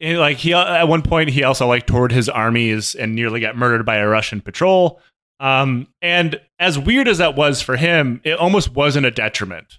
and, 0.00 0.18
like 0.18 0.38
he 0.38 0.54
at 0.54 0.84
one 0.88 1.02
point, 1.02 1.30
he 1.30 1.42
also 1.42 1.66
like 1.66 1.86
toured 1.86 2.12
his 2.12 2.28
armies 2.28 2.94
and 2.94 3.14
nearly 3.14 3.40
got 3.40 3.56
murdered 3.56 3.84
by 3.84 3.96
a 3.96 4.06
Russian 4.08 4.40
patrol. 4.40 5.00
Um, 5.40 5.88
and 6.00 6.40
as 6.58 6.78
weird 6.78 7.08
as 7.08 7.18
that 7.18 7.34
was 7.36 7.60
for 7.60 7.76
him, 7.76 8.20
it 8.24 8.38
almost 8.38 8.74
wasn't 8.74 9.06
a 9.06 9.10
detriment. 9.10 9.78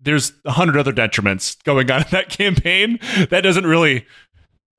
there's 0.00 0.32
a 0.44 0.52
hundred 0.52 0.76
other 0.76 0.92
detriments 0.92 1.62
going 1.64 1.90
on 1.90 2.00
in 2.02 2.08
that 2.10 2.28
campaign 2.28 2.98
that 3.30 3.40
doesn't 3.42 3.66
really, 3.66 4.04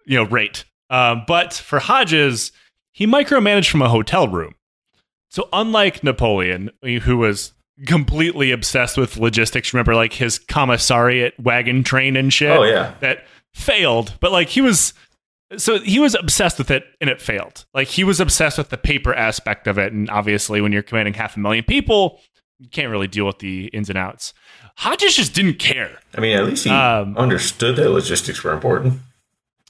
you 0.06 0.18
know, 0.18 0.24
rate. 0.26 0.66
Um, 0.90 1.24
but 1.28 1.54
for 1.54 1.80
Hodges, 1.80 2.52
he 2.92 3.06
micromanaged 3.08 3.70
from 3.70 3.82
a 3.82 3.90
hotel 3.90 4.28
room. 4.28 4.54
So 5.30 5.50
unlike 5.52 6.04
Napoleon, 6.04 6.72
who 6.82 7.18
was 7.18 7.54
completely 7.86 8.52
obsessed 8.52 8.98
with 8.98 9.18
logistics, 9.18 9.74
remember 9.74 9.96
like 9.96 10.14
his 10.14 10.40
commissariat 10.40 11.34
wagon 11.40 11.84
train 11.84 12.16
and 12.16 12.32
shit. 12.32 12.58
Oh 12.58 12.64
yeah. 12.64 12.94
that 13.02 13.26
failed, 13.54 14.14
but 14.20 14.32
like 14.32 14.50
he 14.50 14.62
was 14.62 14.94
so 15.56 15.80
he 15.80 16.00
was 16.00 16.14
obsessed 16.16 16.58
with 16.58 16.70
it 16.70 16.84
and 17.00 17.10
it 17.10 17.22
failed. 17.22 17.66
Like 17.74 17.88
he 17.88 18.04
was 18.04 18.20
obsessed 18.20 18.58
with 18.58 18.70
the 18.70 18.78
paper 18.78 19.14
aspect 19.14 19.68
of 19.68 19.78
it 19.78 19.94
and 19.94 20.10
obviously 20.10 20.60
when 20.60 20.72
you're 20.74 20.84
commanding 20.84 21.14
half 21.14 21.38
a 21.38 21.40
million 21.40 21.64
people, 21.64 22.20
you 22.60 22.68
can't 22.68 22.90
really 22.90 23.08
deal 23.08 23.26
with 23.26 23.40
the 23.40 23.68
ins 23.68 23.90
and 23.90 23.98
outs. 23.98 24.34
Hodges 24.78 25.16
just 25.16 25.34
didn't 25.34 25.60
care. 25.60 26.00
I 26.16 26.22
mean, 26.22 26.36
at 26.38 26.46
least 26.46 26.66
he 26.66 26.70
Um, 26.70 27.16
understood 27.18 27.76
that 27.78 27.90
logistics 27.90 28.44
were 28.44 28.52
important. 28.52 29.00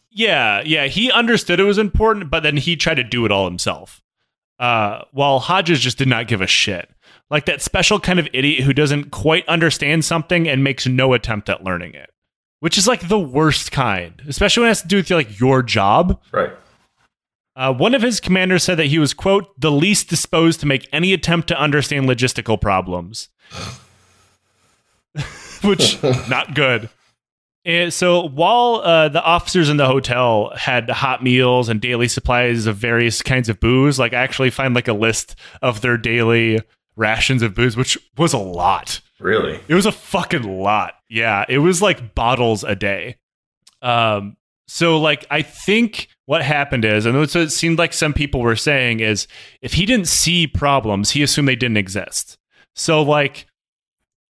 Yeah, 0.10 0.64
yeah, 0.66 0.88
he 0.88 1.12
understood 1.12 1.60
it 1.60 1.64
was 1.64 1.78
important, 1.78 2.32
but 2.32 2.42
then 2.42 2.58
he 2.58 2.76
tried 2.76 2.96
to 2.96 3.04
do 3.04 3.26
it 3.26 3.32
all 3.32 3.46
himself. 3.46 4.02
Uh, 4.58 5.04
while 5.12 5.38
Hodges 5.40 5.80
just 5.80 6.00
did 6.00 6.08
not 6.08 6.28
give 6.28 6.42
a 6.42 6.48
shit. 6.48 6.90
Like 7.30 7.46
that 7.46 7.62
special 7.62 8.00
kind 8.00 8.18
of 8.20 8.28
idiot 8.34 8.64
who 8.64 8.74
doesn't 8.74 9.12
quite 9.12 9.48
understand 9.48 10.04
something 10.06 10.48
and 10.48 10.64
makes 10.64 10.88
no 10.88 11.14
attempt 11.14 11.50
at 11.50 11.64
learning 11.64 11.94
it, 11.94 12.10
which 12.60 12.78
is 12.78 12.88
like 12.88 13.08
the 13.08 13.20
worst 13.20 13.72
kind, 13.72 14.22
especially 14.28 14.62
when 14.62 14.68
it 14.68 14.72
has 14.72 14.82
to 14.82 14.88
do 14.88 14.98
with 14.98 15.12
like 15.12 15.40
your 15.40 15.64
job. 15.64 16.22
Right. 16.32 16.52
Uh, 17.56 17.74
one 17.74 17.96
of 17.96 18.04
his 18.04 18.20
commanders 18.20 18.64
said 18.64 18.78
that 18.78 18.86
he 18.86 19.00
was, 19.00 19.16
quote, 19.16 19.60
the 19.60 19.72
least 19.72 20.10
disposed 20.10 20.60
to 20.60 20.68
make 20.68 20.88
any 20.94 21.12
attempt 21.12 21.48
to 21.48 21.60
understand 21.60 22.08
logistical 22.08 22.62
problems. 22.62 23.30
Which, 25.64 26.02
not 26.30 26.54
good. 26.54 26.90
And 27.66 27.92
so 27.92 28.28
while 28.28 28.76
uh, 28.76 29.10
the 29.10 29.22
officers 29.22 29.70
in 29.70 29.78
the 29.78 29.88
hotel 29.88 30.54
had 30.56 30.90
hot 30.90 31.24
meals 31.24 31.68
and 31.68 31.82
daily 31.82 32.08
supplies 32.08 32.66
of 32.66 32.78
various 32.78 33.22
kinds 33.22 33.50
of 33.50 33.60
booze, 33.60 34.00
like 34.00 34.14
I 34.14 34.22
actually 34.22 34.52
find 34.52 34.74
like 34.74 34.88
a 34.88 34.94
list 34.94 35.36
of 35.62 35.82
their 35.82 35.98
daily 35.98 36.62
rations 36.96 37.42
of 37.42 37.56
booze, 37.56 37.76
which 37.76 37.98
was 38.18 38.34
a 38.34 38.38
lot. 38.38 39.02
Really. 39.20 39.60
It 39.68 39.74
was 39.74 39.86
a 39.86 39.92
fucking 39.92 40.44
lot. 40.44 40.94
Yeah, 41.10 41.46
it 41.48 41.60
was 41.60 41.82
like 41.82 42.16
bottles 42.16 42.64
a 42.64 42.76
day. 42.76 43.18
Um, 43.82 44.38
so 44.68 45.00
like 45.00 45.26
I 45.32 45.42
think 45.42 46.10
what 46.26 46.44
happened 46.44 46.84
is, 46.84 47.06
and 47.06 47.18
what 47.18 47.36
it 47.36 47.52
seemed 47.52 47.80
like 47.80 47.94
some 47.94 48.14
people 48.14 48.42
were 48.42 48.56
saying 48.56 49.00
is, 49.00 49.28
if 49.62 49.74
he 49.74 49.86
didn't 49.86 50.08
see 50.08 50.46
problems, 50.46 51.12
he 51.12 51.24
assumed 51.24 51.48
they 51.48 51.56
didn't 51.56 51.78
exist. 51.78 52.38
So 52.76 53.02
like, 53.02 53.48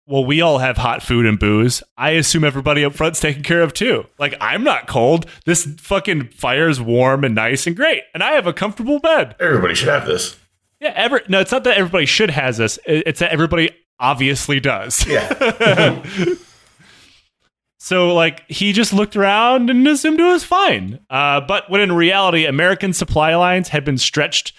well, 0.07 0.25
we 0.25 0.41
all 0.41 0.59
have 0.59 0.77
hot 0.77 1.03
food 1.03 1.27
and 1.27 1.39
booze. 1.39 1.83
I 1.97 2.11
assume 2.11 2.45
everybody 2.45 2.85
up 2.85 2.95
front's 2.95 3.21
taken 3.21 3.43
care 3.43 3.63
of 3.63 3.73
too. 3.73 4.07
Like 4.19 4.35
I'm 4.41 4.65
not 4.65 4.87
cold. 4.87 5.27
This 5.47 5.65
fucking 5.81 6.29
fire's 6.29 6.81
warm 6.81 7.25
and 7.25 7.35
nice 7.35 7.67
and 7.67 7.75
great, 7.75 8.03
and 8.13 8.23
I 8.23 8.33
have 8.33 8.47
a 8.47 8.53
comfortable 8.53 9.01
bed. 9.01 9.35
Everybody 9.41 9.75
should 9.75 9.89
have 9.89 10.07
this. 10.07 10.37
Yeah, 10.81 10.93
ever 10.95 11.23
no, 11.29 11.41
it's 11.41 11.51
not 11.51 11.65
that 11.65 11.79
everybody 11.79 12.07
should 12.07 12.31
has 12.31 12.59
this. 12.59 12.79
It's 12.87 13.21
that 13.21 13.33
everybody 13.33 13.71
obviously 13.99 14.61
does. 14.61 15.07
Yeah. 15.07 16.05
So, 17.89 18.15
like, 18.15 18.47
he 18.51 18.75
just 18.75 18.93
looked 18.93 19.17
around 19.17 19.71
and 19.71 19.89
assumed 19.89 20.21
it 20.21 20.25
was 20.25 20.45
fine. 20.45 21.01
Uh, 21.09 21.41
but 21.41 21.71
when 21.71 21.81
in 21.81 21.93
reality, 21.93 22.45
American 22.45 22.93
supply 22.93 23.35
lines 23.35 23.69
had 23.69 23.83
been 23.83 23.97
stretched 23.97 24.53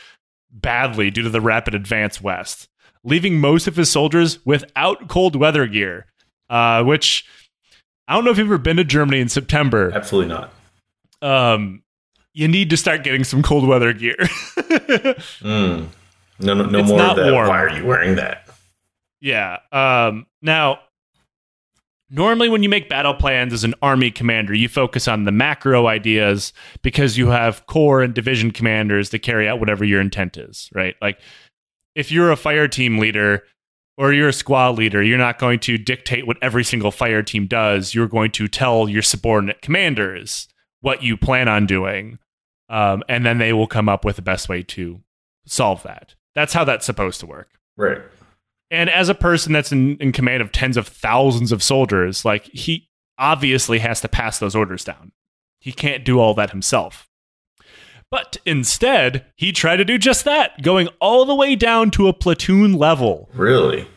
badly 0.52 1.12
due 1.12 1.22
to 1.22 1.30
the 1.30 1.39
rapid 1.39 1.76
advance 1.76 2.20
west, 2.20 2.68
leaving 3.04 3.39
most 3.39 3.68
of 3.68 3.76
his 3.76 3.92
soldiers 3.92 4.44
without 4.48 5.08
cold 5.10 5.36
weather 5.36 5.68
gear. 5.68 6.08
Uh, 6.50 6.84
which 6.84 7.24
I 8.08 8.15
don't 8.15 8.26
know 8.26 8.32
if 8.32 8.39
you've 8.39 8.48
ever 8.48 8.58
been 8.58 8.78
to 8.78 8.84
Germany 8.84 9.20
in 9.20 9.30
September. 9.30 9.92
Absolutely 9.94 10.34
not. 10.34 10.52
Um, 11.22 11.84
you 12.34 12.48
need 12.48 12.72
to 12.72 12.78
start 12.78 13.04
getting 13.04 13.24
some 13.24 13.44
cold 13.44 13.68
weather 13.68 13.94
gear. 13.94 14.15
Mm. 15.42 15.88
No, 16.39 16.54
no, 16.54 16.65
no 16.65 16.80
It's 16.80 16.88
more 16.89 16.98
not 16.98 17.20
of 17.20 17.26
that. 17.26 17.32
warm. 17.34 17.48
Why 17.50 17.60
are 17.62 17.70
you 17.78 17.86
wearing 17.86 18.15
that? 18.15 18.48
Yeah. 19.20 19.58
Um, 19.72 20.26
now, 20.42 20.80
normally 22.10 22.50
when 22.50 22.63
you 22.63 22.69
make 22.69 22.89
battle 22.89 23.13
plans 23.13 23.54
as 23.54 23.63
an 23.63 23.76
army 23.82 24.12
commander, 24.12 24.54
you 24.54 24.67
focus 24.67 25.08
on 25.08 25.26
the 25.26 25.32
macro 25.32 25.88
ideas 25.88 26.54
because 26.82 27.17
you 27.17 27.28
have 27.28 27.65
corps 27.67 28.02
and 28.02 28.13
division 28.13 28.52
commanders 28.52 29.10
to 29.10 29.19
carry 29.19 29.48
out 29.48 29.60
whatever 29.60 29.84
your 29.86 30.02
intent 30.02 30.38
is, 30.38 30.69
right? 30.74 30.95
Like, 31.02 31.19
if 31.95 32.12
you're 32.12 32.32
a 32.32 32.38
fire 32.38 32.67
team 32.67 32.98
leader 32.98 33.43
or 33.98 34.13
you're 34.13 34.30
a 34.30 34.34
squad 34.34 34.78
leader, 34.78 35.04
you're 35.04 35.17
not 35.17 35.39
going 35.39 35.60
to 35.60 35.78
dictate 35.78 36.26
what 36.26 36.38
every 36.41 36.63
single 36.63 36.91
fire 36.91 37.22
team 37.22 37.48
does. 37.48 37.93
You're 37.93 38.08
going 38.08 38.32
to 38.32 38.48
tell 38.48 38.88
your 38.88 39.02
subordinate 39.02 39.62
commanders 39.62 40.48
what 40.82 41.04
you 41.04 41.17
plan 41.17 41.48
on 41.48 41.65
doing, 41.65 42.19
um, 42.69 43.04
and 43.10 43.26
then 43.26 43.38
they 43.38 43.52
will 43.52 43.67
come 43.67 43.89
up 43.89 44.06
with 44.06 44.15
the 44.15 44.22
best 44.22 44.48
way 44.48 44.63
to 44.63 45.02
solve 45.45 45.84
that. 45.84 46.15
That's 46.36 46.54
how 46.54 46.63
that's 46.63 46.86
supposed 46.86 47.19
to 47.19 47.26
work. 47.26 47.50
Right. 47.76 48.02
And 48.72 48.90
as 48.90 49.10
a 49.10 49.16
person 49.16 49.52
that's 49.54 49.72
in, 49.72 49.98
in 49.98 50.12
command 50.12 50.42
of 50.42 50.52
tens 50.52 50.78
of 50.78 50.88
thousands 50.88 51.52
of 51.52 51.64
soldiers, 51.64 52.24
like 52.24 52.44
he 52.46 52.88
obviously 53.18 53.80
has 53.80 54.02
to 54.02 54.08
pass 54.08 54.40
those 54.40 54.56
orders 54.56 54.84
down. 54.84 55.12
He 55.60 55.72
can't 55.72 56.06
do 56.06 56.20
all 56.20 56.34
that 56.36 56.52
himself. 56.52 57.08
But 58.12 58.38
instead, 58.46 59.26
he 59.36 59.52
tried 59.52 59.78
to 59.78 59.86
do 59.86 59.98
just 59.98 60.26
that, 60.26 60.62
going 60.62 60.88
all 61.00 61.26
the 61.26 61.36
way 61.36 61.56
down 61.56 61.92
to 61.92 62.08
a 62.08 62.14
platoon 62.14 62.74
level. 62.74 63.30
Really? 63.34 63.88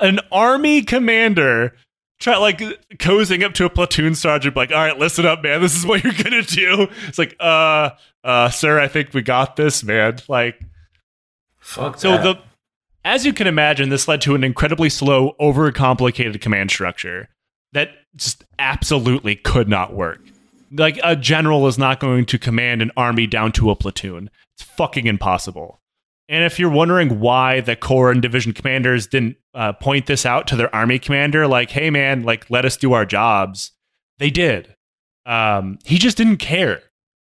An 0.00 0.20
army 0.30 0.82
commander 0.82 1.74
try 2.20 2.36
like 2.36 2.58
cozying 2.98 3.44
up 3.44 3.54
to 3.54 3.64
a 3.64 3.70
platoon 3.70 4.14
sergeant, 4.14 4.56
like, 4.56 4.70
all 4.70 4.76
right, 4.76 4.98
listen 4.98 5.26
up, 5.26 5.42
man. 5.42 5.60
This 5.60 5.76
is 5.76 5.86
what 5.86 6.02
you're 6.04 6.12
gonna 6.12 6.42
do. 6.42 6.88
It's 7.06 7.18
like, 7.18 7.36
uh, 7.40 7.90
uh, 8.24 8.50
sir, 8.50 8.78
I 8.78 8.88
think 8.88 9.14
we 9.14 9.22
got 9.22 9.56
this, 9.56 9.82
man. 9.82 10.18
Like, 10.28 10.60
Fuck 11.60 11.98
so 11.98 12.12
that. 12.12 12.22
the 12.22 12.38
as 13.04 13.24
you 13.24 13.32
can 13.32 13.46
imagine, 13.46 13.88
this 13.88 14.08
led 14.08 14.20
to 14.22 14.34
an 14.34 14.44
incredibly 14.44 14.90
slow, 14.90 15.34
overcomplicated 15.40 16.40
command 16.40 16.70
structure 16.70 17.28
that 17.72 17.90
just 18.16 18.44
absolutely 18.58 19.36
could 19.36 19.68
not 19.68 19.94
work. 19.94 20.20
Like 20.70 20.98
a 21.02 21.16
general 21.16 21.66
is 21.66 21.78
not 21.78 22.00
going 22.00 22.26
to 22.26 22.38
command 22.38 22.82
an 22.82 22.90
army 22.96 23.26
down 23.26 23.52
to 23.52 23.70
a 23.70 23.76
platoon. 23.76 24.30
It's 24.54 24.64
fucking 24.64 25.06
impossible. 25.06 25.80
And 26.28 26.44
if 26.44 26.58
you're 26.58 26.70
wondering 26.70 27.20
why 27.20 27.60
the 27.60 27.74
corps 27.74 28.10
and 28.10 28.20
division 28.20 28.52
commanders 28.52 29.06
didn't 29.06 29.36
uh, 29.54 29.72
point 29.72 30.06
this 30.06 30.26
out 30.26 30.46
to 30.48 30.56
their 30.56 30.74
army 30.74 30.98
commander, 30.98 31.46
like, 31.46 31.70
hey 31.70 31.88
man, 31.88 32.22
like 32.22 32.50
let 32.50 32.66
us 32.66 32.76
do 32.76 32.92
our 32.92 33.06
jobs, 33.06 33.72
they 34.18 34.28
did. 34.28 34.74
Um, 35.24 35.78
he 35.84 35.98
just 35.98 36.18
didn't 36.18 36.36
care. 36.36 36.82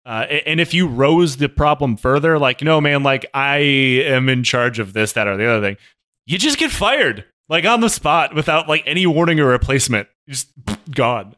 Uh, 0.05 0.25
and 0.45 0.59
if 0.59 0.73
you 0.73 0.87
rose 0.87 1.37
the 1.37 1.47
problem 1.47 1.95
further, 1.95 2.37
like, 2.37 2.61
no, 2.61 2.81
man, 2.81 3.03
like, 3.03 3.25
I 3.33 3.57
am 3.57 4.27
in 4.29 4.43
charge 4.43 4.79
of 4.79 4.91
this, 4.93 5.13
that, 5.13 5.27
or 5.27 5.37
the 5.37 5.45
other 5.49 5.65
thing, 5.65 5.77
you 6.25 6.37
just 6.37 6.57
get 6.57 6.71
fired, 6.71 7.23
like, 7.47 7.63
on 7.65 7.79
the 7.81 7.89
spot 7.89 8.35
without, 8.35 8.67
like, 8.67 8.83
any 8.85 9.05
warning 9.05 9.39
or 9.39 9.45
replacement. 9.47 10.07
You 10.27 10.33
Just 10.33 10.49
gone. 10.91 11.35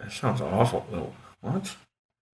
that 0.00 0.10
sounds 0.10 0.40
awful. 0.40 1.14
What? 1.40 1.76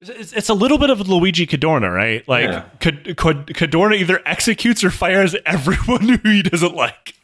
It's, 0.03 0.33
it's 0.33 0.49
a 0.49 0.55
little 0.55 0.79
bit 0.79 0.91
of 0.91 1.09
Luigi 1.09 1.47
Cadorna, 1.47 1.95
right? 1.95 2.27
Like, 2.29 2.45
Yeah. 2.45 2.65
Cad- 2.81 3.17
Cad- 3.17 3.47
Cadorna 3.49 3.97
either 3.99 4.21
executes 4.27 4.83
or 4.85 4.91
fires 4.91 5.35
everyone 5.45 6.09
who 6.23 6.29
he 6.31 6.43
doesn't 6.43 6.75
like. 6.75 7.15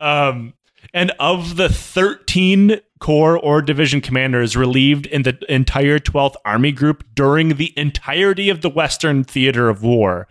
Um, 0.00 0.54
and 0.94 1.12
of 1.18 1.56
the 1.56 1.68
13 1.68 2.80
corps 3.00 3.38
or 3.38 3.62
division 3.62 4.00
commanders 4.00 4.56
relieved 4.56 5.06
in 5.06 5.22
the 5.22 5.38
entire 5.48 5.98
12th 5.98 6.34
Army 6.44 6.72
Group 6.72 7.04
during 7.14 7.56
the 7.56 7.72
entirety 7.78 8.48
of 8.48 8.60
the 8.60 8.70
Western 8.70 9.22
Theater 9.24 9.68
of 9.68 9.82
War, 9.82 10.26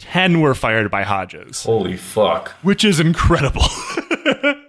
10 0.00 0.40
were 0.40 0.54
fired 0.54 0.90
by 0.90 1.02
Hodges, 1.02 1.64
Holy 1.64 1.96
fuck. 1.96 2.50
which 2.62 2.84
is 2.84 3.00
incredible. 3.00 3.64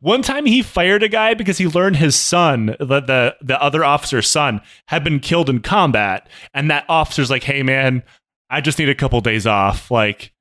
One 0.00 0.22
time 0.22 0.46
he 0.46 0.62
fired 0.62 1.02
a 1.04 1.08
guy 1.08 1.34
because 1.34 1.58
he 1.58 1.68
learned 1.68 1.96
his 1.96 2.16
son, 2.16 2.74
the, 2.80 3.00
the 3.00 3.36
the 3.40 3.62
other 3.62 3.84
officer's 3.84 4.28
son, 4.28 4.60
had 4.88 5.04
been 5.04 5.20
killed 5.20 5.48
in 5.48 5.60
combat, 5.60 6.28
and 6.52 6.68
that 6.70 6.86
officer's 6.88 7.30
like, 7.30 7.44
"Hey 7.44 7.62
man, 7.62 8.02
I 8.50 8.60
just 8.60 8.80
need 8.80 8.88
a 8.88 8.96
couple 8.96 9.20
days 9.20 9.46
off, 9.46 9.92
like 9.92 10.32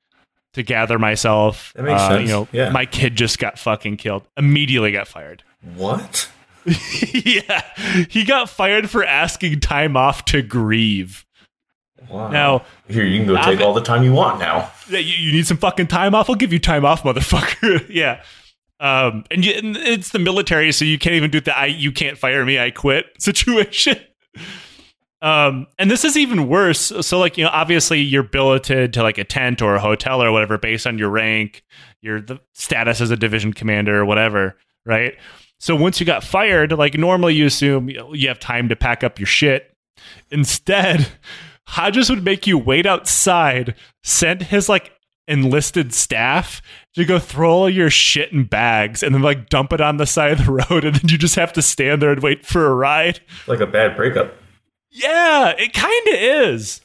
to 0.53 0.63
gather 0.63 0.97
myself." 0.99 1.71
That 1.75 1.83
makes 1.83 2.01
Uh, 2.01 2.09
sense. 2.09 2.21
You 2.29 2.35
know, 2.35 2.47
Yeah. 2.51 2.69
my 2.69 2.85
kid 2.85 3.15
just 3.15 3.39
got 3.39 3.57
fucking 3.59 3.97
killed. 3.97 4.23
Immediately 4.37 4.91
got 4.91 5.07
fired. 5.07 5.43
What? 5.75 6.29
yeah, 6.65 7.63
he 8.09 8.23
got 8.23 8.49
fired 8.49 8.89
for 8.89 9.03
asking 9.03 9.59
time 9.61 9.97
off 9.97 10.25
to 10.25 10.41
grieve. 10.41 11.25
Wow. 12.09 12.27
Now, 12.29 12.65
Here, 12.87 13.05
you 13.05 13.19
can 13.19 13.27
go 13.27 13.41
take 13.43 13.61
all 13.61 13.73
the 13.73 13.81
time 13.81 14.03
you 14.03 14.11
want 14.13 14.39
now. 14.39 14.71
Yeah, 14.89 14.99
you, 14.99 15.13
you 15.15 15.31
need 15.31 15.47
some 15.47 15.57
fucking 15.57 15.87
time 15.87 16.13
off. 16.13 16.29
I'll 16.29 16.35
give 16.35 16.51
you 16.53 16.59
time 16.59 16.83
off, 16.85 17.03
motherfucker. 17.03 17.85
yeah. 17.89 18.21
Um, 18.79 19.23
and, 19.31 19.45
you, 19.45 19.53
and 19.53 19.77
it's 19.77 20.09
the 20.09 20.19
military, 20.19 20.71
so 20.71 20.83
you 20.85 20.97
can't 20.97 21.13
even 21.15 21.29
do 21.31 21.39
the 21.39 21.55
"I 21.57 21.67
you 21.67 21.91
can't 21.91 22.17
fire 22.17 22.43
me, 22.43 22.59
I 22.59 22.71
quit" 22.71 23.05
situation. 23.19 23.99
Um, 25.21 25.67
and 25.77 25.91
this 25.91 26.03
is 26.03 26.17
even 26.17 26.47
worse. 26.47 26.91
So, 27.01 27.19
like, 27.19 27.37
you 27.37 27.43
know, 27.43 27.51
obviously 27.53 27.99
you're 27.99 28.23
billeted 28.23 28.93
to 28.93 29.03
like 29.03 29.17
a 29.17 29.23
tent 29.23 29.61
or 29.61 29.75
a 29.75 29.79
hotel 29.79 30.21
or 30.21 30.31
whatever 30.31 30.57
based 30.57 30.87
on 30.87 30.97
your 30.97 31.09
rank, 31.09 31.63
your 32.01 32.21
the 32.21 32.39
status 32.53 33.01
as 33.01 33.11
a 33.11 33.17
division 33.17 33.53
commander 33.53 33.99
or 33.99 34.05
whatever. 34.05 34.57
right? 34.85 35.13
So 35.59 35.75
once 35.75 35.99
you 35.99 36.07
got 36.07 36.23
fired, 36.23 36.71
like 36.71 36.95
normally 36.95 37.35
you 37.35 37.45
assume 37.45 37.87
you 37.87 38.27
have 38.27 38.39
time 38.39 38.67
to 38.69 38.75
pack 38.75 39.03
up 39.03 39.19
your 39.19 39.27
shit. 39.27 39.75
Instead, 40.31 41.07
Hodges 41.67 42.09
would 42.09 42.25
make 42.25 42.47
you 42.47 42.57
wait 42.57 42.87
outside, 42.87 43.75
send 44.03 44.41
his 44.41 44.67
like 44.67 44.91
enlisted 45.27 45.93
staff 45.93 46.61
to 46.95 47.05
go 47.05 47.19
throw 47.19 47.51
all 47.51 47.69
your 47.69 47.89
shit 47.89 48.31
in 48.33 48.43
bags 48.43 49.03
and 49.03 49.13
then 49.13 49.21
like 49.21 49.49
dump 49.49 49.71
it 49.71 49.79
on 49.79 49.97
the 49.97 50.05
side 50.07 50.31
of 50.31 50.45
the 50.45 50.51
road 50.69 50.83
and 50.83 50.95
then 50.95 51.09
you 51.09 51.17
just 51.17 51.35
have 51.35 51.53
to 51.53 51.61
stand 51.61 52.01
there 52.01 52.11
and 52.11 52.23
wait 52.23 52.45
for 52.45 52.65
a 52.65 52.73
ride. 52.73 53.21
Like 53.47 53.59
a 53.59 53.67
bad 53.67 53.95
breakup. 53.95 54.33
Yeah, 54.91 55.53
it 55.57 55.73
kind 55.73 56.07
of 56.07 56.13
is. 56.15 56.81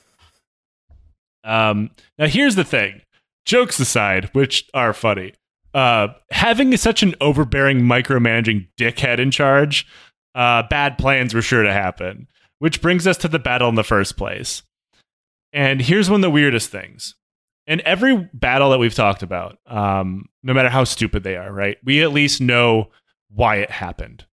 Um, 1.45 1.91
now 2.19 2.27
here's 2.27 2.55
the 2.55 2.65
thing. 2.65 3.03
Jokes 3.45 3.79
aside, 3.79 4.31
which 4.33 4.69
are 4.75 4.93
funny. 4.93 5.35
Uh, 5.75 6.09
having 6.31 6.77
such 6.77 7.03
an 7.03 7.15
overbearing, 7.21 7.81
micromanaging 7.81 8.69
dickhead 8.79 9.19
in 9.19 9.31
charge, 9.31 9.87
uh, 10.35 10.63
bad 10.69 10.99
plans 10.99 11.35
were 11.35 11.43
sure 11.43 11.63
to 11.63 11.73
happen. 11.73 12.29
Which 12.59 12.81
brings 12.81 13.07
us 13.07 13.19
to 13.19 13.29
the 13.29 13.39
battle 13.39 13.69
in 13.69 13.75
the 13.75 13.85
first 13.85 14.17
place. 14.17 14.63
And 15.53 15.81
here's 15.81 16.11
one 16.11 16.19
of 16.19 16.23
the 16.23 16.31
weirdest 16.31 16.71
things. 16.71 17.15
In 17.67 17.83
every 17.85 18.29
battle 18.33 18.71
that 18.71 18.79
we've 18.79 18.95
talked 18.95 19.23
about, 19.23 19.59
um, 19.67 20.27
no 20.43 20.55
matter 20.55 20.69
how 20.69 20.85
stupid 20.85 21.23
they 21.23 21.37
are, 21.37 21.53
right? 21.53 21.77
We 21.85 22.03
at 22.03 22.13
least 22.13 22.41
know 22.41 22.91
why 23.29 23.57
it 23.57 23.71
happened, 23.71 24.26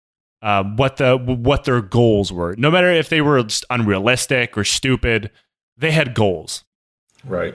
uh, 0.43 0.65
what 0.65 0.97
the 0.97 1.17
what 1.17 1.65
their 1.65 1.81
goals 1.81 2.33
were. 2.33 2.55
No 2.57 2.71
matter 2.71 2.91
if 2.91 3.09
they 3.09 3.21
were 3.21 3.43
just 3.43 3.65
unrealistic 3.71 4.59
or 4.59 4.65
stupid, 4.65 5.31
they 5.77 5.93
had 5.93 6.15
goals. 6.15 6.65
Right. 7.25 7.55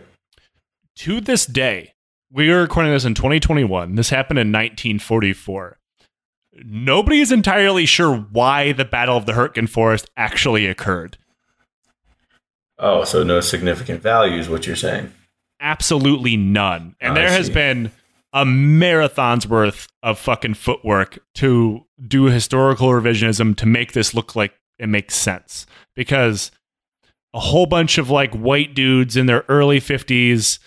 To 0.98 1.22
this 1.22 1.46
day, 1.46 1.94
we 2.32 2.50
are 2.50 2.62
recording 2.62 2.94
this 2.94 3.06
in 3.06 3.14
2021. 3.14 3.96
This 3.96 4.10
happened 4.10 4.40
in 4.40 4.48
1944. 4.48 5.78
Nobody 6.66 7.20
is 7.20 7.32
entirely 7.32 7.86
sure 7.86 8.16
why 8.32 8.72
the 8.72 8.86
Battle 8.86 9.18
of 9.18 9.26
the 9.28 9.34
Hurtgen 9.34 9.70
Forest 9.70 10.10
actually 10.18 10.66
occurred. 10.66 11.18
Oh, 12.80 13.04
so 13.04 13.24
no 13.24 13.42
significant 13.42 14.02
value 14.02 14.40
is 14.40 14.50
what 14.50 14.66
you're 14.66 14.76
saying. 14.76 15.14
Absolutely 15.60 16.38
none. 16.38 16.96
And 17.00 17.14
I 17.14 17.16
there 17.16 17.30
has 17.30 17.50
been 17.50 17.92
a 18.34 18.46
marathon's 18.46 19.48
worth 19.48 19.88
of 20.04 20.20
fucking 20.20 20.54
footwork 20.54 21.20
to 21.36 21.86
do 22.08 22.26
historical 22.26 22.90
revisionism 22.90 23.56
to 23.58 23.66
make 23.66 23.94
this 23.94 24.14
look 24.14 24.36
like 24.36 24.54
it 24.78 24.88
makes 24.88 25.16
sense. 25.16 25.66
Because 25.96 26.52
a 27.34 27.40
whole 27.40 27.66
bunch 27.66 27.98
of 27.98 28.10
like 28.10 28.34
white 28.34 28.74
dudes 28.74 29.18
in 29.18 29.26
their 29.26 29.44
early 29.48 29.80
50s 29.80 30.60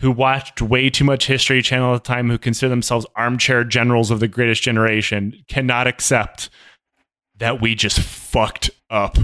who 0.00 0.10
watched 0.10 0.60
way 0.60 0.90
too 0.90 1.04
much 1.04 1.26
History 1.26 1.62
Channel 1.62 1.94
at 1.94 2.02
the 2.02 2.08
time, 2.08 2.28
who 2.28 2.38
consider 2.38 2.68
themselves 2.68 3.06
armchair 3.14 3.62
generals 3.62 4.10
of 4.10 4.18
the 4.18 4.26
greatest 4.26 4.62
generation, 4.62 5.44
cannot 5.46 5.86
accept 5.86 6.50
that 7.36 7.60
we 7.60 7.74
just 7.74 8.00
fucked 8.00 8.70
up. 8.90 9.16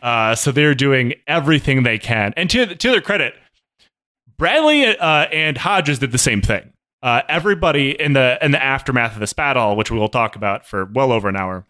Uh, 0.00 0.34
so 0.34 0.50
they're 0.50 0.74
doing 0.74 1.12
everything 1.26 1.82
they 1.82 1.98
can. 1.98 2.32
And 2.36 2.48
to, 2.50 2.74
to 2.74 2.90
their 2.90 3.00
credit, 3.02 3.34
Bradley 4.38 4.86
uh, 4.86 5.26
and 5.26 5.58
Hodges 5.58 5.98
did 5.98 6.12
the 6.12 6.18
same 6.18 6.40
thing. 6.40 6.72
Uh, 7.02 7.22
everybody 7.28 7.90
in 7.90 8.12
the 8.12 8.38
in 8.42 8.50
the 8.50 8.62
aftermath 8.62 9.14
of 9.14 9.20
this 9.20 9.32
battle, 9.32 9.76
which 9.76 9.90
we 9.90 9.98
will 9.98 10.08
talk 10.08 10.34
about 10.34 10.66
for 10.66 10.84
well 10.84 11.12
over 11.12 11.28
an 11.28 11.36
hour, 11.36 11.64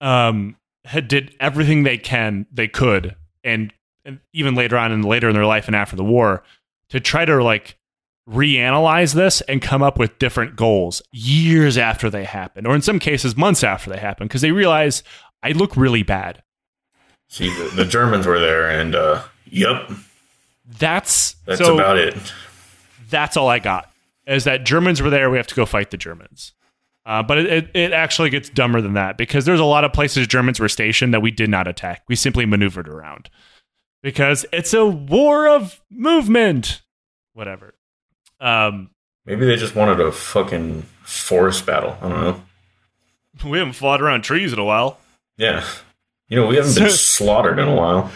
um, 0.00 0.56
had 0.84 1.06
did 1.06 1.34
everything 1.38 1.84
they 1.84 1.96
can 1.96 2.46
they 2.52 2.66
could, 2.66 3.14
and, 3.44 3.72
and 4.04 4.18
even 4.32 4.54
later 4.54 4.76
on 4.76 4.90
and 4.90 5.04
later 5.04 5.28
in 5.28 5.34
their 5.34 5.46
life 5.46 5.66
and 5.66 5.76
after 5.76 5.94
the 5.94 6.04
war, 6.04 6.42
to 6.88 6.98
try 6.98 7.24
to 7.24 7.42
like 7.42 7.78
reanalyze 8.28 9.14
this 9.14 9.42
and 9.42 9.62
come 9.62 9.82
up 9.82 9.98
with 9.98 10.18
different 10.18 10.56
goals 10.56 11.00
years 11.12 11.78
after 11.78 12.10
they 12.10 12.24
happen, 12.24 12.66
or 12.66 12.74
in 12.74 12.82
some 12.82 12.98
cases 12.98 13.36
months 13.36 13.62
after 13.62 13.90
they 13.90 13.98
happen, 13.98 14.26
because 14.26 14.40
they 14.40 14.50
realize 14.52 15.04
I 15.42 15.52
look 15.52 15.76
really 15.76 16.02
bad. 16.02 16.42
See, 17.28 17.48
the, 17.48 17.70
the 17.76 17.84
Germans 17.84 18.26
were 18.26 18.40
there, 18.40 18.68
and 18.68 18.94
uh, 18.94 19.22
yep, 19.46 19.90
That's 20.66 21.34
that's 21.46 21.60
so, 21.60 21.74
about 21.74 21.98
it. 21.98 22.14
That's 23.14 23.36
all 23.36 23.48
I 23.48 23.60
got. 23.60 23.90
Is 24.26 24.44
that 24.44 24.64
Germans 24.64 25.00
were 25.00 25.10
there? 25.10 25.30
We 25.30 25.36
have 25.36 25.46
to 25.46 25.54
go 25.54 25.66
fight 25.66 25.90
the 25.90 25.96
Germans. 25.96 26.52
Uh, 27.06 27.22
but 27.22 27.38
it, 27.38 27.46
it, 27.46 27.70
it 27.74 27.92
actually 27.92 28.30
gets 28.30 28.48
dumber 28.48 28.80
than 28.80 28.94
that 28.94 29.18
because 29.18 29.44
there's 29.44 29.60
a 29.60 29.64
lot 29.64 29.84
of 29.84 29.92
places 29.92 30.26
Germans 30.26 30.58
were 30.58 30.68
stationed 30.68 31.12
that 31.12 31.20
we 31.20 31.30
did 31.30 31.50
not 31.50 31.68
attack. 31.68 32.02
We 32.08 32.16
simply 32.16 32.46
maneuvered 32.46 32.88
around 32.88 33.28
because 34.02 34.46
it's 34.52 34.72
a 34.72 34.86
war 34.86 35.46
of 35.48 35.80
movement. 35.90 36.80
Whatever. 37.34 37.74
Um, 38.40 38.90
Maybe 39.26 39.44
they 39.44 39.56
just 39.56 39.74
wanted 39.74 40.00
a 40.00 40.12
fucking 40.12 40.82
forest 41.02 41.66
battle. 41.66 41.96
I 42.00 42.08
don't 42.08 42.20
know. 42.20 42.42
we 43.50 43.58
haven't 43.58 43.74
fought 43.74 44.00
around 44.00 44.22
trees 44.22 44.52
in 44.52 44.58
a 44.58 44.64
while. 44.64 44.98
Yeah, 45.36 45.64
you 46.28 46.36
know 46.36 46.46
we 46.46 46.56
haven't 46.56 46.74
been 46.74 46.90
slaughtered 46.90 47.58
in 47.58 47.68
a 47.68 47.74
while. 47.74 48.10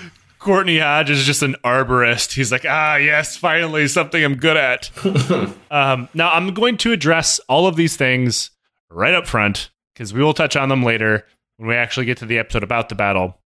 Courtney 0.48 0.78
Hodge 0.78 1.10
is 1.10 1.26
just 1.26 1.42
an 1.42 1.56
arborist. 1.62 2.32
He's 2.32 2.50
like, 2.50 2.64
ah, 2.66 2.96
yes, 2.96 3.36
finally 3.36 3.86
something 3.86 4.24
I'm 4.24 4.36
good 4.36 4.56
at. 4.56 4.90
um, 5.70 6.08
now 6.14 6.32
I'm 6.32 6.54
going 6.54 6.78
to 6.78 6.92
address 6.92 7.38
all 7.50 7.66
of 7.66 7.76
these 7.76 7.98
things 7.98 8.50
right 8.88 9.12
up 9.12 9.26
front 9.26 9.68
because 9.92 10.14
we 10.14 10.22
will 10.22 10.32
touch 10.32 10.56
on 10.56 10.70
them 10.70 10.82
later 10.82 11.26
when 11.58 11.68
we 11.68 11.74
actually 11.74 12.06
get 12.06 12.16
to 12.18 12.24
the 12.24 12.38
episode 12.38 12.62
about 12.62 12.88
the 12.88 12.94
battle. 12.94 13.38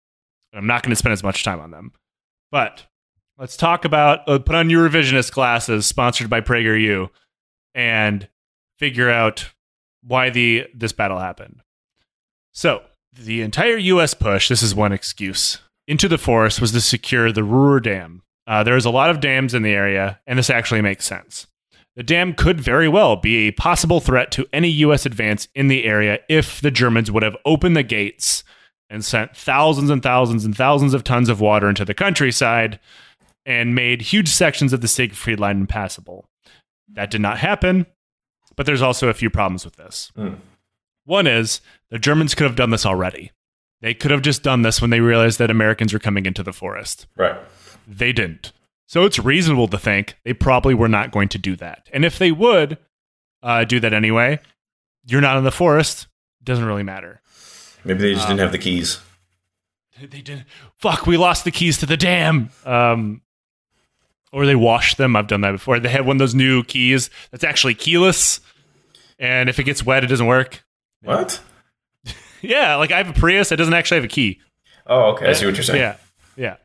And 0.53 0.61
I'm 0.61 0.67
not 0.69 0.85
going 0.85 0.91
to 0.91 0.97
spend 0.97 1.13
as 1.13 1.25
much 1.25 1.43
time 1.43 1.59
on 1.59 1.73
them. 1.73 1.91
But 2.53 2.87
let's 3.37 3.57
talk 3.57 3.85
about 3.85 4.21
uh, 4.29 4.39
put 4.39 4.55
on 4.55 4.71
your 4.71 4.89
revisionist 4.89 5.33
classes 5.33 5.87
sponsored 5.87 6.31
by 6.31 6.41
PragerU 6.41 7.11
and 7.75 8.29
figure 8.79 9.11
out 9.11 9.51
why 10.05 10.31
the 10.31 10.69
this 10.73 10.93
battle 10.93 11.19
happened. 11.19 11.63
So 12.53 12.85
the 13.13 13.43
entire 13.43 13.77
U.S. 13.77 14.15
push. 14.15 14.49
This 14.49 14.63
is 14.63 14.73
one 14.73 14.93
excuse 14.93 15.59
into 15.93 16.09
the 16.09 16.17
forest 16.17 16.59
was 16.59 16.73
to 16.73 16.81
secure 16.81 17.31
the 17.31 17.45
Ruhr 17.45 17.79
Dam. 17.79 18.23
Uh, 18.47 18.63
there's 18.63 18.87
a 18.87 18.91
lot 18.91 19.11
of 19.11 19.21
dams 19.21 19.53
in 19.53 19.63
the 19.63 19.75
area, 19.75 20.19
and 20.27 20.39
this 20.39 20.49
actually 20.49 20.81
makes 20.81 21.05
sense. 21.05 21.47
The 21.97 22.03
dam 22.03 22.33
could 22.33 22.59
very 22.59 22.89
well 22.89 23.15
be 23.17 23.47
a 23.47 23.51
possible 23.53 24.01
threat 24.01 24.33
to 24.33 24.47
any 24.55 24.69
U.S. 24.69 25.05
advance 25.05 25.49
in 25.55 25.69
the 25.69 25.85
area 25.85 26.21
if 26.31 26.63
the 26.63 26.71
Germans 26.71 27.11
would 27.11 27.23
have 27.23 27.37
opened 27.45 27.77
the 27.77 27.83
gates 27.83 28.43
and 28.89 29.05
sent 29.05 29.37
thousands 29.37 29.91
and 29.91 30.03
thousands 30.03 30.47
and 30.47 30.57
thousands 30.57 30.95
of 30.95 31.05
tons 31.05 31.29
of 31.29 31.43
water 31.43 31.69
into 31.69 31.85
the 31.85 31.93
countryside 31.93 32.81
and 33.45 33.75
made 33.75 34.01
huge 34.01 34.29
sections 34.29 34.73
of 34.73 34.81
the 34.81 34.89
Siegfried 34.89 35.41
Line 35.41 35.61
impassable. 35.61 36.27
That 36.95 37.11
did 37.11 37.21
not 37.21 37.37
happen, 37.37 37.85
but 38.57 38.65
there's 38.65 38.81
also 38.81 39.11
a 39.11 39.15
few 39.15 39.29
problems 39.29 39.67
with 39.67 39.77
this. 39.77 40.11
Hmm. 40.17 40.37
One 41.05 41.27
is 41.27 41.61
the 41.91 41.99
Germans 41.99 42.35
could 42.35 42.47
have 42.47 42.57
done 42.57 42.71
this 42.71 42.87
already. 42.87 43.31
They 43.83 43.93
could 43.95 44.11
have 44.11 44.23
just 44.23 44.43
done 44.43 44.63
this 44.63 44.81
when 44.81 44.91
they 44.91 45.01
realized 45.01 45.39
that 45.39 45.51
Americans 45.51 45.93
were 45.93 45.99
coming 45.99 46.25
into 46.25 46.43
the 46.43 46.53
forest. 46.53 47.07
Right. 47.17 47.37
They 47.87 48.13
didn't. 48.13 48.53
So 48.87 49.05
it's 49.05 49.19
reasonable 49.19 49.69
to 49.69 49.79
think 49.79 50.17
they 50.25 50.33
probably 50.33 50.73
were 50.73 50.89
not 50.89 51.11
going 51.11 51.29
to 51.31 51.39
do 51.39 51.57
that. 51.57 51.89
And 51.93 52.05
if 52.05 52.19
they 52.19 52.31
would 52.33 52.79
uh, 53.43 53.65
do 53.65 53.81
that 53.81 53.93
anyway, 53.93 54.39
you're 55.05 55.21
not 55.21 55.37
in 55.37 55.45
the 55.45 55.51
forest. 55.51 56.07
Doesn't 56.45 56.65
really 56.65 56.83
matter. 56.83 57.21
Maybe 57.85 58.01
they 58.01 58.15
just 58.15 58.25
Um, 58.27 58.31
didn't 58.37 58.41
have 58.41 58.53
the 58.53 58.59
keys. 58.59 59.01
They 60.01 60.21
didn't. 60.23 60.45
Fuck, 60.77 61.07
we 61.07 61.17
lost 61.17 61.45
the 61.45 61.51
keys 61.51 61.79
to 61.79 61.87
the 61.87 61.97
dam. 61.97 62.51
Um, 62.65 63.23
or 64.33 64.47
they 64.47 64.55
washed 64.57 64.97
them. 64.97 65.15
I've 65.17 65.27
done 65.27 65.43
that 65.43 65.53
before. 65.53 65.79
They 65.81 65.91
have 65.91 66.07
one 66.07 66.17
of 66.17 66.19
those 66.21 66.35
new 66.35 66.63
keys 66.65 67.11
that's 67.31 67.45
actually 67.45 67.75
keyless. 67.75 68.41
And 69.19 69.49
if 69.49 69.59
it 69.59 69.65
gets 69.65 69.85
wet, 69.85 70.05
it 70.05 70.07
doesn't 70.09 70.27
work. 70.27 70.65
What? 71.03 71.41
Yeah, 72.43 72.77
like 72.77 72.93
I 72.93 72.99
have 72.99 73.09
a 73.09 73.13
Prius. 73.19 73.49
that 73.51 73.57
doesn't 73.57 73.75
actually 73.75 73.97
have 73.97 74.05
a 74.05 74.09
key. 74.09 74.41
Oh, 74.87 75.13
okay. 75.13 75.29
I 75.31 75.33
see 75.33 75.47
what 75.47 75.55
you're 75.55 75.63
saying. 75.63 75.81
Yeah, 75.81 75.97
yeah. 76.37 76.57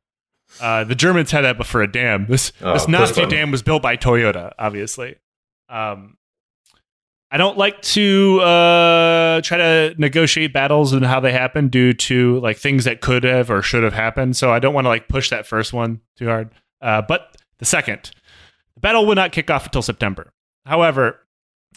Uh, 0.60 0.84
the 0.84 0.96
Germans 0.96 1.30
had 1.32 1.42
that, 1.42 1.58
but 1.58 1.68
for 1.68 1.82
a 1.82 1.92
dam. 1.92 2.26
This 2.28 2.52
Oh, 2.62 2.74
this 2.74 2.88
Nazi 2.88 3.26
dam 3.28 3.52
was 3.52 3.62
built 3.62 3.82
by 3.84 3.96
Toyota, 3.98 4.54
obviously. 4.58 5.16
Um, 5.70 6.18
I 7.30 7.36
don't 7.38 7.58
like 7.58 7.82
to 7.82 8.40
uh, 8.40 9.42
try 9.42 9.58
to 9.58 9.96
negotiate 9.98 10.54
battles 10.54 10.94
and 10.94 11.06
how 11.06 11.20
they 11.20 11.34
happen 11.34 11.68
due 11.68 11.94
to 11.94 12.40
like 12.40 12.58
things 12.58 12.86
that 12.86 13.02
could 13.02 13.26
have 13.26 13.52
or 13.52 13.62
should 13.62 13.84
have 13.84 13.94
happened. 13.94 14.38
So 14.38 14.52
I 14.52 14.60
don't 14.60 14.74
want 14.74 14.86
to 14.86 14.90
like 14.90 15.10
push 15.10 15.30
that 15.30 15.46
first 15.46 15.74
one 15.74 16.00
too 16.18 16.28
hard. 16.28 16.52
Uh, 16.82 17.02
but 17.06 17.36
the 17.60 17.66
second, 17.66 18.12
the 18.76 18.80
battle 18.80 19.06
would 19.08 19.16
not 19.18 19.34
kick 19.34 19.52
off 19.52 19.66
until 19.66 19.82
September. 19.82 20.32
However, 20.66 21.20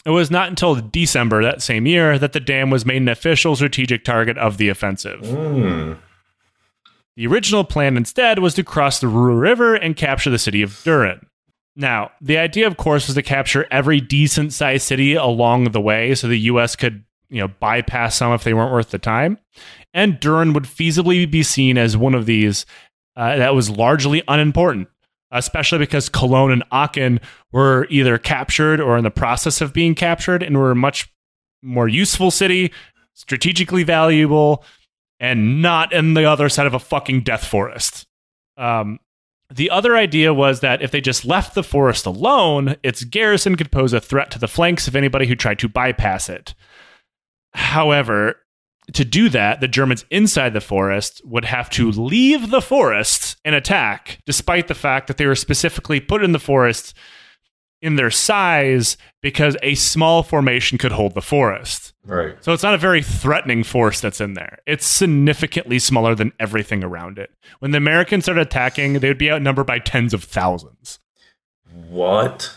it 0.05 0.09
was 0.09 0.31
not 0.31 0.49
until 0.49 0.75
December 0.75 1.43
that 1.43 1.61
same 1.61 1.85
year 1.85 2.17
that 2.17 2.33
the 2.33 2.39
dam 2.39 2.69
was 2.69 2.85
made 2.85 3.01
an 3.01 3.09
official 3.09 3.55
strategic 3.55 4.03
target 4.03 4.37
of 4.37 4.57
the 4.57 4.69
offensive. 4.69 5.19
Hmm. 5.25 5.93
The 7.15 7.27
original 7.27 7.63
plan 7.63 7.97
instead 7.97 8.39
was 8.39 8.53
to 8.55 8.63
cross 8.63 8.99
the 8.99 9.07
Ruhr 9.07 9.37
River 9.37 9.75
and 9.75 9.95
capture 9.95 10.29
the 10.29 10.39
city 10.39 10.61
of 10.61 10.71
Düren. 10.71 11.25
Now, 11.75 12.11
the 12.19 12.37
idea, 12.37 12.67
of 12.67 12.77
course, 12.77 13.07
was 13.07 13.15
to 13.15 13.21
capture 13.21 13.67
every 13.69 14.01
decent 14.01 14.53
sized 14.53 14.87
city 14.87 15.13
along 15.13 15.65
the 15.65 15.81
way 15.81 16.15
so 16.15 16.27
the 16.27 16.37
US 16.39 16.75
could, 16.75 17.03
you 17.29 17.39
know, 17.39 17.47
bypass 17.47 18.15
some 18.15 18.33
if 18.33 18.43
they 18.43 18.53
weren't 18.53 18.71
worth 18.73 18.91
the 18.91 18.99
time. 18.99 19.37
And 19.93 20.19
Düren 20.19 20.53
would 20.53 20.63
feasibly 20.63 21.29
be 21.29 21.43
seen 21.43 21.77
as 21.77 21.95
one 21.95 22.15
of 22.15 22.25
these 22.25 22.65
uh, 23.15 23.37
that 23.37 23.53
was 23.53 23.69
largely 23.69 24.23
unimportant, 24.27 24.87
especially 25.31 25.79
because 25.79 26.09
Cologne 26.09 26.51
and 26.51 26.63
Aachen 26.71 27.19
were 27.51 27.87
either 27.89 28.17
captured 28.17 28.79
or 28.79 28.97
in 28.97 29.03
the 29.03 29.11
process 29.11 29.61
of 29.61 29.73
being 29.73 29.95
captured 29.95 30.43
and 30.43 30.57
were 30.57 30.71
a 30.71 30.75
much 30.75 31.11
more 31.61 31.87
useful 31.87 32.31
city, 32.31 32.71
strategically 33.13 33.83
valuable, 33.83 34.63
and 35.19 35.61
not 35.61 35.93
in 35.93 36.13
the 36.13 36.25
other 36.25 36.49
side 36.49 36.67
of 36.67 36.73
a 36.73 36.79
fucking 36.79 37.21
death 37.21 37.45
forest. 37.45 38.07
Um, 38.57 38.99
the 39.53 39.69
other 39.69 39.95
idea 39.95 40.33
was 40.33 40.61
that 40.61 40.81
if 40.81 40.91
they 40.91 41.01
just 41.01 41.25
left 41.25 41.55
the 41.55 41.63
forest 41.63 42.05
alone, 42.05 42.75
its 42.83 43.03
garrison 43.03 43.55
could 43.55 43.71
pose 43.71 43.93
a 43.93 43.99
threat 43.99 44.31
to 44.31 44.39
the 44.39 44.47
flanks 44.47 44.87
of 44.87 44.95
anybody 44.95 45.27
who 45.27 45.35
tried 45.35 45.59
to 45.59 45.67
bypass 45.67 46.29
it. 46.29 46.55
However, 47.53 48.37
to 48.93 49.05
do 49.05 49.29
that, 49.29 49.61
the 49.61 49.67
Germans 49.67 50.05
inside 50.09 50.53
the 50.53 50.61
forest 50.61 51.21
would 51.23 51.45
have 51.45 51.69
to 51.71 51.91
leave 51.91 52.49
the 52.49 52.61
forest 52.61 53.37
and 53.45 53.55
attack, 53.55 54.19
despite 54.25 54.67
the 54.67 54.75
fact 54.75 55.07
that 55.07 55.17
they 55.17 55.25
were 55.25 55.35
specifically 55.35 55.99
put 55.99 56.23
in 56.23 56.31
the 56.31 56.39
forest 56.39 56.93
in 57.81 57.95
their 57.95 58.11
size 58.11 58.95
because 59.21 59.57
a 59.63 59.75
small 59.75 60.21
formation 60.23 60.77
could 60.77 60.91
hold 60.91 61.15
the 61.15 61.21
forest. 61.21 61.93
Right. 62.05 62.35
So 62.41 62.53
it's 62.53 62.63
not 62.63 62.75
a 62.75 62.79
very 62.79 63.01
threatening 63.01 63.63
force 63.63 63.99
that's 63.99 64.21
in 64.21 64.35
there. 64.35 64.59
It's 64.67 64.85
significantly 64.85 65.79
smaller 65.79 66.13
than 66.13 66.31
everything 66.39 66.83
around 66.83 67.17
it. 67.17 67.31
When 67.59 67.71
the 67.71 67.77
Americans 67.77 68.25
started 68.25 68.41
attacking, 68.41 68.93
they 68.93 69.07
would 69.07 69.17
be 69.17 69.31
outnumbered 69.31 69.65
by 69.65 69.79
tens 69.79 70.13
of 70.13 70.23
thousands. 70.23 70.99
What? 71.89 72.53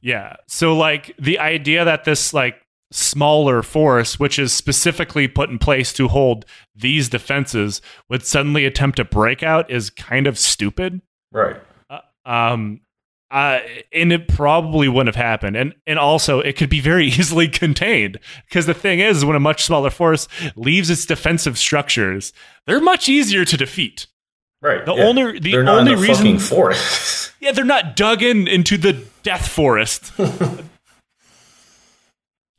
Yeah. 0.00 0.36
So 0.46 0.76
like 0.76 1.14
the 1.18 1.38
idea 1.40 1.84
that 1.84 2.04
this 2.04 2.32
like 2.32 2.56
smaller 2.90 3.62
force, 3.62 4.18
which 4.18 4.38
is 4.38 4.52
specifically 4.52 5.28
put 5.28 5.50
in 5.50 5.58
place 5.58 5.92
to 5.94 6.08
hold 6.08 6.44
these 6.74 7.08
defenses, 7.08 7.82
would 8.08 8.24
suddenly 8.24 8.64
attempt 8.64 8.96
to 8.96 9.04
break 9.04 9.42
out 9.42 9.70
is 9.70 9.90
kind 9.90 10.26
of 10.26 10.38
stupid. 10.38 11.02
Right. 11.32 11.60
Uh, 11.90 12.00
um, 12.24 12.80
uh, 13.30 13.60
and 13.92 14.10
it 14.12 14.26
probably 14.26 14.88
wouldn't 14.88 15.14
have 15.14 15.22
happened. 15.22 15.56
And 15.56 15.74
and 15.86 15.98
also 15.98 16.40
it 16.40 16.56
could 16.56 16.70
be 16.70 16.80
very 16.80 17.06
easily 17.08 17.48
contained 17.48 18.18
because 18.48 18.66
the 18.66 18.74
thing 18.74 19.00
is, 19.00 19.24
when 19.24 19.36
a 19.36 19.40
much 19.40 19.64
smaller 19.64 19.90
force 19.90 20.28
leaves 20.56 20.90
its 20.90 21.04
defensive 21.04 21.58
structures, 21.58 22.32
they're 22.66 22.80
much 22.80 23.08
easier 23.08 23.44
to 23.44 23.56
defeat. 23.56 24.06
Right. 24.60 24.84
The 24.84 24.94
yeah. 24.94 25.04
only 25.04 25.38
the 25.38 25.52
They're 25.52 25.68
only 25.68 25.94
reason 25.94 26.38
forest. 26.38 27.32
yeah 27.40 27.52
they're 27.52 27.64
not 27.64 27.94
dug 27.94 28.22
in 28.22 28.48
into 28.48 28.76
the 28.76 29.04
death 29.22 29.46
forest. 29.46 30.12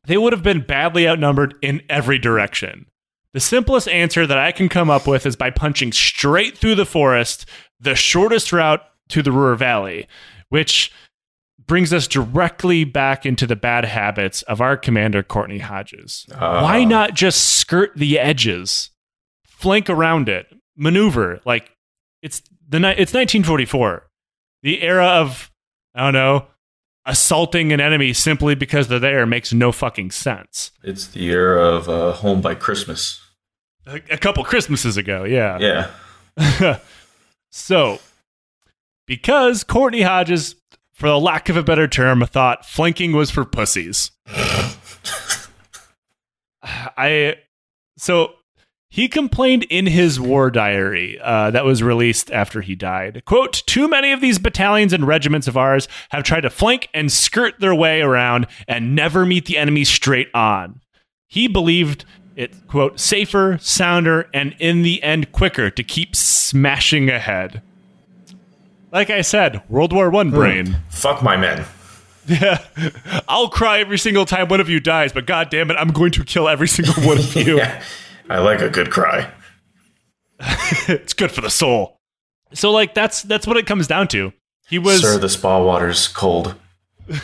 they 0.10 0.18
would 0.18 0.34
have 0.34 0.42
been 0.42 0.62
badly 0.62 1.08
outnumbered 1.08 1.54
in 1.62 1.84
every 1.88 2.18
direction. 2.18 2.88
The 3.34 3.40
simplest 3.40 3.88
answer 3.88 4.26
that 4.26 4.40
I 4.40 4.52
can 4.52 4.68
come 4.68 4.90
up 4.90 5.06
with 5.06 5.28
is 5.28 5.36
by 5.36 5.52
punching 5.52 5.92
straight 5.92 6.58
through 6.58 6.74
the 6.74 6.86
forest, 6.86 7.46
the 7.80 7.94
shortest 7.94 8.52
route 8.52 8.82
to 9.10 9.22
the 9.22 9.32
Ruhr 9.32 9.54
Valley, 9.56 10.08
which 10.50 10.92
brings 11.64 11.94
us 11.94 12.08
directly 12.08 12.86
back 12.86 13.24
into 13.24 13.46
the 13.46 13.56
bad 13.56 13.86
habits 13.86 14.42
of 14.42 14.62
our 14.62 14.76
commander, 14.76 15.22
Courtney 15.22 15.60
Hodges. 15.60 16.26
Uh, 16.34 16.62
Why 16.62 16.86
not 16.86 17.14
just 17.14 17.60
skirt 17.60 17.92
the 17.96 18.18
edges, 18.18 18.90
flank 19.46 19.92
around 19.92 20.28
it, 20.28 20.48
maneuver? 20.76 21.40
Like 21.46 21.70
it's 22.24 22.42
the 22.68 22.80
ni- 22.80 22.88
it's 22.98 23.14
1944, 23.14 24.08
the 24.64 24.82
era 24.82 25.06
of 25.06 25.52
I 25.94 26.06
don't 26.06 26.14
know 26.14 26.48
assaulting 27.06 27.72
an 27.72 27.80
enemy 27.80 28.14
simply 28.14 28.56
because 28.56 28.88
they're 28.88 29.00
there 29.00 29.26
makes 29.26 29.54
no 29.54 29.72
fucking 29.72 30.12
sense. 30.12 30.72
It's 30.84 31.08
the 31.08 31.20
year 31.20 31.58
of 31.58 31.90
uh, 31.90 32.14
Home 32.14 32.42
by 32.42 32.56
Christmas. 32.56 33.22
A, 33.86 34.02
a 34.12 34.18
couple 34.18 34.44
Christmases 34.44 34.98
ago, 34.98 35.24
yeah. 35.24 35.90
Yeah. 36.38 36.80
so, 37.52 38.00
because 39.08 39.64
Courtney 39.64 40.02
Hodges, 40.02 40.56
for 40.94 41.10
the 41.10 41.20
lack 41.20 41.50
of 41.50 41.58
a 41.58 41.64
better 41.64 41.88
term, 41.88 42.24
thought 42.26 42.66
flanking 42.66 43.14
was 43.14 43.32
for 43.32 43.46
pussies. 43.46 44.12
I 46.62 47.36
so 47.98 48.34
he 48.90 49.08
complained 49.08 49.64
in 49.70 49.86
his 49.86 50.20
war 50.20 50.50
diary 50.50 51.20
uh, 51.22 51.52
that 51.52 51.64
was 51.64 51.84
released 51.84 52.32
after 52.32 52.62
he 52.62 52.76
died. 52.76 53.24
"Quote: 53.26 53.62
Too 53.66 53.88
many 53.88 54.12
of 54.12 54.22
these 54.22 54.40
battalions 54.40 54.94
and 54.94 55.06
regiments 55.08 55.48
of 55.48 55.56
ours 55.58 55.88
have 56.10 56.24
tried 56.24 56.42
to 56.42 56.50
flank 56.50 56.90
and 56.94 57.12
skirt 57.12 57.60
their 57.60 57.76
way 57.76 58.02
around 58.02 58.48
and 58.68 58.96
never 58.96 59.26
meet 59.26 59.46
the 59.46 59.58
enemy 59.58 59.84
straight 59.84 60.30
on. 60.34 60.82
He 61.28 61.48
believed." 61.48 62.06
It 62.36 62.68
quote 62.68 63.02
safer, 63.02 63.58
sounder, 63.60 64.30
and 64.34 64.56
in 64.60 64.82
the 64.82 65.04
end 65.04 65.34
quicker 65.34 65.70
to 65.70 65.84
keep 65.84 66.16
smashing 66.16 67.10
ahead. 67.10 67.62
Like 68.94 69.10
I 69.10 69.22
said, 69.22 69.62
World 69.68 69.92
War 69.92 70.10
One 70.10 70.32
brain. 70.32 70.78
Fuck 70.90 71.22
my 71.22 71.36
men. 71.36 71.66
Yeah, 72.28 72.64
I'll 73.28 73.50
cry 73.50 73.80
every 73.80 73.98
single 73.98 74.26
time 74.26 74.48
one 74.48 74.62
of 74.62 74.70
you 74.70 74.80
dies, 74.80 75.12
but 75.12 75.26
god 75.26 75.50
damn 75.50 75.70
it, 75.70 75.74
I'm 75.74 75.90
going 75.90 76.12
to 76.14 76.24
kill 76.24 76.48
every 76.48 76.70
single 76.70 76.94
one 77.04 77.18
of 77.18 77.36
you. 77.36 77.58
Yeah. 77.58 77.84
I 78.30 78.40
like 78.40 78.62
a 78.62 78.70
good 78.70 78.92
cry. 78.92 79.32
it's 80.88 81.14
good 81.14 81.32
for 81.32 81.42
the 81.42 81.50
soul. 81.50 81.98
So 82.54 82.72
like 82.72 82.94
that's 82.94 83.24
that's 83.24 83.46
what 83.46 83.58
it 83.58 83.66
comes 83.68 83.88
down 83.88 84.08
to. 84.10 84.34
He 84.70 84.80
was 84.80 85.02
Sir, 85.02 85.18
the 85.18 85.30
spa 85.30 85.62
water's 85.62 86.08
cold. 86.08 86.56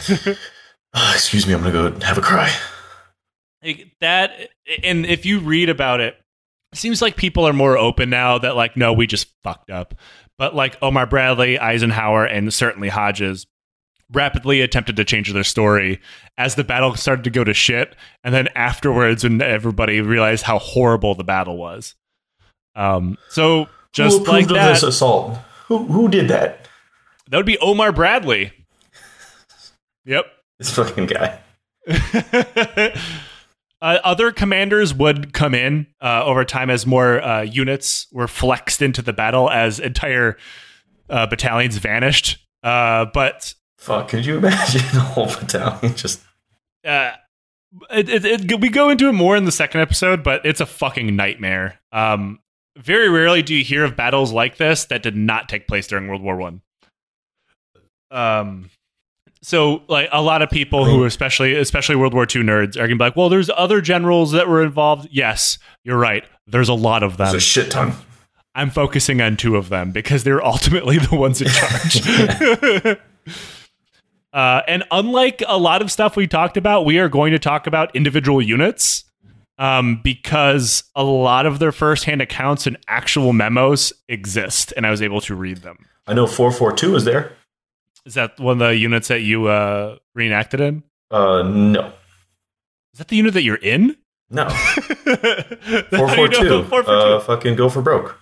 Ah, 0.98 1.14
excuse 1.14 1.46
me, 1.46 1.54
I'm 1.54 1.60
gonna 1.60 1.92
go 1.92 2.06
have 2.06 2.18
a 2.18 2.22
cry. 2.22 2.50
like, 3.62 3.92
that 4.00 4.32
and 4.82 5.06
if 5.06 5.26
you 5.26 5.40
read 5.40 5.68
about 5.68 6.00
it, 6.00 6.16
it 6.72 6.78
seems 6.78 7.02
like 7.02 7.18
people 7.18 7.46
are 7.46 7.52
more 7.52 7.78
open 7.78 8.10
now 8.10 8.38
that 8.38 8.56
like 8.56 8.78
no, 8.78 8.94
we 8.94 9.06
just 9.06 9.28
fucked 9.44 9.70
up. 9.70 9.94
But 10.38 10.56
like 10.56 10.78
Omar 10.82 11.06
Bradley, 11.06 11.60
Eisenhower, 11.60 12.26
and 12.26 12.54
certainly 12.54 12.88
Hodges 12.88 13.46
rapidly 14.12 14.62
attempted 14.62 14.96
to 14.98 15.04
change 15.04 15.32
their 15.32 15.44
story 15.44 16.00
as 16.38 16.56
the 16.56 16.64
battle 16.64 16.96
started 16.96 17.24
to 17.24 17.30
go 17.30 17.44
to 17.44 17.54
shit, 17.54 17.96
and 18.24 18.34
then 18.34 18.48
afterwards, 18.56 19.24
when 19.24 19.42
everybody 19.42 20.02
realized 20.02 20.44
how 20.44 20.60
horrible 20.60 21.16
the 21.16 21.24
battle 21.24 21.58
was. 21.58 21.96
Um, 22.76 23.18
so 23.30 23.68
just 23.94 24.20
who 24.20 24.26
like 24.26 24.48
that, 24.48 24.74
this 24.74 24.84
assault? 24.84 25.38
Who 25.68 25.86
who 25.86 26.08
did 26.08 26.28
that? 26.28 26.68
that 27.30 27.38
would 27.38 27.46
be 27.46 27.58
Omar 27.60 27.92
Bradley. 27.92 28.52
Yep. 30.06 30.26
This 30.60 30.74
fucking 30.74 31.08
guy. 31.08 31.40
Uh, 33.82 34.00
other 34.04 34.32
commanders 34.32 34.94
would 34.96 35.32
come 35.32 35.54
in 35.54 35.86
uh, 36.02 36.24
over 36.26 36.44
time 36.44 36.72
as 36.72 36.88
more 36.88 37.22
uh, 37.22 37.42
units 37.42 38.08
were 38.12 38.28
flexed 38.28 38.82
into 38.82 39.02
the 39.02 39.14
battle 39.14 39.48
as 39.50 39.80
entire 39.80 40.38
uh, 41.10 41.28
battalions 41.28 41.78
vanished. 41.78 42.44
Uh, 42.64 43.06
but 43.14 43.54
Fuck, 43.78 44.10
could 44.10 44.26
you 44.26 44.38
imagine 44.38 44.82
the 44.94 45.00
whole 45.00 45.28
battalion 45.28 45.96
just 45.96 46.22
uh, 46.86 47.12
it, 47.92 48.10
it, 48.10 48.26
it, 48.26 48.62
we 48.62 48.70
go 48.70 48.90
into 48.90 49.10
it 49.10 49.14
more 49.14 49.36
in 49.36 49.46
the 49.46 49.52
second 49.52 49.82
episode, 49.82 50.24
but 50.24 50.46
it's 50.46 50.62
a 50.62 50.66
fucking 50.66 51.16
nightmare. 51.16 51.80
Um, 51.92 52.40
very 52.78 53.10
rarely 53.10 53.42
do 53.42 53.56
you 53.56 53.64
hear 53.64 53.84
of 53.84 53.96
battles 53.96 54.32
like 54.32 54.58
this 54.58 54.86
that 54.86 55.04
did 55.04 55.16
not 55.16 55.50
take 55.50 55.68
place 55.68 55.88
during 55.88 56.08
World 56.08 56.22
War 56.22 56.36
One. 56.36 56.62
Um, 58.12 58.70
so 59.42 59.84
like 59.88 60.10
a 60.12 60.22
lot 60.22 60.42
of 60.42 60.50
people 60.50 60.86
who, 60.86 61.06
especially 61.06 61.56
especially 61.56 61.96
World 61.96 62.14
War 62.14 62.24
II 62.24 62.44
nerds, 62.44 62.76
are 62.76 62.88
gonna 62.88 62.96
be 62.96 63.04
like, 63.04 63.16
"Well, 63.16 63.30
there's 63.30 63.50
other 63.56 63.82
generals 63.82 64.32
that 64.32 64.48
were 64.48 64.64
involved." 64.64 65.08
Yes, 65.12 65.58
you're 65.84 65.98
right. 65.98 66.26
There's 66.48 66.70
a 66.70 66.74
lot 66.74 67.04
of 67.04 67.18
them. 67.18 67.28
It's 67.28 67.36
a 67.36 67.40
shit 67.40 67.72
ton. 67.72 67.94
I'm 68.56 68.70
focusing 68.70 69.22
on 69.22 69.38
two 69.38 69.56
of 69.56 69.70
them 69.70 69.92
because 69.92 70.24
they're 70.24 70.44
ultimately 70.46 70.98
the 70.98 71.16
ones 71.16 71.42
in 71.42 71.48
charge. 71.50 72.98
Uh, 74.36 74.62
and 74.68 74.84
unlike 74.92 75.42
a 75.48 75.58
lot 75.58 75.82
of 75.82 75.90
stuff 75.90 76.18
we 76.18 76.28
talked 76.28 76.58
about, 76.58 76.86
we 76.86 77.00
are 77.00 77.08
going 77.08 77.32
to 77.32 77.40
talk 77.40 77.68
about 77.68 77.96
individual 77.96 78.42
units 78.42 79.06
um, 79.58 80.02
because 80.04 80.84
a 80.94 81.04
lot 81.06 81.46
of 81.46 81.60
their 81.60 81.72
firsthand 81.72 82.22
accounts 82.22 82.68
and 82.68 82.78
actual 82.90 83.32
memos 83.32 83.94
exist, 84.10 84.74
and 84.76 84.86
I 84.86 84.92
was 84.92 85.02
able 85.02 85.22
to 85.22 85.36
read 85.36 85.60
them. 85.60 85.78
I 86.06 86.14
know 86.14 86.28
442 86.28 86.96
is 86.98 87.06
there. 87.06 87.32
Is 88.06 88.16
that 88.16 88.38
one 88.38 88.62
of 88.62 88.68
the 88.68 88.76
units 88.76 89.08
that 89.08 89.22
you 89.22 89.48
uh, 89.48 90.00
reenacted 90.14 90.60
in? 90.60 90.84
Uh, 91.10 91.42
no. 91.44 91.94
Is 92.92 93.00
that 93.00 93.08
the 93.08 93.16
unit 93.16 93.34
that 93.36 93.44
you're 93.44 93.56
in? 93.56 93.96
No. 94.30 94.50
How 94.50 94.76
do 94.76 95.12
you 95.72 95.78
know 95.92 96.64
442. 96.64 96.64
442? 96.66 96.92
Uh, 96.92 97.20
fucking 97.22 97.56
go 97.56 97.70
for 97.70 97.82
broke. 97.82 98.20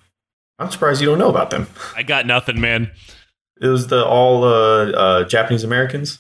I'm 0.60 0.70
surprised 0.70 1.02
you 1.02 1.08
don't 1.08 1.18
know 1.18 1.30
about 1.30 1.50
them. 1.50 1.68
I 1.96 2.04
got 2.04 2.28
nothing, 2.28 2.62
man. 2.62 2.92
It 3.62 3.68
was 3.68 3.88
the 3.88 4.06
all 4.06 4.44
uh, 4.44 4.92
uh, 4.92 5.24
Japanese 5.26 5.64
Americans. 5.64 6.20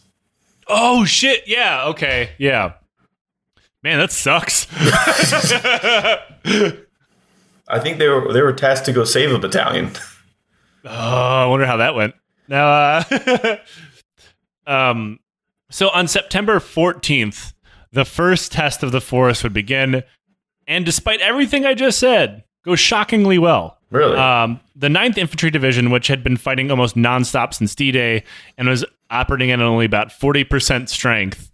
Oh 0.67 1.05
shit! 1.05 1.43
Yeah. 1.47 1.85
Okay. 1.87 2.31
Yeah. 2.37 2.73
Man, 3.83 3.99
that 3.99 4.11
sucks. 4.11 4.67
I 7.67 7.79
think 7.79 7.97
they 7.97 8.07
were 8.07 8.31
they 8.31 8.41
were 8.41 8.53
tasked 8.53 8.85
to 8.85 8.93
go 8.93 9.03
save 9.03 9.31
a 9.31 9.39
battalion. 9.39 9.91
Oh, 10.85 10.89
I 10.89 11.45
wonder 11.45 11.65
how 11.65 11.77
that 11.77 11.95
went. 11.95 12.13
Now, 12.49 12.67
uh, 12.67 13.55
um, 14.67 15.17
so 15.71 15.87
on 15.91 16.09
September 16.09 16.59
14th, 16.59 17.53
the 17.93 18.03
first 18.03 18.51
test 18.51 18.83
of 18.83 18.91
the 18.91 18.99
forest 18.99 19.43
would 19.43 19.53
begin, 19.53 20.03
and 20.67 20.85
despite 20.85 21.21
everything 21.21 21.65
I 21.65 21.73
just 21.73 21.99
said, 21.99 22.43
goes 22.65 22.81
shockingly 22.81 23.37
well. 23.37 23.77
Really? 23.93 24.17
Um, 24.17 24.59
the 24.75 24.87
9th 24.87 25.19
Infantry 25.19 25.51
Division, 25.51 25.91
which 25.91 26.07
had 26.07 26.23
been 26.23 26.35
fighting 26.35 26.71
almost 26.71 26.95
nonstop 26.95 27.53
since 27.53 27.75
D 27.75 27.91
Day 27.91 28.23
and 28.57 28.67
was 28.67 28.83
operating 29.11 29.51
at 29.51 29.61
only 29.61 29.85
about 29.85 30.07
40% 30.09 30.89
strength, 30.89 31.51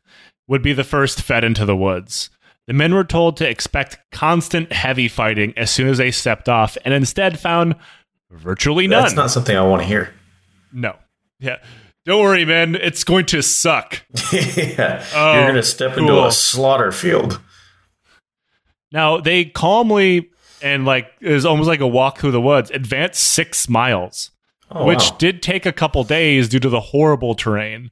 would 0.47 0.61
be 0.61 0.71
the 0.71 0.85
first 0.85 1.21
fed 1.21 1.43
into 1.43 1.65
the 1.65 1.75
woods. 1.75 2.29
The 2.65 2.73
men 2.73 2.93
were 2.93 3.03
told 3.03 3.35
to 3.37 3.49
expect 3.49 3.97
constant 4.11 4.71
heavy 4.71 5.09
fighting 5.09 5.53
as 5.57 5.69
soon 5.69 5.89
as 5.89 5.97
they 5.97 6.11
stepped 6.11 6.47
off, 6.47 6.77
and 6.85 6.93
instead 6.93 7.37
found 7.37 7.75
virtually 8.31 8.87
none. 8.87 9.03
That's 9.03 9.15
not 9.15 9.31
something 9.31 9.57
I 9.57 9.65
want 9.65 9.81
to 9.81 9.87
hear. 9.87 10.13
no. 10.71 10.95
Yeah. 11.41 11.57
Don't 12.05 12.21
worry, 12.21 12.45
man. 12.45 12.75
It's 12.75 13.03
going 13.03 13.25
to 13.27 13.41
suck. 13.41 14.01
yeah. 14.33 15.05
Oh, 15.13 15.33
You're 15.33 15.43
going 15.43 15.55
to 15.55 15.63
step 15.63 15.97
into 15.97 16.25
a 16.25 16.31
slaughter 16.31 16.91
field. 16.91 17.39
Now 18.91 19.19
they 19.19 19.45
calmly 19.45 20.29
and 20.61 20.85
like 20.85 21.11
it 21.21 21.31
was 21.31 21.45
almost 21.45 21.67
like 21.67 21.79
a 21.79 21.87
walk 21.87 22.19
through 22.19 22.31
the 22.31 22.41
woods, 22.41 22.71
advanced 22.71 23.23
six 23.23 23.67
miles, 23.69 24.31
Oh, 24.71 24.85
which 24.85 25.09
wow. 25.11 25.15
did 25.17 25.41
take 25.41 25.65
a 25.65 25.71
couple 25.71 26.03
days 26.03 26.47
due 26.49 26.59
to 26.59 26.69
the 26.69 26.79
horrible 26.79 27.33
terrain. 27.33 27.89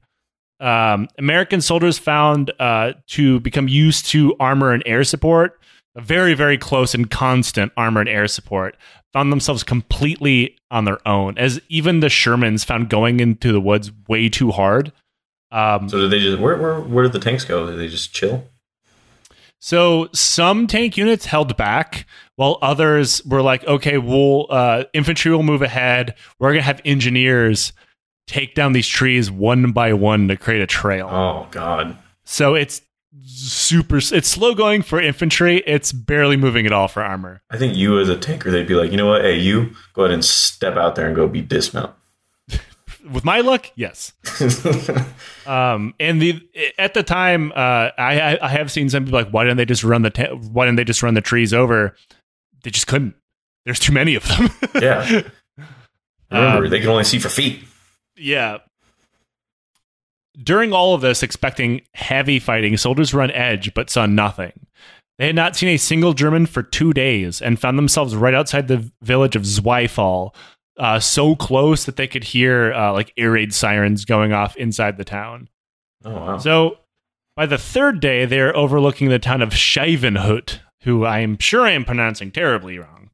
Um, 0.60 1.08
American 1.18 1.60
soldiers 1.60 1.98
found 1.98 2.52
uh, 2.60 2.92
to 3.08 3.40
become 3.40 3.68
used 3.68 4.06
to 4.06 4.34
armor 4.40 4.72
and 4.72 4.82
air 4.86 5.04
support, 5.04 5.60
a 5.96 6.00
very 6.00 6.34
very 6.34 6.58
close 6.58 6.94
and 6.94 7.10
constant 7.10 7.72
armor 7.76 8.00
and 8.00 8.08
air 8.08 8.26
support, 8.28 8.76
found 9.12 9.32
themselves 9.32 9.62
completely 9.64 10.56
on 10.70 10.84
their 10.84 11.06
own. 11.06 11.36
As 11.38 11.60
even 11.68 12.00
the 12.00 12.08
Shermans 12.08 12.64
found 12.64 12.88
going 12.90 13.20
into 13.20 13.52
the 13.52 13.60
woods 13.60 13.90
way 14.08 14.28
too 14.28 14.50
hard. 14.50 14.92
Um, 15.50 15.88
So 15.88 15.98
did 15.98 16.10
they 16.10 16.18
just 16.20 16.38
where 16.38 16.56
where 16.56 16.80
where 16.80 17.04
did 17.04 17.12
the 17.12 17.20
tanks 17.20 17.44
go? 17.44 17.66
Did 17.70 17.78
they 17.78 17.88
just 17.88 18.12
chill? 18.12 18.44
So 19.60 20.08
some 20.12 20.66
tank 20.66 20.96
units 20.96 21.26
held 21.26 21.56
back, 21.56 22.06
while 22.36 22.58
others 22.62 23.24
were 23.24 23.42
like, 23.42 23.64
"Okay, 23.66 23.98
we'll 23.98 24.46
uh, 24.50 24.84
infantry 24.92 25.32
will 25.32 25.42
move 25.42 25.62
ahead. 25.62 26.14
We're 26.38 26.52
gonna 26.52 26.62
have 26.62 26.80
engineers 26.84 27.72
take 28.26 28.54
down 28.54 28.72
these 28.72 28.86
trees 28.86 29.30
one 29.30 29.72
by 29.72 29.92
one 29.92 30.28
to 30.28 30.36
create 30.36 30.60
a 30.62 30.66
trail." 30.66 31.08
Oh 31.10 31.48
God. 31.50 31.96
So 32.24 32.54
it's 32.54 32.82
super. 33.24 33.96
It's 33.98 34.28
slow 34.28 34.54
going 34.54 34.82
for 34.82 35.00
infantry. 35.00 35.62
It's 35.66 35.92
barely 35.92 36.36
moving 36.36 36.66
at 36.66 36.72
all 36.72 36.88
for 36.88 37.02
armor. 37.02 37.42
I 37.50 37.58
think 37.58 37.76
you 37.76 37.98
as 37.98 38.08
a 38.08 38.16
tanker, 38.16 38.50
they'd 38.50 38.66
be 38.66 38.74
like, 38.74 38.90
you 38.90 38.96
know 38.96 39.06
what? 39.06 39.22
Hey, 39.22 39.38
you 39.38 39.70
go 39.92 40.02
ahead 40.02 40.12
and 40.14 40.24
step 40.24 40.76
out 40.76 40.94
there 40.94 41.06
and 41.06 41.16
go 41.16 41.26
be 41.26 41.42
dismount. 41.42 41.94
With 43.12 43.24
my 43.24 43.40
luck, 43.40 43.70
yes. 43.74 44.12
Um, 45.46 45.94
and 45.98 46.20
the 46.20 46.42
at 46.78 46.92
the 46.92 47.02
time, 47.02 47.52
uh, 47.52 47.90
I 47.96 48.38
I- 48.42 48.48
have 48.48 48.70
seen 48.70 48.90
some 48.90 49.04
people 49.06 49.18
like, 49.18 49.30
"Why 49.30 49.44
didn't 49.44 49.56
they 49.56 49.64
just 49.64 49.82
run 49.82 50.02
the 50.02 50.10
ta- 50.10 50.34
Why 50.34 50.66
didn't 50.66 50.76
they 50.76 50.84
just 50.84 51.02
run 51.02 51.14
the 51.14 51.22
trees 51.22 51.54
over?" 51.54 51.96
They 52.64 52.70
just 52.70 52.86
couldn't. 52.86 53.14
There's 53.64 53.78
too 53.80 53.92
many 53.94 54.14
of 54.14 54.26
them. 54.28 54.50
yeah. 54.82 55.22
Remember, 56.30 56.64
Um, 56.66 56.68
they 56.70 56.80
can 56.80 56.88
only 56.90 57.04
see 57.04 57.18
for 57.18 57.30
feet. 57.30 57.64
Yeah. 58.16 58.58
During 60.42 60.72
all 60.72 60.94
of 60.94 61.00
this, 61.00 61.22
expecting 61.22 61.80
heavy 61.94 62.38
fighting, 62.38 62.76
soldiers 62.76 63.12
were 63.12 63.22
on 63.22 63.30
edge 63.30 63.72
but 63.74 63.90
saw 63.90 64.06
nothing. 64.06 64.52
They 65.18 65.26
had 65.26 65.34
not 65.34 65.56
seen 65.56 65.70
a 65.70 65.76
single 65.78 66.12
German 66.12 66.46
for 66.46 66.62
two 66.62 66.92
days 66.92 67.40
and 67.42 67.58
found 67.58 67.76
themselves 67.78 68.14
right 68.14 68.34
outside 68.34 68.68
the 68.68 68.90
village 69.02 69.34
of 69.34 69.42
Zweifall, 69.42 70.34
uh, 70.78 71.00
so 71.00 71.34
close 71.34 71.84
that 71.84 71.96
they 71.96 72.06
could 72.06 72.24
hear 72.24 72.72
uh, 72.72 72.92
like 72.92 73.12
air 73.16 73.32
raid 73.32 73.52
sirens 73.52 74.04
going 74.04 74.32
off 74.32 74.56
inside 74.56 74.96
the 74.96 75.04
town. 75.04 75.48
Oh 76.04 76.14
wow. 76.14 76.38
So 76.38 76.78
by 77.36 77.46
the 77.46 77.58
third 77.58 78.00
day, 78.00 78.24
they're 78.24 78.56
overlooking 78.56 79.08
the 79.08 79.18
town 79.18 79.42
of 79.42 79.50
Schevenhütte, 79.50 80.60
who 80.82 81.04
I 81.04 81.20
am 81.20 81.38
sure 81.38 81.62
I 81.62 81.70
am 81.70 81.84
pronouncing 81.84 82.30
terribly 82.30 82.78
wrong. 82.78 83.10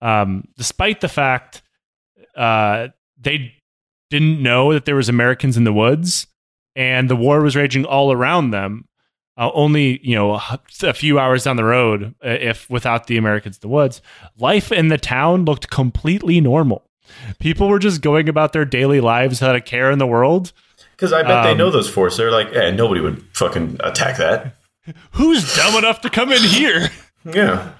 Um, 0.00 0.48
despite 0.56 1.00
the 1.00 1.08
fact 1.08 1.62
uh, 2.36 2.88
they 3.20 3.54
didn't 4.08 4.42
know 4.42 4.72
that 4.72 4.84
there 4.86 4.96
was 4.96 5.08
Americans 5.08 5.56
in 5.56 5.64
the 5.64 5.72
woods 5.72 6.26
and 6.76 7.10
the 7.10 7.16
war 7.16 7.40
was 7.42 7.56
raging 7.56 7.84
all 7.84 8.12
around 8.12 8.50
them. 8.50 8.86
Uh, 9.36 9.50
only 9.54 10.00
you 10.06 10.14
know 10.14 10.40
a 10.82 10.92
few 10.92 11.18
hours 11.18 11.44
down 11.44 11.56
the 11.56 11.64
road, 11.64 12.14
uh, 12.24 12.28
if 12.28 12.68
without 12.68 13.06
the 13.06 13.16
Americans 13.16 13.56
in 13.56 13.60
the 13.60 13.68
woods, 13.68 14.02
life 14.38 14.70
in 14.70 14.88
the 14.88 14.98
town 14.98 15.44
looked 15.44 15.70
completely 15.70 16.40
normal. 16.40 16.89
People 17.38 17.68
were 17.68 17.78
just 17.78 18.02
going 18.02 18.28
about 18.28 18.52
their 18.52 18.64
daily 18.64 19.00
lives 19.00 19.40
without 19.40 19.56
a 19.56 19.60
care 19.60 19.90
in 19.90 19.98
the 19.98 20.06
world. 20.06 20.52
Because 20.92 21.12
I 21.12 21.22
bet 21.22 21.44
they 21.44 21.52
um, 21.52 21.58
know 21.58 21.70
those 21.70 21.88
forces. 21.88 22.18
They're 22.18 22.30
like, 22.30 22.52
yeah, 22.52 22.70
nobody 22.70 23.00
would 23.00 23.22
fucking 23.34 23.78
attack 23.80 24.18
that. 24.18 24.56
Who's 25.12 25.54
dumb 25.56 25.76
enough 25.76 26.00
to 26.02 26.10
come 26.10 26.32
in 26.32 26.42
here? 26.42 26.88
Yeah. 27.22 27.72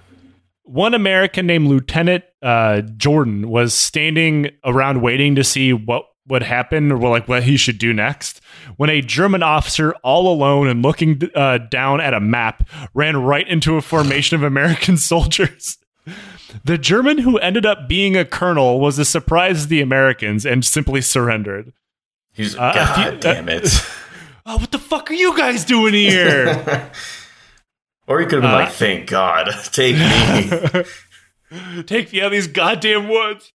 One 0.64 0.92
American 0.92 1.46
named 1.46 1.66
Lieutenant 1.68 2.24
uh, 2.42 2.82
Jordan 2.82 3.48
was 3.48 3.72
standing 3.72 4.50
around 4.62 5.00
waiting 5.00 5.34
to 5.36 5.42
see 5.42 5.72
what 5.72 6.04
would 6.28 6.42
happen 6.42 6.92
or 6.92 6.98
like 7.08 7.26
what 7.26 7.42
he 7.42 7.56
should 7.56 7.78
do 7.78 7.94
next 7.94 8.40
when 8.76 8.90
a 8.90 9.00
German 9.00 9.42
officer, 9.42 9.94
all 10.02 10.32
alone 10.32 10.68
and 10.68 10.82
looking 10.82 11.20
uh, 11.34 11.58
down 11.70 12.00
at 12.00 12.14
a 12.14 12.20
map, 12.20 12.68
ran 12.94 13.16
right 13.16 13.46
into 13.48 13.76
a 13.76 13.82
formation 13.82 14.36
of 14.36 14.42
American 14.42 14.96
soldiers. 14.98 15.78
The 16.64 16.78
German 16.78 17.18
who 17.18 17.38
ended 17.38 17.64
up 17.66 17.88
being 17.88 18.16
a 18.16 18.24
colonel 18.24 18.80
was 18.80 18.98
as 18.98 19.08
surprised 19.08 19.56
as 19.58 19.66
the 19.68 19.80
Americans 19.80 20.44
and 20.46 20.64
simply 20.64 21.00
surrendered. 21.00 21.72
He's 22.32 22.54
Uh, 22.56 22.72
God 22.74 23.14
you- 23.14 23.20
damn 23.20 23.48
it. 23.48 23.68
Oh, 24.46 24.56
what 24.56 24.70
the 24.72 24.78
fuck 24.78 25.10
are 25.10 25.14
you 25.14 25.36
guys 25.36 25.64
doing 25.64 25.94
here? 25.94 26.90
or 28.06 28.20
he 28.20 28.26
could 28.26 28.42
have 28.42 28.42
been 28.42 28.50
Uh, 28.50 28.64
like, 28.64 28.72
thank 28.72 29.08
God, 29.08 29.48
take 29.72 29.96
me. 29.96 30.84
Take 31.84 32.12
me 32.12 32.20
out 32.20 32.26
of 32.26 32.32
these 32.32 32.46
goddamn 32.46 33.08
woods. 33.08 33.52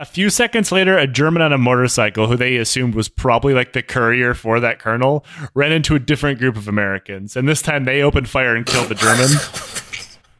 A 0.00 0.04
few 0.04 0.28
seconds 0.28 0.72
later, 0.72 0.98
a 0.98 1.06
German 1.06 1.40
on 1.42 1.52
a 1.52 1.58
motorcycle, 1.58 2.26
who 2.26 2.36
they 2.36 2.56
assumed 2.56 2.94
was 2.96 3.08
probably 3.08 3.54
like 3.54 3.74
the 3.74 3.82
courier 3.82 4.34
for 4.34 4.58
that 4.58 4.80
colonel, 4.80 5.24
ran 5.54 5.70
into 5.70 5.94
a 5.94 6.00
different 6.00 6.40
group 6.40 6.56
of 6.56 6.66
Americans, 6.66 7.36
and 7.36 7.48
this 7.48 7.62
time 7.62 7.84
they 7.84 8.02
opened 8.02 8.28
fire 8.28 8.56
and 8.56 8.66
killed 8.66 8.88
the 8.88 8.94
German. 8.96 9.28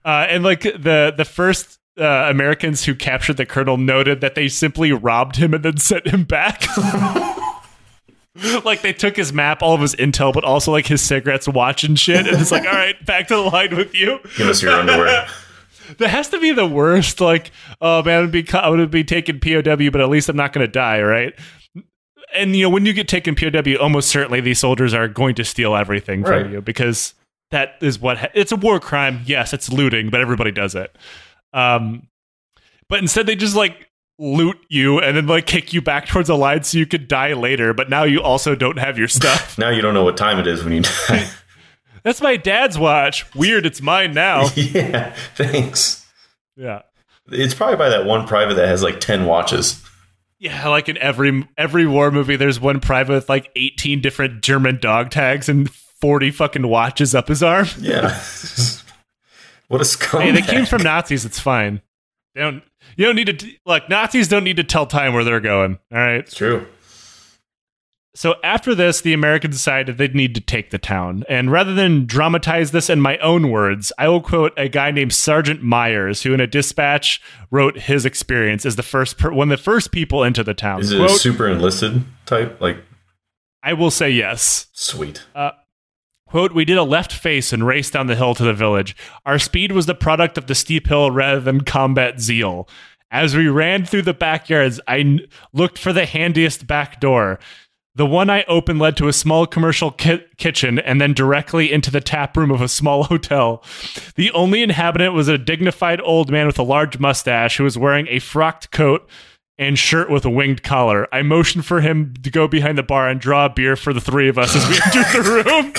Uh, 0.05 0.27
and 0.29 0.45
like 0.45 0.63
the 0.63 1.13
the 1.17 1.25
first 1.25 1.79
uh, 1.99 2.27
Americans 2.31 2.85
who 2.85 2.95
captured 2.95 3.37
the 3.37 3.47
colonel 3.47 3.77
noted 3.77 4.21
that 4.21 4.35
they 4.35 4.49
simply 4.49 4.93
robbed 4.93 5.37
him 5.37 5.53
and 5.53 5.65
then 5.65 5.77
sent 5.77 6.07
him 6.07 6.25
back. 6.25 6.65
like 8.65 8.81
they 8.83 8.93
took 8.93 9.17
his 9.17 9.33
map, 9.33 9.63
all 9.63 9.75
of 9.75 9.81
his 9.81 9.95
intel, 9.97 10.33
but 10.33 10.45
also 10.45 10.73
like 10.73 10.87
his 10.87 11.03
cigarettes, 11.03 11.47
watch, 11.47 11.85
and 11.85 11.99
shit. 11.99 12.27
And 12.27 12.41
it's 12.41 12.51
like, 12.51 12.65
all 12.65 12.73
right, 12.73 13.05
back 13.05 13.29
to 13.29 13.35
the 13.35 13.43
line 13.43 13.77
with 13.77 13.95
you. 13.95 14.21
Give 14.37 14.49
us 14.49 14.63
your 14.63 14.73
underwear. 14.73 15.27
That 15.99 16.11
has 16.11 16.29
to 16.29 16.39
be 16.39 16.53
the 16.53 16.67
worst. 16.69 17.21
Like, 17.21 17.51
oh 17.81 18.01
man, 18.05 18.23
I'd 18.23 18.31
be 18.31 18.47
I 18.53 18.69
would 18.69 18.93
be 18.93 19.03
taken 19.03 19.41
POW, 19.41 19.91
but 19.91 20.01
at 20.01 20.09
least 20.09 20.29
I'm 20.29 20.37
not 20.37 20.53
going 20.53 20.65
to 20.65 20.71
die, 20.71 21.03
right? 21.03 21.35
And 22.33 22.55
you 22.55 22.63
know, 22.63 22.71
when 22.71 22.87
you 22.87 22.93
get 22.93 23.09
taken 23.09 23.35
POW, 23.35 23.75
almost 23.75 24.09
certainly 24.09 24.41
these 24.41 24.61
soldiers 24.61 24.95
are 24.95 25.09
going 25.09 25.35
to 25.35 25.45
steal 25.45 25.75
everything 25.75 26.25
from 26.25 26.53
you 26.53 26.61
because 26.61 27.15
that 27.51 27.75
is 27.81 27.99
what 27.99 28.19
ha- 28.19 28.31
it's 28.35 28.53
a 28.53 28.57
war 28.57 28.81
crime. 28.81 29.23
Yes, 29.27 29.53
it's 29.53 29.71
looting, 29.71 30.11
but 30.11 30.21
everybody 30.21 30.53
does 30.53 30.75
it. 30.75 30.97
Um, 31.53 32.09
but 32.89 33.01
instead 33.01 33.27
they 33.27 33.37
just 33.37 33.57
like 33.57 33.89
loot 34.19 34.59
you 34.69 35.01
and 35.01 35.17
then 35.17 35.27
like 35.27 35.47
kick 35.47 35.73
you 35.73 35.81
back 35.81 36.07
towards 36.07 36.29
the 36.29 36.37
line 36.37 36.63
so 36.63 36.79
you 36.79 36.87
could 36.87 37.09
die 37.09 37.33
later. 37.33 37.73
But 37.73 37.89
now 37.89 38.05
you 38.05 38.21
also 38.23 38.55
don't 38.55 38.79
have 38.79 38.99
your 38.99 39.09
stuff. 39.09 39.59
now 39.59 39.71
you 39.71 39.81
don't 39.81 39.95
know 39.95 40.05
what 40.05 40.17
time 40.17 40.39
it 40.39 40.47
is 40.47 40.63
when 40.63 40.73
you 40.73 40.83
die. 40.83 41.29
That's 42.03 42.23
my 42.23 42.37
dad's 42.37 42.79
watch. 42.79 43.33
Weird, 43.35 43.67
it's 43.67 43.83
mine 43.83 44.15
now. 44.15 44.49
yeah, 44.55 45.15
thanks. 45.35 46.07
Yeah. 46.57 46.83
It's 47.31 47.55
probably 47.55 47.77
by 47.77 47.91
that 47.91 48.07
one 48.07 48.27
private 48.27 48.55
that 48.55 48.69
has 48.69 48.83
like 48.83 49.01
10 49.01 49.27
watches. 49.27 49.83
Yeah, 50.39 50.69
like 50.69 50.89
in 50.89 50.97
every 50.97 51.47
every 51.59 51.87
war 51.87 52.11
movie, 52.11 52.37
there's 52.37 52.59
one 52.59 52.81
private 52.81 53.13
with 53.13 53.29
like 53.29 53.51
18 53.57 54.01
different 54.01 54.43
German 54.43 54.79
dog 54.81 55.11
tags 55.11 55.51
and 55.51 55.69
40 56.01 56.31
fucking 56.31 56.67
watches 56.67 57.15
up 57.15 57.29
his 57.29 57.43
arm. 57.43 57.67
Yeah. 57.79 58.09
what 59.69 59.81
a 59.81 59.85
scumbag. 59.85 60.23
Hey, 60.23 60.31
they 60.33 60.43
came 60.43 60.67
from 60.67 60.83
Nazis. 60.83 61.25
It's 61.25 61.41
fine. 61.41 61.83
They 62.35 62.41
don't. 62.43 62.63
You 62.97 63.07
don't 63.07 63.17
need 63.17 63.27
to. 63.27 63.33
t- 63.35 63.59
Look, 63.67 63.89
Nazis 63.89 64.29
don't 64.29 64.45
need 64.45 64.57
to 64.57 64.65
tell 64.65 64.87
time 64.87 65.13
where 65.15 65.25
they're 65.25 65.41
going. 65.41 65.79
All 65.93 65.99
right. 65.99 66.21
It's 66.21 66.35
true. 66.35 66.67
So 68.15 68.35
after 68.43 68.75
this, 68.75 69.01
the 69.01 69.13
Americans 69.13 69.55
decided 69.55 69.97
they'd 69.97 70.17
need 70.17 70.35
to 70.35 70.41
take 70.41 70.71
the 70.71 70.79
town. 70.79 71.25
And 71.29 71.51
rather 71.51 71.73
than 71.75 72.07
dramatize 72.07 72.73
this 72.73 72.91
in 72.91 73.01
my 73.01 73.17
own 73.19 73.51
words, 73.51 73.93
I 73.99 74.09
will 74.09 74.21
quote 74.21 74.53
a 74.57 74.69
guy 74.69 74.91
named 74.91 75.15
Sergeant 75.15 75.63
Myers, 75.63 76.23
who 76.23 76.35
in 76.35 76.41
a 76.41 76.47
dispatch 76.47 77.23
wrote 77.53 77.79
his 77.79 78.05
experience 78.05 78.67
as 78.67 78.75
the 78.75 78.83
first 78.83 79.17
per- 79.17 79.33
one 79.33 79.51
of 79.53 79.57
the 79.59 79.63
first 79.63 79.93
people 79.93 80.25
into 80.25 80.43
the 80.43 80.55
town. 80.55 80.81
Is 80.81 80.91
it 80.91 80.97
Quote, 80.99 81.11
a 81.11 81.15
super 81.15 81.47
enlisted 81.49 82.03
type? 82.27 82.61
Like, 82.61 82.79
I 83.63 83.75
will 83.75 83.93
say 83.93 84.11
yes. 84.11 84.67
sweet. 84.73 85.23
Uh, 85.35 85.53
Quote, 86.31 86.53
we 86.53 86.65
did 86.65 86.79
a 86.79 86.85
left 86.85 87.13
face 87.13 87.53
and 87.53 87.67
raced 87.67 87.93
down 87.95 88.07
the 88.07 88.15
hill 88.15 88.37
to 88.37 88.45
the 88.45 88.55
village. 88.55 88.97
Our 89.27 89.41
speed 89.41 89.73
was 89.73 89.87
the 89.87 89.97
product 89.97 90.39
of 90.39 90.47
the 90.47 90.55
steep 90.55 90.87
hill 90.87 91.11
rather 91.11 91.41
than 91.41 91.63
combat 91.63 92.21
zeal. 92.21 92.69
As 93.11 93.35
we 93.37 93.49
ran 93.49 93.85
through 93.85 94.03
the 94.03 94.15
backyards, 94.15 94.81
I 94.87 94.99
n- 95.01 95.27
looked 95.53 95.77
for 95.77 95.93
the 95.93 96.07
handiest 96.07 96.69
back 96.69 97.01
door. 97.01 97.41
The 97.97 98.07
one 98.07 98.31
I 98.31 98.45
opened 98.45 98.79
led 98.79 98.97
to 98.99 99.09
a 99.09 99.13
small 99.13 99.45
commercial 99.49 99.91
ki- 99.91 100.23
kitchen 100.37 100.79
and 100.79 101.01
then 101.01 101.15
directly 101.15 101.73
into 101.73 101.91
the 101.91 102.01
tap 102.01 102.37
room 102.37 102.53
of 102.53 102.61
a 102.63 102.69
small 102.69 103.03
hotel. 103.13 103.65
The 104.15 104.31
only 104.31 104.63
inhabitant 104.63 105.13
was 105.13 105.27
a 105.27 105.37
dignified 105.37 106.01
old 106.03 106.31
man 106.31 106.47
with 106.47 106.61
a 106.61 106.63
large 106.63 107.01
mustache 107.01 107.57
who 107.57 107.65
was 107.65 107.77
wearing 107.77 108.07
a 108.09 108.21
frocked 108.21 108.71
coat 108.71 109.09
and 109.61 109.79
shirt 109.79 110.11
with 110.11 110.25
a 110.25 110.31
winged 110.31 110.65
collar. 110.65 111.07
I 111.13 111.23
motioned 111.23 111.67
for 111.67 111.81
him 111.83 112.15
to 112.23 112.31
go 112.31 112.49
behind 112.49 112.79
the 112.79 112.83
bar 112.83 113.09
and 113.09 113.21
draw 113.21 113.45
a 113.45 113.51
beer 113.51 113.77
for 113.77 113.93
the 113.93 114.01
three 114.01 114.29
of 114.29 114.39
us 114.39 114.57
as 114.57 114.67
we 114.69 114.75
entered 114.87 115.05
the 115.13 115.23
room. 115.45 115.73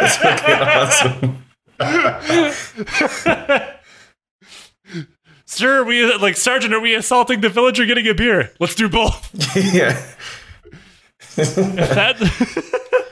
That's 0.00 0.16
fucking 0.16 1.36
awesome. 1.78 1.80
Sir, 5.44 5.84
we 5.84 6.12
like 6.16 6.36
Sergeant, 6.36 6.72
are 6.72 6.80
we 6.80 6.94
assaulting 6.94 7.40
the 7.40 7.48
village 7.48 7.80
or 7.80 7.86
getting 7.86 8.06
a 8.08 8.14
beer? 8.14 8.52
Let's 8.60 8.74
do 8.74 8.88
both. 8.88 9.30
yeah. 9.56 10.00
That 11.36 12.16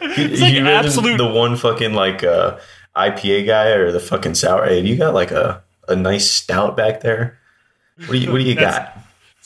It's 0.00 0.40
like 0.40 0.54
you 0.54 0.66
absolute- 0.66 1.18
the 1.18 1.28
one 1.28 1.56
fucking 1.56 1.94
like 1.94 2.22
uh, 2.24 2.58
IPA 2.96 3.46
guy 3.46 3.66
or 3.70 3.92
the 3.92 4.00
fucking 4.00 4.34
sour. 4.34 4.66
Hey, 4.66 4.80
you 4.80 4.96
got 4.96 5.14
like 5.14 5.30
a, 5.30 5.62
a 5.88 5.96
nice 5.96 6.30
stout 6.30 6.76
back 6.76 7.00
there. 7.00 7.38
What 7.98 8.10
do 8.12 8.18
you 8.18 8.30
What 8.32 8.38
do 8.38 8.44
you 8.44 8.54
got? 8.54 8.96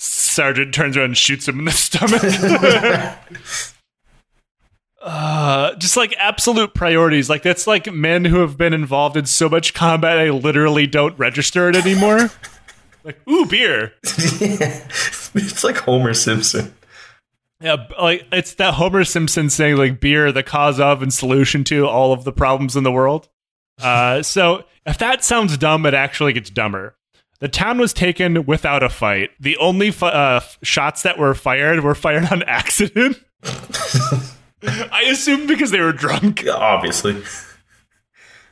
Sergeant 0.03 0.75
turns 0.75 0.97
around 0.97 1.07
and 1.07 1.17
shoots 1.17 1.47
him 1.47 1.61
in 1.61 1.67
the 1.67 1.71
stomach. 1.77 2.23
uh, 5.01 5.77
just 5.77 5.97
like 5.97 6.13
absolute 6.19 6.75
priorities. 6.75 7.31
Like 7.31 7.45
that's 7.45 7.69
like 7.69 7.93
men 7.93 8.25
who 8.25 8.41
have 8.41 8.59
been 8.59 8.75
involved 8.75 9.17
in 9.17 9.27
so 9.27 9.49
much 9.49 9.75
combat, 9.75 10.19
I 10.19 10.31
literally 10.31 10.89
don't 10.89 11.17
register 11.19 11.69
it 11.69 11.77
anymore. 11.77 12.31
like, 13.05 13.21
ooh, 13.29 13.47
beer. 13.47 13.93
it's 14.03 15.63
like 15.63 15.77
Homer 15.77 16.15
Simpson. 16.15 16.75
Yeah, 17.61 17.87
like 18.01 18.27
it's 18.33 18.55
that 18.55 18.75
Homer 18.75 19.05
Simpson 19.05 19.51
saying 19.51 19.77
like 19.77 20.01
beer, 20.01 20.33
the 20.33 20.43
cause 20.43 20.81
of 20.81 21.03
and 21.03 21.15
solution 21.15 21.63
to 21.65 21.87
all 21.87 22.13
of 22.13 22.25
the 22.25 22.33
problems 22.33 22.75
in 22.75 22.83
the 22.83 22.91
world. 22.91 23.29
Uh, 23.81 24.25
so 24.25 24.65
if 24.85 24.99
that 24.99 25.23
sounds 25.23 25.57
dumb, 25.59 25.87
it 25.87 25.95
actually 25.95 26.33
gets 26.33 26.51
dumber. 26.51 26.97
The 27.43 27.49
town 27.49 27.79
was 27.79 27.93
taken 27.93 28.47
without 28.47 28.85
a 28.85 28.89
fight. 28.89 29.31
The 29.41 29.57
only 29.57 29.91
fi- 29.91 30.11
uh, 30.13 30.41
shots 30.63 31.03
that 31.03 31.19
were 31.19 31.35
fired 31.35 31.81
were 31.81 31.97
fired 31.97 32.31
on 32.31 32.43
accident. 32.47 33.19
I 34.63 35.07
assume 35.09 35.49
because 35.49 35.73
they 35.73 35.81
were 35.81 35.93
drunk. 35.93 36.45
Yeah, 36.45 36.53
Obviously. 36.53 37.21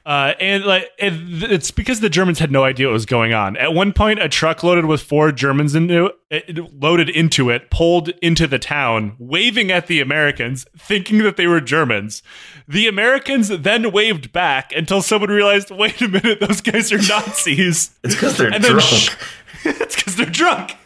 Uh, 0.07 0.33
and 0.41 0.65
like 0.65 0.89
th- 0.99 1.13
it's 1.45 1.71
because 1.71 2.01
the 2.01 2.09
Germans 2.09 2.39
had 2.39 2.51
no 2.51 2.65
idea 2.65 2.87
what 2.87 2.95
was 2.95 3.05
going 3.07 3.35
on. 3.35 3.57
At 3.59 3.75
one 3.75 3.93
point, 3.93 4.19
a 4.21 4.29
truck 4.31 4.63
loaded 4.63 4.87
with 4.87 5.03
four 5.03 5.31
Germans 5.31 5.75
into 5.75 6.07
it, 6.31 6.45
it 6.49 6.75
loaded 6.81 7.11
into 7.11 7.51
it, 7.51 7.71
pulled 7.71 8.09
into 8.23 8.47
the 8.47 8.59
town, 8.59 9.15
waving 9.19 9.71
at 9.71 9.89
the 9.89 10.01
Americans, 10.01 10.65
thinking 10.77 11.19
that 11.19 11.37
they 11.37 11.47
were 11.47 11.61
Germans. 11.61 12.23
The 12.67 12.89
Americans 12.89 13.49
then 13.49 13.93
waved 13.93 14.33
back 14.33 14.73
until 14.75 15.03
someone 15.03 15.29
realized, 15.31 15.71
"Wait 15.71 16.01
a 16.01 16.09
minute, 16.09 16.41
those 16.41 16.61
guys 16.63 16.91
are 16.93 16.99
Nazis." 16.99 17.91
It's 18.03 18.15
because 18.15 18.39
they're 18.39 18.53
And 18.53 18.65
drunk. 18.65 18.81
sh- 18.83 19.17
it's 19.65 19.97
because 19.97 20.17
they're 20.17 20.27
drunk. 20.27 20.77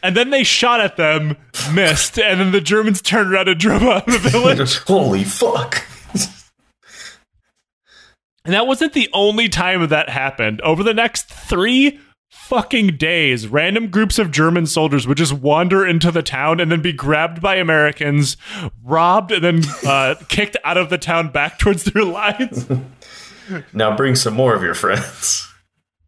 And 0.00 0.16
then 0.16 0.30
they 0.30 0.44
shot 0.44 0.80
at 0.80 0.96
them, 0.96 1.36
missed, 1.74 2.20
and 2.20 2.38
then 2.38 2.52
the 2.52 2.60
Germans 2.60 3.02
turned 3.02 3.32
around 3.32 3.48
and 3.48 3.58
drove 3.58 3.82
out 3.82 4.06
of 4.06 4.22
the 4.22 4.28
village. 4.30 4.78
Holy 4.78 5.24
fuck. 5.24 5.82
And 8.48 8.54
that 8.54 8.66
wasn't 8.66 8.94
the 8.94 9.10
only 9.12 9.50
time 9.50 9.86
that 9.88 10.08
happened. 10.08 10.62
Over 10.62 10.82
the 10.82 10.94
next 10.94 11.28
three 11.28 12.00
fucking 12.30 12.96
days, 12.96 13.46
random 13.46 13.88
groups 13.88 14.18
of 14.18 14.30
German 14.30 14.64
soldiers 14.64 15.06
would 15.06 15.18
just 15.18 15.34
wander 15.34 15.86
into 15.86 16.10
the 16.10 16.22
town 16.22 16.58
and 16.58 16.72
then 16.72 16.80
be 16.80 16.94
grabbed 16.94 17.42
by 17.42 17.56
Americans, 17.56 18.38
robbed, 18.82 19.32
and 19.32 19.44
then 19.44 19.60
uh, 19.86 20.14
kicked 20.30 20.56
out 20.64 20.78
of 20.78 20.88
the 20.88 20.96
town 20.96 21.28
back 21.28 21.58
towards 21.58 21.84
their 21.84 22.04
lines. 22.04 22.66
Now 23.74 23.94
bring 23.94 24.14
some 24.14 24.32
more 24.32 24.54
of 24.54 24.62
your 24.62 24.72
friends. 24.74 25.47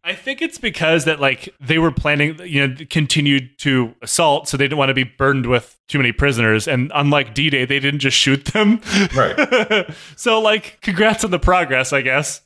I 0.03 0.15
think 0.15 0.41
it's 0.41 0.57
because 0.57 1.05
that 1.05 1.19
like 1.19 1.53
they 1.59 1.77
were 1.77 1.91
planning, 1.91 2.39
you 2.43 2.67
know, 2.67 2.75
continued 2.89 3.57
to 3.59 3.93
assault, 4.01 4.47
so 4.47 4.57
they 4.57 4.63
didn't 4.63 4.79
want 4.79 4.89
to 4.89 4.95
be 4.95 5.03
burdened 5.03 5.45
with 5.45 5.77
too 5.87 5.99
many 5.99 6.11
prisoners. 6.11 6.67
And 6.67 6.91
unlike 6.95 7.35
D-Day, 7.35 7.65
they 7.65 7.79
didn't 7.79 7.99
just 7.99 8.17
shoot 8.17 8.45
them. 8.45 8.81
Right. 9.15 9.93
so 10.15 10.41
like, 10.41 10.79
congrats 10.81 11.23
on 11.23 11.29
the 11.29 11.37
progress, 11.39 11.93
I 11.93 12.01
guess. 12.01 12.41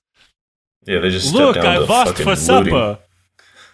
Yeah, 0.85 0.99
they 0.99 1.09
just 1.09 1.33
Look, 1.33 1.55
I 1.57 1.77
lost 1.77 2.17
for 2.17 2.35
supper. 2.35 2.69
looting. 2.69 2.97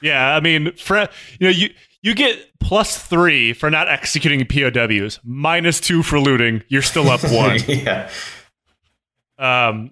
Yeah, 0.02 0.36
I 0.36 0.40
mean, 0.40 0.74
for, 0.74 1.08
you 1.40 1.48
know, 1.48 1.50
you 1.50 1.70
you 2.02 2.16
get 2.16 2.38
plus 2.60 2.98
three 2.98 3.54
for 3.54 3.70
not 3.70 3.88
executing 3.88 4.46
POWs, 4.46 5.20
minus 5.24 5.80
two 5.80 6.04
for 6.04 6.20
looting. 6.20 6.64
You're 6.68 6.82
still 6.82 7.10
up 7.10 7.22
one. 7.32 7.60
yeah. 7.68 8.10
um, 9.38 9.92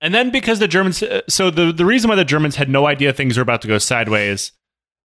and 0.00 0.14
then 0.14 0.30
because 0.30 0.58
the 0.58 0.68
Germans, 0.68 1.02
uh, 1.02 1.22
so 1.28 1.50
the 1.50 1.72
the 1.72 1.84
reason 1.84 2.08
why 2.08 2.16
the 2.16 2.24
Germans 2.24 2.56
had 2.56 2.68
no 2.68 2.86
idea 2.86 3.12
things 3.12 3.36
were 3.36 3.42
about 3.42 3.62
to 3.62 3.68
go 3.68 3.78
sideways 3.78 4.52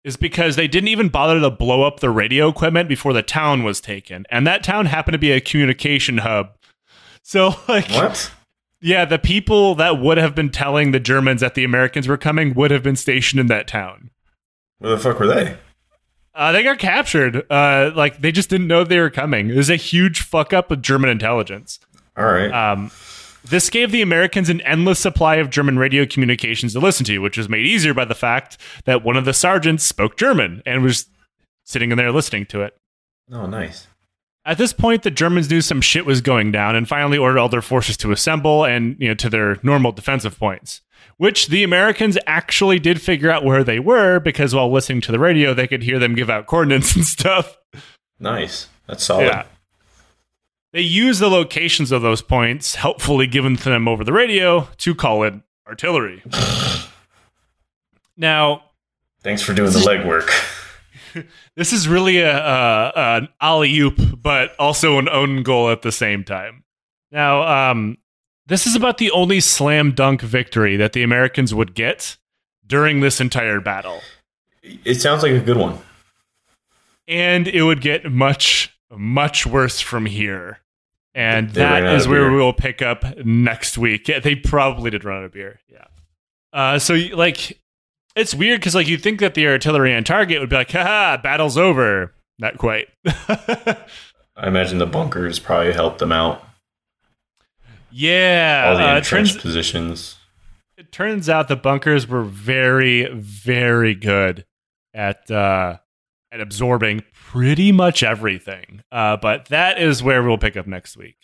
is 0.03 0.17
because 0.17 0.55
they 0.57 0.67
didn't 0.67 0.89
even 0.89 1.07
bother 1.09 1.39
to 1.39 1.49
blow 1.49 1.83
up 1.83 1.99
the 2.01 2.09
radio 2.09 2.49
equipment 2.49 2.89
before 2.89 3.13
the 3.13 3.23
town 3.23 3.63
was 3.63 3.79
taken, 3.79 4.25
and 4.29 4.45
that 4.45 4.63
town 4.63 4.85
happened 4.87 5.13
to 5.13 5.19
be 5.19 5.31
a 5.31 5.39
communication 5.41 6.19
hub. 6.19 6.49
So 7.21 7.55
like, 7.67 7.89
What? 7.89 8.31
yeah, 8.81 9.05
the 9.05 9.19
people 9.19 9.75
that 9.75 9.99
would 9.99 10.17
have 10.17 10.35
been 10.35 10.49
telling 10.49 10.91
the 10.91 10.99
Germans 10.99 11.41
that 11.41 11.55
the 11.55 11.63
Americans 11.63 12.07
were 12.07 12.17
coming 12.17 12.53
would 12.53 12.69
have 12.71 12.83
been 12.83 12.97
stationed 12.97 13.39
in 13.39 13.47
that 13.47 13.67
town. 13.67 14.09
Where 14.79 14.91
the 14.91 14.97
fuck 14.99 15.19
were 15.19 15.27
they? 15.27 15.55
Uh, 16.35 16.51
they 16.51 16.63
got 16.63 16.79
captured. 16.79 17.49
Uh, 17.49 17.91
like 17.95 18.19
they 18.21 18.31
just 18.31 18.49
didn't 18.49 18.67
know 18.67 18.83
they 18.83 18.99
were 18.99 19.09
coming. 19.09 19.49
It 19.51 19.55
was 19.55 19.69
a 19.69 19.75
huge 19.75 20.21
fuck 20.21 20.51
up 20.51 20.69
with 20.69 20.81
German 20.83 21.09
intelligence. 21.09 21.79
All 22.17 22.25
right. 22.25 22.51
Um, 22.51 22.91
this 23.45 23.69
gave 23.69 23.91
the 23.91 24.01
Americans 24.01 24.49
an 24.49 24.61
endless 24.61 24.99
supply 24.99 25.35
of 25.35 25.49
German 25.49 25.77
radio 25.77 26.05
communications 26.05 26.73
to 26.73 26.79
listen 26.79 27.05
to, 27.05 27.19
which 27.19 27.37
was 27.37 27.49
made 27.49 27.65
easier 27.65 27.93
by 27.93 28.05
the 28.05 28.15
fact 28.15 28.57
that 28.85 29.03
one 29.03 29.17
of 29.17 29.25
the 29.25 29.33
sergeants 29.33 29.83
spoke 29.83 30.17
German 30.17 30.61
and 30.65 30.83
was 30.83 31.07
sitting 31.63 31.91
in 31.91 31.97
there 31.97 32.11
listening 32.11 32.45
to 32.47 32.61
it. 32.61 32.75
oh, 33.31 33.45
nice. 33.45 33.87
At 34.45 34.57
this 34.57 34.73
point, 34.73 35.03
the 35.03 35.11
Germans 35.11 35.49
knew 35.49 35.61
some 35.61 35.79
shit 35.79 36.05
was 36.05 36.19
going 36.19 36.51
down 36.51 36.75
and 36.75 36.87
finally 36.87 37.17
ordered 37.17 37.39
all 37.39 37.47
their 37.47 37.61
forces 37.61 37.95
to 37.97 38.11
assemble 38.11 38.65
and 38.65 38.97
you 38.99 39.07
know 39.07 39.13
to 39.15 39.29
their 39.29 39.57
normal 39.63 39.93
defensive 39.93 40.37
points. 40.37 40.81
Which 41.17 41.47
the 41.47 41.63
Americans 41.63 42.17
actually 42.27 42.79
did 42.79 43.01
figure 43.01 43.29
out 43.29 43.45
where 43.45 43.63
they 43.63 43.79
were 43.79 44.19
because 44.19 44.53
while 44.53 44.71
listening 44.71 44.99
to 45.01 45.11
the 45.13 45.19
radio, 45.19 45.53
they 45.53 45.67
could 45.67 45.83
hear 45.83 45.97
them 45.99 46.15
give 46.15 46.29
out 46.29 46.47
coordinates 46.47 46.95
and 46.97 47.05
stuff. 47.05 47.57
Nice. 48.19 48.67
That's 48.87 49.03
solid. 49.03 49.27
Yeah. 49.27 49.45
They 50.73 50.81
use 50.81 51.19
the 51.19 51.29
locations 51.29 51.91
of 51.91 52.01
those 52.01 52.21
points, 52.21 52.75
helpfully 52.75 53.27
given 53.27 53.55
to 53.57 53.63
them 53.69 53.87
over 53.87 54.03
the 54.03 54.11
radio, 54.11 54.67
to 54.79 54.93
call 54.95 55.23
in 55.23 55.43
artillery. 55.67 56.21
now, 58.17 58.63
Thanks 59.21 59.41
for 59.41 59.53
doing 59.53 59.71
the 59.71 59.79
legwork. 59.79 60.29
this 61.55 61.71
is 61.71 61.87
really 61.87 62.19
a, 62.19 62.37
a 62.37 62.91
an 63.17 63.29
alley 63.39 63.77
oop, 63.79 63.97
but 64.21 64.53
also 64.59 64.97
an 64.99 65.07
own 65.07 65.43
goal 65.43 65.69
at 65.69 65.81
the 65.81 65.91
same 65.93 66.23
time. 66.25 66.63
Now, 67.11 67.71
um, 67.71 67.97
this 68.47 68.67
is 68.67 68.75
about 68.75 68.97
the 68.97 69.11
only 69.11 69.39
slam 69.39 69.93
dunk 69.93 70.21
victory 70.21 70.75
that 70.75 70.91
the 70.91 71.03
Americans 71.03 71.53
would 71.53 71.73
get 71.73 72.17
during 72.67 72.99
this 72.99 73.21
entire 73.21 73.61
battle, 73.61 74.01
It 74.63 74.95
sounds 74.99 75.21
like 75.23 75.31
a 75.33 75.39
good 75.39 75.57
one. 75.57 75.77
and 77.07 77.47
it 77.47 77.61
would 77.63 77.79
get 77.81 78.11
much 78.11 78.72
much 78.97 79.45
worse 79.45 79.79
from 79.79 80.05
here. 80.05 80.59
And 81.15 81.49
They 81.51 81.61
that 81.61 81.83
is 81.95 82.07
where 82.07 82.31
we 82.31 82.37
will 82.37 82.53
pick 82.53 82.81
up 82.81 83.03
next 83.23 83.77
week. 83.77 84.07
Yeah, 84.07 84.19
they 84.19 84.35
probably 84.35 84.89
did 84.89 85.03
run 85.03 85.19
out 85.19 85.23
of 85.25 85.31
beer. 85.33 85.59
Yeah. 85.67 85.85
Uh, 86.51 86.79
so 86.79 86.95
like, 87.13 87.59
it's 88.15 88.33
weird 88.33 88.59
because 88.59 88.73
like 88.75 88.87
you 88.87 88.97
think 88.97 89.19
that 89.19 89.33
the 89.35 89.47
artillery 89.47 89.93
on 89.95 90.03
target 90.03 90.39
would 90.39 90.49
be 90.49 90.55
like, 90.55 90.71
haha, 90.71 91.17
battle's 91.21 91.57
over. 91.57 92.13
Not 92.39 92.57
quite. 92.57 92.87
I 93.05 93.77
imagine 94.47 94.79
the 94.79 94.87
bunkers 94.87 95.37
probably 95.37 95.73
helped 95.73 95.99
them 95.99 96.11
out. 96.11 96.43
yeah. 97.91 98.65
All 98.69 98.77
the 98.77 98.83
uh, 98.89 98.97
entrenched 98.97 99.33
turns, 99.33 99.41
positions. 99.41 100.17
it 100.77 100.91
turns 100.91 101.29
out 101.29 101.47
the 101.47 101.55
bunkers 101.55 102.07
were 102.07 102.23
very, 102.23 103.07
very 103.13 103.93
good 103.93 104.45
at 104.95 105.29
uh, 105.29 105.77
at 106.31 106.41
absorbing 106.41 107.03
pretty 107.33 107.71
much 107.71 108.03
everything. 108.03 108.83
Uh, 108.91 109.17
but 109.17 109.45
that 109.45 109.81
is 109.81 110.03
where 110.03 110.21
we'll 110.21 110.37
pick 110.37 110.55
up 110.55 110.67
next 110.67 110.95
week. 110.95 111.15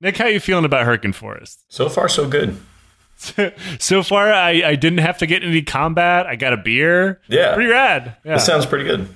Nick, 0.00 0.16
how 0.16 0.26
you 0.26 0.38
feeling 0.38 0.64
about 0.64 0.86
Hurtgen 0.86 1.12
Forest? 1.12 1.64
So 1.68 1.88
far, 1.88 2.08
so 2.08 2.28
good. 2.28 2.56
so 3.80 4.04
far, 4.04 4.32
I, 4.32 4.62
I 4.64 4.76
didn't 4.76 5.00
have 5.00 5.18
to 5.18 5.26
get 5.26 5.42
any 5.42 5.62
combat. 5.62 6.26
I 6.26 6.36
got 6.36 6.52
a 6.52 6.56
beer. 6.56 7.20
Yeah. 7.26 7.54
Pretty 7.54 7.70
rad. 7.70 8.16
Yeah. 8.24 8.36
That 8.36 8.42
sounds 8.42 8.66
pretty 8.66 8.84
good. 8.84 9.08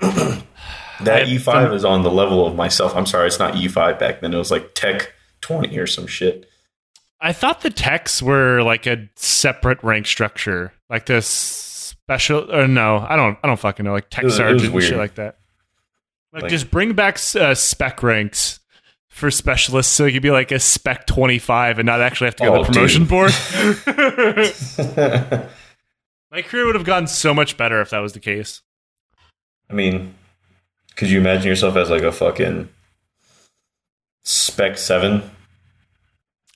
that 0.00 0.42
I- 1.06 1.24
E5 1.26 1.72
is 1.72 1.84
on 1.84 2.02
the 2.02 2.10
level 2.10 2.44
of 2.44 2.56
myself. 2.56 2.96
I'm 2.96 3.06
sorry, 3.06 3.28
it's 3.28 3.38
not 3.38 3.54
E5 3.54 4.00
back 4.00 4.20
then. 4.20 4.34
It 4.34 4.38
was 4.38 4.50
like 4.50 4.74
Tech 4.74 5.12
20 5.42 5.78
or 5.78 5.86
some 5.86 6.08
shit. 6.08 6.50
I 7.20 7.32
thought 7.32 7.60
the 7.60 7.70
techs 7.70 8.20
were 8.20 8.62
like 8.62 8.86
a 8.86 9.08
separate 9.14 9.82
rank 9.84 10.06
structure, 10.06 10.72
like 10.90 11.06
this 11.06 11.67
special. 12.08 12.50
Or 12.50 12.66
no, 12.66 13.04
I 13.06 13.16
don't. 13.16 13.38
I 13.42 13.46
don't 13.46 13.60
fucking 13.60 13.84
know. 13.84 13.92
Like 13.92 14.08
tech 14.10 14.24
was- 14.24 14.36
sergeant 14.36 14.72
and 14.72 14.82
shit 14.82 14.96
like 14.96 15.14
that. 15.16 15.36
Like, 16.32 16.44
Like- 16.44 16.50
just 16.50 16.70
bring 16.70 16.94
back 16.94 17.18
uh, 17.36 17.54
spec 17.54 18.02
ranks 18.02 18.60
for 19.08 19.30
specialists, 19.30 19.92
so 19.92 20.04
you 20.06 20.12
could 20.14 20.22
be 20.22 20.30
like 20.30 20.50
a 20.52 20.58
spec 20.58 21.06
twenty 21.06 21.38
five 21.38 21.78
and 21.78 21.86
not 21.86 22.00
actually 22.00 22.26
have 22.28 22.36
to 22.36 22.44
go 22.44 22.54
Oh, 22.54 22.64
to 22.64 22.70
the 22.70 22.72
promotion 22.72 23.02
dude. 23.02 23.10
board. 23.10 23.32
My 26.30 26.42
career 26.42 26.66
would 26.66 26.74
have 26.74 26.84
gone 26.84 27.06
so 27.06 27.32
much 27.32 27.56
better 27.56 27.80
if 27.80 27.90
that 27.90 28.00
was 28.00 28.12
the 28.12 28.20
case. 28.20 28.60
I 29.70 29.74
mean, 29.74 30.14
could 30.96 31.08
you 31.10 31.18
imagine 31.18 31.46
yourself 31.48 31.76
as 31.76 31.88
like 31.90 32.02
a 32.02 32.12
fucking 32.12 32.68
spec 34.24 34.76
seven? 34.78 35.30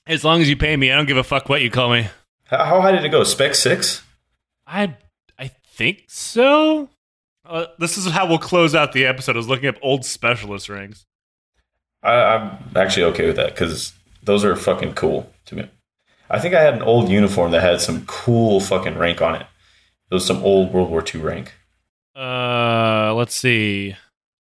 As 0.05 0.23
long 0.23 0.41
as 0.41 0.49
you 0.49 0.55
pay 0.57 0.75
me, 0.77 0.91
I 0.91 0.95
don't 0.95 1.05
give 1.07 1.17
a 1.17 1.23
fuck 1.23 1.47
what 1.49 1.61
you 1.61 1.71
call 1.71 1.89
me. 1.91 2.07
How, 2.45 2.63
how 2.65 2.81
high 2.81 2.91
did 2.91 3.03
it 3.05 3.09
go? 3.09 3.23
Spec 3.23 3.55
six? 3.55 4.03
I 4.67 4.83
I 4.83 4.95
think 5.73 6.03
so. 6.07 6.89
Uh, 7.45 7.65
this 7.79 7.97
is 7.97 8.07
how 8.07 8.27
we'll 8.27 8.37
close 8.37 8.73
out 8.73 8.93
the 8.93 9.05
episode. 9.05 9.35
I 9.35 9.37
was 9.37 9.49
looking 9.49 9.67
up 9.67 9.75
old 9.81 10.05
specialist 10.05 10.69
ranks. 10.69 11.05
I, 12.01 12.13
I'm 12.13 12.57
actually 12.75 13.03
okay 13.05 13.27
with 13.27 13.35
that 13.35 13.53
because 13.53 13.93
those 14.21 14.45
are 14.45 14.55
fucking 14.55 14.93
cool 14.93 15.29
to 15.45 15.55
me. 15.55 15.69
I 16.29 16.39
think 16.39 16.55
I 16.55 16.61
had 16.61 16.73
an 16.73 16.81
old 16.81 17.09
uniform 17.09 17.51
that 17.51 17.61
had 17.61 17.81
some 17.81 18.05
cool 18.05 18.59
fucking 18.59 18.97
rank 18.97 19.21
on 19.21 19.35
it. 19.35 19.45
It 20.09 20.13
was 20.13 20.25
some 20.25 20.41
old 20.43 20.73
World 20.73 20.89
War 20.89 21.03
II 21.03 21.21
rank. 21.21 21.53
Uh, 22.15 23.13
let's 23.15 23.35
see. 23.35 23.95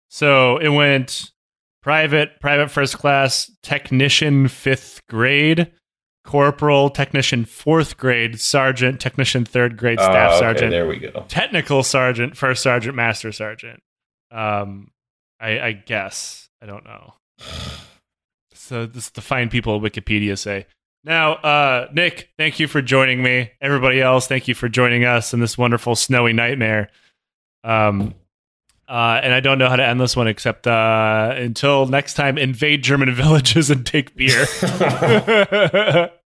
So 0.10 0.58
it 0.58 0.70
went 0.70 1.32
private, 1.82 2.40
private 2.40 2.70
first 2.70 2.98
class, 2.98 3.52
technician 3.64 4.48
fifth 4.48 5.02
grade, 5.10 5.72
corporal, 6.24 6.90
technician 6.90 7.46
fourth 7.46 7.98
grade, 7.98 8.40
sergeant, 8.40 9.00
technician 9.00 9.46
third 9.46 9.78
grade, 9.78 10.00
staff 10.00 10.32
Oh, 10.32 10.36
okay, 10.36 10.40
sergeant, 10.40 10.72
There 10.72 10.88
we 10.88 10.98
go. 11.00 11.26
technical 11.28 11.84
sergeant, 11.84 12.38
first 12.38 12.64
sergeant, 12.64 12.96
master 12.96 13.32
sergeant. 13.32 13.82
Um, 14.32 14.92
I, 15.40 15.60
I 15.60 15.72
guess 15.74 16.50
I 16.62 16.66
don't 16.66 16.86
know. 16.86 17.14
So 18.54 18.86
this 18.86 19.06
is 19.06 19.12
the 19.12 19.22
fine 19.22 19.50
people 19.50 19.76
at 19.76 19.82
Wikipedia 19.82 20.38
say. 20.38 20.66
Now, 21.04 21.34
uh, 21.34 21.90
Nick, 21.94 22.30
thank 22.38 22.60
you 22.62 22.68
for 22.70 22.82
joining 22.82 23.22
me. 23.22 23.52
Everybody 23.60 24.02
else, 24.02 24.26
thank 24.28 24.48
you 24.48 24.56
for 24.56 24.70
joining 24.70 25.04
us 25.04 25.34
in 25.34 25.42
this 25.42 25.58
wonderful 25.58 25.96
snowy 25.98 26.32
nightmare. 26.32 26.90
Um, 27.66 28.14
uh, 28.94 29.20
and 29.24 29.34
I 29.34 29.40
don't 29.40 29.58
know 29.58 29.68
how 29.70 29.76
to 29.76 29.84
end 29.84 30.00
this 30.00 30.16
one 30.16 30.28
except 30.28 30.68
uh, 30.68 31.34
until 31.36 31.88
next 31.88 32.14
time, 32.14 32.38
invade 32.38 32.84
German 32.84 33.12
villages 33.16 33.72
and 33.72 33.84
take 33.84 34.16
beer. 34.16 34.46